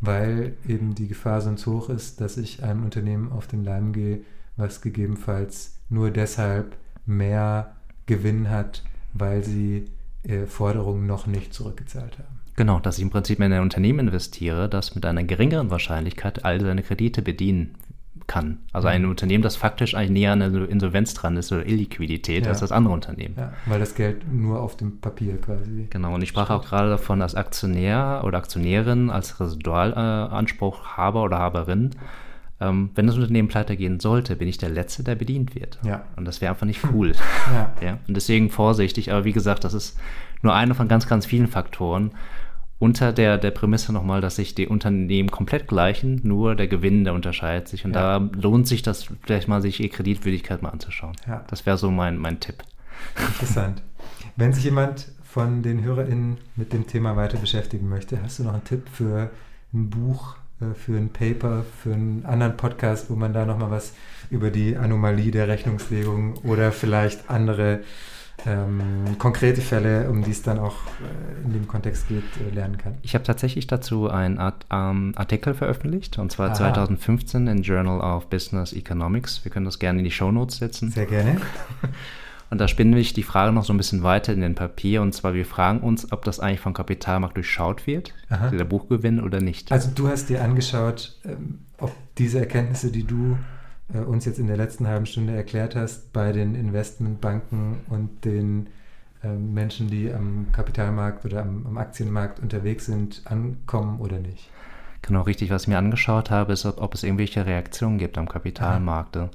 Weil 0.00 0.54
eben 0.66 0.94
die 0.94 1.08
Gefahr 1.08 1.40
sonst 1.40 1.66
hoch 1.66 1.90
ist, 1.90 2.20
dass 2.20 2.36
ich 2.36 2.62
einem 2.62 2.84
Unternehmen 2.84 3.32
auf 3.32 3.46
den 3.46 3.64
Leim 3.64 3.92
gehe, 3.92 4.20
was 4.56 4.80
gegebenenfalls 4.80 5.78
nur 5.88 6.10
deshalb 6.10 6.76
mehr 7.06 7.74
Gewinn 8.06 8.50
hat, 8.50 8.82
weil 9.12 9.42
sie 9.42 9.86
äh, 10.22 10.46
Forderungen 10.46 11.06
noch 11.06 11.26
nicht 11.26 11.52
zurückgezahlt 11.52 12.18
haben. 12.18 12.40
Genau, 12.56 12.78
dass 12.78 12.98
ich 12.98 13.02
im 13.02 13.10
Prinzip 13.10 13.40
in 13.40 13.52
ein 13.52 13.62
Unternehmen 13.62 14.08
investiere, 14.08 14.68
das 14.68 14.94
mit 14.94 15.06
einer 15.06 15.24
geringeren 15.24 15.70
Wahrscheinlichkeit 15.70 16.44
all 16.44 16.60
seine 16.60 16.82
Kredite 16.82 17.22
bedienen 17.22 17.74
kann. 18.30 18.58
Also 18.72 18.86
ein 18.86 19.02
mhm. 19.02 19.10
Unternehmen, 19.10 19.42
das 19.42 19.56
faktisch 19.56 19.96
eigentlich 19.96 20.12
näher 20.12 20.32
an 20.32 20.38
der 20.38 20.68
Insolvenz 20.68 21.14
dran 21.14 21.36
ist 21.36 21.50
oder 21.50 21.66
Illiquidität 21.66 22.44
ja. 22.44 22.50
als 22.50 22.60
das 22.60 22.70
andere 22.70 22.94
Unternehmen. 22.94 23.34
Ja, 23.36 23.52
weil 23.66 23.80
das 23.80 23.96
Geld 23.96 24.32
nur 24.32 24.62
auf 24.62 24.76
dem 24.76 25.00
Papier 25.00 25.36
quasi. 25.40 25.88
Genau, 25.90 26.14
und 26.14 26.22
ich 26.22 26.28
sprach 26.28 26.48
auch 26.50 26.64
gerade 26.64 26.90
davon, 26.90 27.22
als 27.22 27.34
Aktionär 27.34 28.22
oder 28.24 28.38
Aktionärin, 28.38 29.10
als 29.10 29.40
Residualanspruchhaber 29.40 31.24
oder 31.24 31.38
Haberin, 31.38 31.90
ähm, 32.60 32.90
wenn 32.94 33.08
das 33.08 33.16
Unternehmen 33.16 33.48
pleite 33.48 33.76
gehen 33.76 33.98
sollte, 33.98 34.36
bin 34.36 34.46
ich 34.46 34.58
der 34.58 34.70
Letzte, 34.70 35.02
der 35.02 35.16
bedient 35.16 35.56
wird. 35.56 35.80
Ja. 35.82 36.04
Und 36.14 36.24
das 36.24 36.40
wäre 36.40 36.52
einfach 36.52 36.66
nicht 36.66 36.84
cool. 36.94 37.14
Ja. 37.52 37.72
ja. 37.82 37.98
Und 38.06 38.16
deswegen 38.16 38.48
vorsichtig, 38.48 39.10
aber 39.10 39.24
wie 39.24 39.32
gesagt, 39.32 39.64
das 39.64 39.74
ist 39.74 39.98
nur 40.42 40.54
einer 40.54 40.76
von 40.76 40.86
ganz, 40.86 41.08
ganz 41.08 41.26
vielen 41.26 41.48
Faktoren 41.48 42.12
unter 42.80 43.12
der, 43.12 43.36
der 43.36 43.50
Prämisse 43.50 43.92
nochmal, 43.92 44.22
dass 44.22 44.36
sich 44.36 44.54
die 44.54 44.66
Unternehmen 44.66 45.30
komplett 45.30 45.68
gleichen, 45.68 46.18
nur 46.24 46.56
der 46.56 46.66
Gewinn, 46.66 47.04
der 47.04 47.12
unterscheidet 47.12 47.68
sich. 47.68 47.84
Und 47.84 47.94
ja. 47.94 48.18
da 48.18 48.30
lohnt 48.40 48.66
sich 48.66 48.82
das 48.82 49.08
vielleicht 49.22 49.48
mal, 49.48 49.60
sich 49.60 49.76
die 49.76 49.90
Kreditwürdigkeit 49.90 50.62
mal 50.62 50.70
anzuschauen. 50.70 51.14
Ja. 51.28 51.44
Das 51.48 51.66
wäre 51.66 51.76
so 51.76 51.90
mein, 51.90 52.16
mein 52.16 52.40
Tipp. 52.40 52.64
Interessant. 53.18 53.82
Wenn 54.36 54.54
sich 54.54 54.64
jemand 54.64 55.12
von 55.22 55.62
den 55.62 55.84
HörerInnen 55.84 56.38
mit 56.56 56.72
dem 56.72 56.86
Thema 56.86 57.16
weiter 57.16 57.36
beschäftigen 57.36 57.88
möchte, 57.88 58.20
hast 58.22 58.38
du 58.38 58.44
noch 58.44 58.54
einen 58.54 58.64
Tipp 58.64 58.88
für 58.90 59.30
ein 59.74 59.90
Buch, 59.90 60.36
äh, 60.62 60.74
für 60.74 60.96
ein 60.96 61.10
Paper, 61.10 61.64
für 61.82 61.92
einen 61.92 62.24
anderen 62.24 62.56
Podcast, 62.56 63.10
wo 63.10 63.14
man 63.14 63.34
da 63.34 63.44
nochmal 63.44 63.70
was 63.70 63.92
über 64.30 64.50
die 64.50 64.78
Anomalie 64.78 65.30
der 65.30 65.48
Rechnungslegung 65.48 66.38
oder 66.44 66.72
vielleicht 66.72 67.28
andere 67.28 67.80
ähm, 68.46 69.18
konkrete 69.18 69.60
Fälle, 69.60 70.08
um 70.10 70.22
die 70.22 70.30
es 70.30 70.42
dann 70.42 70.58
auch 70.58 70.76
äh, 71.00 71.44
in 71.44 71.52
dem 71.52 71.68
Kontext 71.68 72.08
geht, 72.08 72.24
äh, 72.40 72.54
lernen 72.54 72.78
kann. 72.78 72.94
Ich 73.02 73.14
habe 73.14 73.24
tatsächlich 73.24 73.66
dazu 73.66 74.08
einen 74.08 74.38
Art, 74.38 74.66
ähm, 74.70 75.12
Artikel 75.16 75.54
veröffentlicht, 75.54 76.18
und 76.18 76.32
zwar 76.32 76.48
Aha. 76.48 76.54
2015 76.54 77.46
in 77.46 77.62
Journal 77.62 78.00
of 78.00 78.28
Business 78.28 78.72
Economics. 78.72 79.44
Wir 79.44 79.50
können 79.50 79.66
das 79.66 79.78
gerne 79.78 79.98
in 79.98 80.04
die 80.04 80.10
Show 80.10 80.30
Notes 80.30 80.58
setzen. 80.58 80.90
Sehr 80.90 81.06
gerne. 81.06 81.40
Und 82.50 82.60
da 82.60 82.66
spinnen 82.66 82.96
wir 82.96 83.02
die 83.02 83.22
Frage 83.22 83.52
noch 83.52 83.64
so 83.64 83.72
ein 83.72 83.76
bisschen 83.76 84.02
weiter 84.02 84.32
in 84.32 84.40
den 84.40 84.56
Papier. 84.56 85.02
Und 85.02 85.14
zwar, 85.14 85.34
wir 85.34 85.46
fragen 85.46 85.80
uns, 85.80 86.10
ob 86.10 86.24
das 86.24 86.40
eigentlich 86.40 86.58
vom 86.58 86.74
Kapitalmarkt 86.74 87.36
durchschaut 87.36 87.86
wird, 87.86 88.12
Aha. 88.28 88.48
der 88.50 88.64
Buchgewinn 88.64 89.20
oder 89.20 89.40
nicht. 89.40 89.70
Also 89.70 89.90
du 89.94 90.08
hast 90.08 90.28
dir 90.30 90.42
angeschaut, 90.42 91.16
ähm, 91.24 91.60
ob 91.78 91.92
diese 92.18 92.40
Erkenntnisse, 92.40 92.90
die 92.90 93.04
du 93.04 93.38
uns 93.98 94.24
jetzt 94.24 94.38
in 94.38 94.46
der 94.46 94.56
letzten 94.56 94.86
halben 94.86 95.06
Stunde 95.06 95.34
erklärt 95.34 95.74
hast, 95.74 96.12
bei 96.12 96.32
den 96.32 96.54
Investmentbanken 96.54 97.78
und 97.88 98.24
den 98.24 98.68
äh, 99.22 99.28
Menschen, 99.28 99.88
die 99.88 100.12
am 100.12 100.46
Kapitalmarkt 100.52 101.24
oder 101.24 101.42
am, 101.42 101.66
am, 101.66 101.78
Aktienmarkt 101.78 102.40
unterwegs 102.40 102.86
sind, 102.86 103.22
ankommen 103.24 104.00
oder 104.00 104.18
nicht? 104.18 104.50
Genau, 105.02 105.22
richtig. 105.22 105.50
Was 105.50 105.62
ich 105.62 105.68
mir 105.68 105.78
angeschaut 105.78 106.30
habe, 106.30 106.52
ist, 106.52 106.66
ob, 106.66 106.80
ob 106.80 106.94
es 106.94 107.02
irgendwelche 107.02 107.46
Reaktionen 107.46 107.98
gibt 107.98 108.18
am 108.18 108.28
Kapitalmarkt. 108.28 109.16
Ja. 109.16 109.30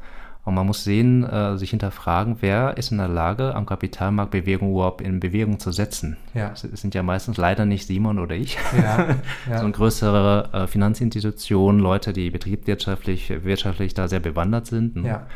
Und 0.46 0.54
man 0.54 0.68
muss 0.68 0.84
sehen, 0.84 1.24
äh, 1.24 1.58
sich 1.58 1.72
hinterfragen, 1.72 2.38
wer 2.42 2.78
ist 2.78 2.92
in 2.92 3.00
der 3.00 3.08
Lage, 3.08 3.56
am 3.56 3.66
Kapitalmarkt 3.66 4.30
Bewegung 4.30 4.72
überhaupt 4.72 5.02
in 5.02 5.20
Bewegung 5.20 5.60
zu 5.60 5.72
setzen. 5.72 6.18
Ja. 6.36 6.52
Es 6.52 6.62
sind 6.62 6.94
ja 6.94 7.02
meistens 7.02 7.38
leider 7.38 7.66
nicht 7.66 7.88
Simon 7.88 8.20
oder 8.20 8.36
ich, 8.36 8.56
ja, 8.78 9.08
ja. 9.08 9.16
sondern 9.48 9.72
größere 9.72 10.50
äh, 10.54 10.68
Finanzinstitutionen, 10.68 11.82
Leute, 11.82 12.14
die 12.14 12.30
betriebswirtschaftlich 12.30 13.44
wirtschaftlich 13.44 13.96
da 13.96 14.08
sehr 14.08 14.20
bewandert 14.20 14.68
sind. 14.68 14.98
Ne? 14.98 15.08
Ja. 15.08 15.28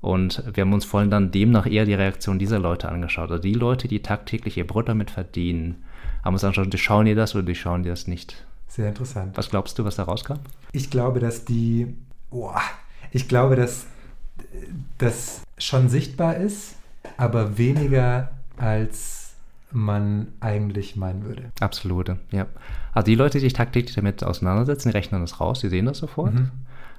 Und 0.00 0.42
wir 0.52 0.62
haben 0.62 0.72
uns 0.72 0.84
vor 0.84 1.00
allem 1.00 1.10
dann 1.10 1.30
demnach 1.30 1.66
eher 1.66 1.84
die 1.84 1.94
Reaktion 1.94 2.40
dieser 2.40 2.58
Leute 2.58 2.88
angeschaut. 2.88 3.30
Also 3.30 3.42
die 3.42 3.54
Leute, 3.54 3.86
die 3.86 4.02
tagtäglich 4.02 4.56
ihr 4.56 4.66
Brot 4.66 4.88
damit 4.88 5.12
verdienen, 5.12 5.84
haben 6.24 6.34
uns 6.34 6.42
angeschaut, 6.42 6.72
die 6.72 6.78
schauen 6.78 7.06
dir 7.06 7.14
das 7.14 7.36
oder 7.36 7.44
die 7.44 7.54
schauen 7.54 7.84
dir 7.84 7.90
das 7.90 8.08
nicht. 8.08 8.44
Sehr 8.66 8.88
interessant. 8.88 9.36
Was 9.36 9.50
glaubst 9.50 9.78
du, 9.78 9.84
was 9.84 9.96
da 9.96 10.04
rauskam? 10.04 10.38
Ich 10.72 10.90
glaube, 10.90 11.20
dass 11.20 11.44
die, 11.44 11.94
oh, 12.30 12.52
ich 13.12 13.28
glaube, 13.28 13.56
dass 13.56 13.86
das 14.98 15.42
schon 15.58 15.88
sichtbar 15.88 16.36
ist, 16.36 16.76
aber 17.16 17.58
weniger 17.58 18.30
als 18.56 19.32
man 19.72 20.28
eigentlich 20.40 20.96
meinen 20.96 21.24
würde. 21.24 21.44
Absolut, 21.60 22.08
ja. 22.30 22.46
Also 22.92 23.06
die 23.06 23.14
Leute, 23.14 23.38
die 23.38 23.44
sich 23.44 23.52
tagtäglich 23.52 23.94
damit 23.94 24.24
auseinandersetzen, 24.24 24.90
die 24.90 24.96
rechnen 24.96 25.20
das 25.20 25.40
raus, 25.40 25.60
die 25.60 25.68
sehen 25.68 25.86
das 25.86 25.98
sofort. 25.98 26.34
Mhm. 26.34 26.50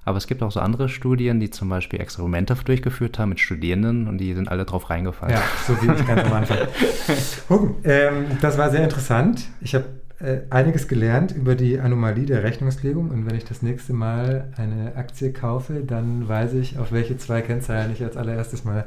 Aber 0.03 0.17
es 0.17 0.25
gibt 0.25 0.41
auch 0.41 0.51
so 0.51 0.59
andere 0.59 0.89
Studien, 0.89 1.39
die 1.39 1.51
zum 1.51 1.69
Beispiel 1.69 2.01
Experimente 2.01 2.55
durchgeführt 2.55 3.19
haben 3.19 3.29
mit 3.29 3.39
Studierenden 3.39 4.07
und 4.07 4.17
die 4.17 4.33
sind 4.33 4.49
alle 4.49 4.65
drauf 4.65 4.89
reingefallen. 4.89 5.35
Ja, 5.35 5.43
so 5.67 5.79
wie 5.81 5.91
ich 5.91 6.07
ganz 6.07 6.23
am 6.23 6.33
Anfang. 6.33 6.57
Gucken, 7.47 7.75
ähm, 7.83 8.25
das 8.41 8.57
war 8.57 8.71
sehr 8.71 8.83
interessant. 8.83 9.43
Ich 9.61 9.75
habe 9.75 9.85
äh, 10.21 10.41
einiges 10.49 10.87
gelernt 10.87 11.31
über 11.31 11.55
die 11.55 11.79
Anomalie 11.79 12.25
der 12.25 12.43
Rechnungslegung 12.43 13.09
und 13.09 13.25
wenn 13.25 13.35
ich 13.35 13.45
das 13.45 13.61
nächste 13.61 13.93
Mal 13.93 14.51
eine 14.55 14.95
Aktie 14.95 15.33
kaufe, 15.33 15.83
dann 15.85 16.27
weiß 16.27 16.53
ich, 16.53 16.77
auf 16.77 16.91
welche 16.91 17.17
zwei 17.17 17.41
Kennzahlen 17.41 17.91
ich 17.91 18.03
als 18.03 18.17
allererstes 18.17 18.63
mal 18.63 18.85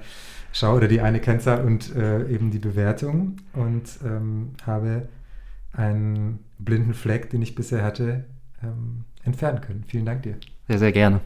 schaue 0.53 0.77
oder 0.77 0.89
die 0.89 1.01
eine 1.01 1.21
Kennzahl 1.21 1.65
und 1.65 1.95
äh, 1.97 2.29
eben 2.29 2.51
die 2.51 2.59
Bewertung 2.59 3.37
und 3.53 3.99
ähm, 4.05 4.51
habe 4.65 5.09
einen 5.73 6.39
blinden 6.59 6.95
Fleck, 6.95 7.31
den 7.31 7.43
ich 7.43 7.55
bisher 7.55 7.83
hatte, 7.83 8.25
ähm, 8.63 9.05
entfernen 9.25 9.61
können. 9.61 9.85
Vielen 9.87 10.07
Dank 10.07 10.23
dir. 10.23 10.37
Sehr, 10.69 10.79
sehr 10.79 10.93
gerne. 10.93 11.21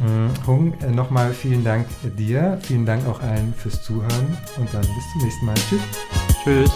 Mm, 0.00 0.46
Hung, 0.46 0.74
äh, 0.80 0.90
nochmal 0.90 1.32
vielen 1.32 1.64
Dank 1.64 1.86
dir. 2.16 2.58
Vielen 2.62 2.86
Dank 2.86 3.06
auch 3.06 3.20
allen 3.20 3.52
fürs 3.54 3.82
Zuhören 3.82 4.36
und 4.58 4.72
dann 4.72 4.82
bis 4.82 5.12
zum 5.12 5.22
nächsten 5.22 5.46
Mal. 5.46 5.54
Tschüss. 5.54 5.82
Tschüss. 6.44 6.72